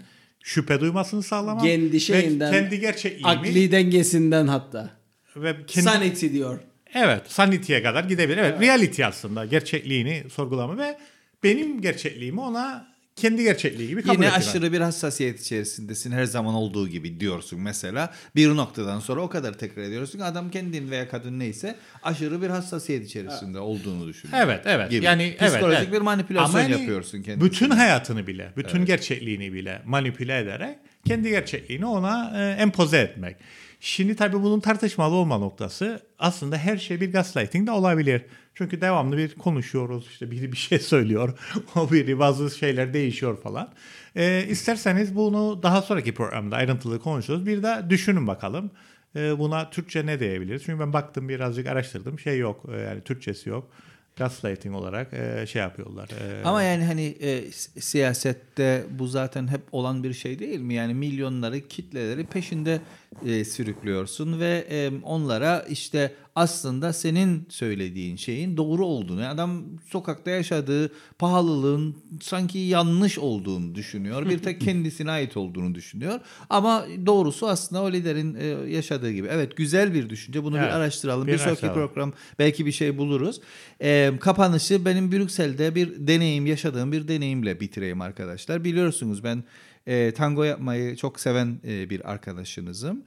şüphe 0.43 0.81
duymasını 0.81 1.23
sağlamam. 1.23 1.65
Kendi 1.65 1.93
ve 1.93 2.01
şeyinden, 2.01 2.53
kendi 2.53 2.81
gerçekliğimi 2.81 3.29
Akli 3.29 3.73
dengesinden 3.73 4.47
hatta. 4.47 4.91
ve 5.37 5.57
kendi 5.67 5.89
Sanity 5.89 6.29
diyor. 6.29 6.59
Evet, 6.95 7.23
sanity'ye 7.29 7.83
kadar 7.83 8.05
gidebilir. 8.05 8.39
Evet, 8.39 8.61
reality 8.61 9.05
aslında 9.05 9.45
gerçekliğini 9.47 10.25
sorgulama 10.31 10.79
ve 10.79 10.99
benim 11.45 11.81
gerçekliğimi 11.81 12.41
ona 12.41 12.92
kendi 13.17 13.43
gerçekliği 13.43 13.89
gibi 13.89 14.03
kabul 14.03 14.15
Yine 14.15 14.27
ettirmem. 14.27 14.49
aşırı 14.49 14.73
bir 14.73 14.81
hassasiyet 14.81 15.41
içerisindesin 15.41 16.13
her 16.13 16.25
zaman 16.25 16.55
olduğu 16.55 16.89
gibi 16.89 17.21
diyorsun 17.21 17.61
mesela. 17.61 18.13
Bir 18.37 18.49
noktadan 18.49 19.01
sonra 19.01 19.21
o 19.21 19.29
kadar 19.29 19.59
tekrar 19.59 19.83
ediyorsun 19.83 20.19
ki 20.19 20.25
adam 20.25 20.51
kendin 20.51 20.91
veya 20.91 21.09
kadın 21.09 21.39
neyse 21.39 21.77
aşırı 22.03 22.43
bir 22.43 22.49
hassasiyet 22.49 23.07
içerisinde 23.07 23.59
olduğunu 23.59 24.09
düşünüyor. 24.09 24.39
Evet, 24.45 24.61
evet. 24.65 24.91
Gibi. 24.91 25.05
Yani 25.05 25.37
evet, 25.39 25.53
Psikolojik 25.53 25.83
evet. 25.83 25.93
bir 25.93 26.01
manipülasyon 26.01 26.61
Ama 26.61 26.61
yani 26.61 26.81
yapıyorsun 26.81 27.23
kendine. 27.23 27.45
Bütün 27.45 27.71
hayatını 27.71 28.27
bile, 28.27 28.53
bütün 28.57 28.85
gerçekliğini 28.85 29.53
bile 29.53 29.83
manipüle 29.87 30.39
ederek 30.39 30.79
kendi 31.05 31.31
gerçekliğini 31.31 31.87
ona 31.87 32.33
e, 32.37 32.63
empoze 32.63 32.99
etmek. 32.99 33.37
Şimdi 33.85 34.17
tabii 34.17 34.43
bunun 34.43 34.61
tartışmalı 34.61 35.15
olma 35.15 35.39
noktası 35.39 36.01
aslında 36.19 36.57
her 36.59 36.77
şey 36.77 37.01
bir 37.01 37.13
gaslighting 37.13 37.67
de 37.67 37.71
olabilir. 37.71 38.23
Çünkü 38.55 38.81
devamlı 38.81 39.17
bir 39.17 39.35
konuşuyoruz 39.35 40.07
işte 40.11 40.31
biri 40.31 40.53
bir 40.53 40.57
şey 40.57 40.79
söylüyor 40.93 41.39
o 41.77 41.91
biri 41.91 42.19
bazı 42.19 42.59
şeyler 42.59 42.95
değişiyor 42.95 43.43
falan. 43.43 43.73
E, 44.17 44.47
isterseniz 44.49 45.17
bunu 45.17 45.63
daha 45.63 45.83
sonraki 45.83 46.15
programda 46.15 46.57
ayrıntılı 46.57 47.01
konuşuruz. 47.01 47.47
Bir 47.47 47.63
de 47.63 47.83
düşünün 47.91 48.27
bakalım 48.27 48.71
e, 49.17 49.39
buna 49.39 49.71
Türkçe 49.71 50.07
ne 50.07 50.21
diyebiliriz? 50.21 50.63
Çünkü 50.67 50.81
ben 50.81 50.93
baktım 50.93 51.29
birazcık 51.29 51.67
araştırdım 51.67 52.19
şey 52.19 52.39
yok 52.39 52.65
e, 52.75 52.81
yani 52.81 53.01
Türkçesi 53.01 53.49
yok. 53.49 53.71
Gaslighting 54.17 54.75
olarak 54.77 55.13
e, 55.15 55.47
şey 55.47 55.63
yapıyorlar. 55.63 56.09
E, 56.09 56.45
Ama 56.45 56.63
yani 56.63 56.85
hani 56.85 57.05
e, 57.07 57.53
si- 57.53 57.81
siyasette 57.81 58.85
bu 58.91 59.07
zaten 59.07 59.49
hep 59.49 59.61
olan 59.73 60.05
bir 60.05 60.13
şey 60.13 60.39
değil 60.39 60.61
mi? 60.61 60.75
Yani 60.75 60.95
milyonları, 60.95 61.61
kitleleri 61.69 62.27
peşinde 62.27 62.81
e, 63.27 63.45
sürüklüyorsun 63.45 64.41
ve 64.41 64.67
e, 64.71 64.91
onlara 65.03 65.61
işte 65.61 66.15
aslında 66.35 66.93
senin 66.93 67.47
söylediğin 67.49 68.17
şeyin 68.17 68.57
doğru 68.57 68.87
olduğunu, 68.87 69.21
yani 69.21 69.33
adam 69.35 69.65
sokakta 69.91 70.31
yaşadığı 70.31 70.93
pahalılığın 71.19 71.97
sanki 72.23 72.59
yanlış 72.59 73.19
olduğunu 73.19 73.75
düşünüyor. 73.75 74.29
Bir 74.29 74.39
tek 74.39 74.61
kendisine 74.61 75.11
ait 75.11 75.37
olduğunu 75.37 75.75
düşünüyor. 75.75 76.21
Ama 76.51 76.87
doğrusu 77.07 77.49
aslında 77.49 77.83
o 77.83 77.93
liderin 77.93 78.35
e, 78.35 78.47
yaşadığı 78.71 79.11
gibi. 79.11 79.29
Evet 79.31 79.57
güzel 79.57 79.95
bir 79.95 80.09
düşünce. 80.11 80.45
Bunu 80.45 80.59
Evet, 80.59 80.69
bir 80.69 80.73
araştıralım. 80.73 81.27
bir 81.27 81.33
Bir, 81.33 81.39
sonraki 81.39 81.51
araştıralım. 81.51 81.75
program 81.89 82.13
belki 82.39 82.67
bir 82.67 82.73
şey 82.73 82.99
buluruz. 82.99 83.41
Ee, 83.83 84.13
kapanışı 84.21 84.85
benim 84.85 85.13
Brüksel'de 85.13 85.75
bir 85.75 86.07
deneyim 86.07 86.47
yaşadığım 86.47 86.93
bir 86.93 87.09
deneyimle 87.09 87.61
bitireyim 87.61 88.01
arkadaşlar. 88.01 88.65
Biliyorsunuz 88.65 89.25
ben 89.25 89.45
e, 89.87 90.15
tango 90.15 90.43
yapmayı 90.43 90.97
çok 90.97 91.21
seven 91.21 91.61
e, 91.65 91.91
bir 91.91 92.11
arkadaşınızım. 92.13 93.05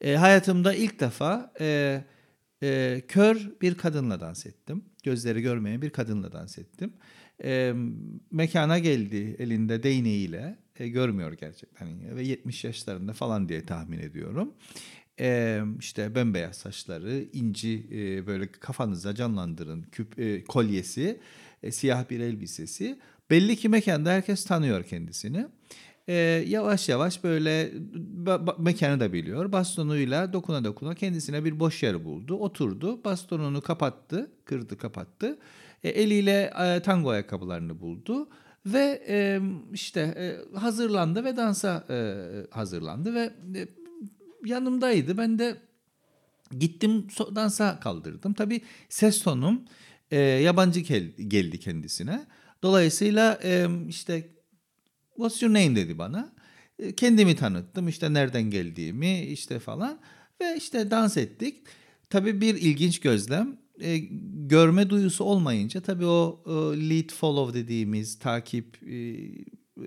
E, 0.00 0.14
hayatımda 0.14 0.74
ilk 0.74 1.00
defa 1.00 1.52
e, 1.60 2.00
e, 2.62 3.02
kör 3.08 3.50
bir 3.62 3.74
kadınla 3.74 4.20
dans 4.20 4.46
ettim. 4.46 4.84
Gözleri 5.04 5.42
görmeyen 5.42 5.82
bir 5.82 5.90
kadınla 5.90 6.32
dans 6.32 6.58
ettim. 6.58 6.92
E, 7.44 7.74
mekana 8.30 8.78
geldi 8.78 9.36
elinde 9.38 9.82
değneğiyle. 9.82 10.58
E, 10.78 10.88
görmüyor 10.88 11.32
gerçekten 11.32 12.16
ve 12.16 12.22
70 12.22 12.64
yaşlarında 12.64 13.12
falan 13.12 13.48
diye 13.48 13.66
tahmin 13.66 13.98
ediyorum. 13.98 14.54
E, 15.20 15.60
işte 15.80 16.14
bembeyaz 16.14 16.56
saçları, 16.56 17.24
inci 17.32 17.86
e, 17.92 18.26
böyle 18.26 18.52
kafanıza 18.52 19.14
canlandırın 19.14 19.82
küp 19.82 20.18
e, 20.18 20.44
kolyesi, 20.44 21.20
e, 21.62 21.72
siyah 21.72 22.10
bir 22.10 22.20
elbisesi. 22.20 22.98
Belli 23.30 23.56
ki 23.56 23.68
mekanda 23.68 24.10
herkes 24.10 24.44
tanıyor 24.44 24.84
kendisini. 24.84 25.46
E, 26.08 26.14
yavaş 26.48 26.88
yavaş 26.88 27.24
böyle 27.24 27.72
ba- 28.24 28.62
mekanı 28.62 29.00
da 29.00 29.12
biliyor. 29.12 29.52
Bastonuyla 29.52 30.32
dokuna 30.32 30.64
dokuna 30.64 30.94
kendisine 30.94 31.44
bir 31.44 31.60
boş 31.60 31.82
yer 31.82 32.04
buldu. 32.04 32.34
Oturdu. 32.36 33.04
Bastonunu 33.04 33.60
kapattı. 33.60 34.30
Kırdı 34.44 34.78
kapattı. 34.78 35.38
E, 35.84 35.88
eliyle 35.88 36.52
e, 36.60 36.80
tango 36.82 37.10
ayakkabılarını 37.10 37.80
buldu. 37.80 38.28
Ve 38.66 39.02
e, 39.08 39.40
işte 39.72 40.00
e, 40.00 40.56
hazırlandı 40.58 41.24
ve 41.24 41.36
dansa 41.36 41.84
e, 41.90 42.16
hazırlandı 42.50 43.14
ve 43.14 43.30
e, 43.58 43.68
yanımdaydı. 44.44 45.18
Ben 45.18 45.38
de 45.38 45.56
gittim 46.58 47.06
so- 47.10 47.34
dansa 47.36 47.80
kaldırdım. 47.80 48.32
Tabii 48.32 48.60
ses 48.88 49.22
tonum 49.22 49.60
e, 50.10 50.20
yabancı 50.20 50.80
gel- 50.80 51.12
geldi 51.28 51.60
kendisine. 51.60 52.26
Dolayısıyla 52.62 53.38
e, 53.44 53.66
işte 53.88 54.28
what's 55.18 55.42
your 55.42 55.54
name 55.54 55.76
dedi 55.76 55.98
bana. 55.98 56.32
E, 56.78 56.94
kendimi 56.94 57.36
tanıttım 57.36 57.88
işte 57.88 58.12
nereden 58.12 58.42
geldiğimi 58.42 59.20
işte 59.20 59.58
falan. 59.58 59.98
Ve 60.40 60.56
işte 60.56 60.90
dans 60.90 61.16
ettik. 61.16 61.56
Tabii 62.10 62.40
bir 62.40 62.54
ilginç 62.54 63.00
gözlem. 63.00 63.56
E, 63.80 63.98
görme 64.46 64.90
duyusu 64.90 65.24
olmayınca 65.24 65.80
tabii 65.80 66.06
o 66.06 66.42
e, 66.46 66.50
lead 66.90 67.12
follow 67.12 67.60
dediğimiz 67.62 68.18
takip 68.18 68.82
e, 68.82 69.16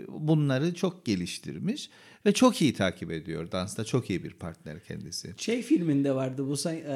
bunları 0.08 0.74
çok 0.74 1.06
geliştirmiş 1.06 1.90
ve 2.26 2.32
çok 2.32 2.62
iyi 2.62 2.74
takip 2.74 3.12
ediyor. 3.12 3.52
Dansta 3.52 3.84
çok 3.84 4.10
iyi 4.10 4.24
bir 4.24 4.34
partner 4.34 4.80
kendisi. 4.80 5.34
Şey 5.38 5.62
filminde 5.62 6.16
vardı 6.16 6.48
bu 6.48 6.58
say- 6.58 6.78
e, 6.88 6.94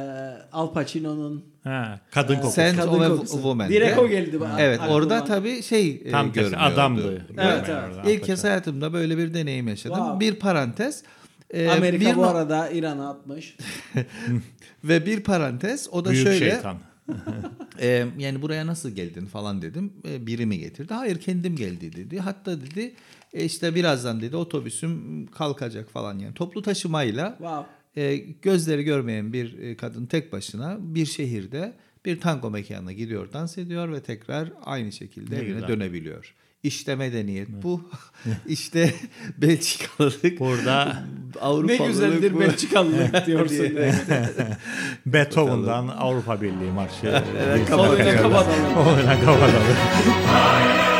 Al 0.52 0.74
Pacino'nun 0.74 1.46
Ha, 1.64 2.00
kadın 2.12 2.36
kokusu. 2.36 2.52
Scent 2.54 2.78
kadın 2.78 2.92
of 3.00 3.08
kokusu. 3.08 3.34
Woman. 3.34 3.70
Direkt 3.70 3.98
o 4.00 4.08
geldi 4.08 4.40
bana. 4.40 4.62
Evet 4.62 4.80
aklıma. 4.80 4.96
orada 4.96 5.26
tabii 5.26 5.64
şey 5.64 6.02
e, 6.06 6.12
Tam 6.12 6.32
görünüyordu. 6.32 6.64
adamdı. 6.64 7.26
Evet, 7.38 7.64
evet. 7.70 8.08
İlk 8.08 8.24
kez 8.26 8.44
hayatımda 8.44 8.94
böyle 8.94 9.18
bir 9.18 9.34
deneyim 9.34 9.68
yaşadım. 9.68 9.96
Wow. 9.98 10.20
Bir 10.20 10.36
parantez. 10.40 11.04
e, 11.52 11.70
Amerika 11.70 12.12
bir 12.12 12.16
bu 12.16 12.26
arada 12.26 12.70
İran'a 12.70 13.10
atmış. 13.10 13.58
Ve 14.84 15.06
bir 15.06 15.24
parantez 15.24 15.88
o 15.92 16.06
da 16.06 16.12
Büyük 16.12 16.28
şöyle. 16.28 16.52
şeytan. 16.52 16.78
e, 17.82 18.06
yani 18.18 18.42
buraya 18.42 18.68
nasıl 18.68 18.90
geldin 18.90 19.26
falan 19.26 19.62
dedim. 19.62 19.94
E, 20.08 20.28
biri 20.28 20.46
mi 20.46 20.60
getirdi? 20.60 20.94
Hayır 20.94 21.20
kendim 21.20 21.56
geldi 21.56 21.96
dedi. 21.96 22.20
Hatta 22.20 22.62
dedi 22.62 22.94
e, 23.34 23.46
işte 23.46 23.76
birazdan 23.76 24.22
dedi 24.22 24.36
otobüsüm 24.36 25.26
kalkacak 25.28 25.90
falan 25.90 26.20
yani. 26.20 26.34
Toplu 26.34 26.62
taşımayla 26.62 27.30
Wow. 27.38 27.66
e, 28.02 28.16
gözleri 28.18 28.84
görmeyen 28.84 29.34
bir 29.34 29.60
e, 29.60 29.78
kadın 29.78 30.06
tek 30.06 30.34
başına 30.34 30.78
bir 30.80 31.06
şehirde 31.06 31.74
bir 32.06 32.20
tango 32.20 32.52
mekanına 32.52 32.92
gidiyor, 32.94 33.34
dans 33.34 33.58
ediyor 33.58 33.92
ve 33.92 34.02
tekrar 34.04 34.54
aynı 34.64 34.92
şekilde 34.92 35.36
Ne 35.36 35.40
evine 35.40 35.54
güzel. 35.54 35.68
dönebiliyor. 35.68 36.34
İşte 36.64 36.96
medeniyet 36.96 37.48
bu. 37.50 37.82
işte 38.48 38.94
Belçikalılık. 39.38 40.40
Burada 40.40 40.86
Ne 41.36 41.42
Avrupalılık 41.42 41.88
güzeldir 41.88 42.34
bu. 42.34 42.40
Belçikalılık 42.40 43.26
diyorsun. 43.26 43.58
Beethoven'dan 45.06 45.88
Avrupa 45.88 46.42
Birliği 46.42 46.72
marşı. 46.72 47.24
Bir 47.60 47.66
kapatalım. 47.66 47.98
Oyuna 48.88 49.20
kapatalım. 49.20 50.95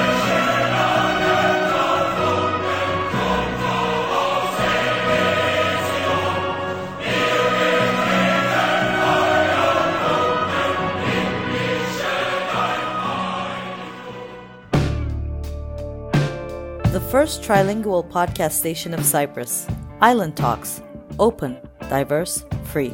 First 17.16 17.42
trilingual 17.42 18.04
podcast 18.12 18.52
station 18.52 18.94
of 18.94 19.02
Cyprus. 19.06 19.66
Island 20.02 20.36
Talks. 20.36 20.82
Open, 21.18 21.56
diverse, 21.90 22.44
free. 22.66 22.94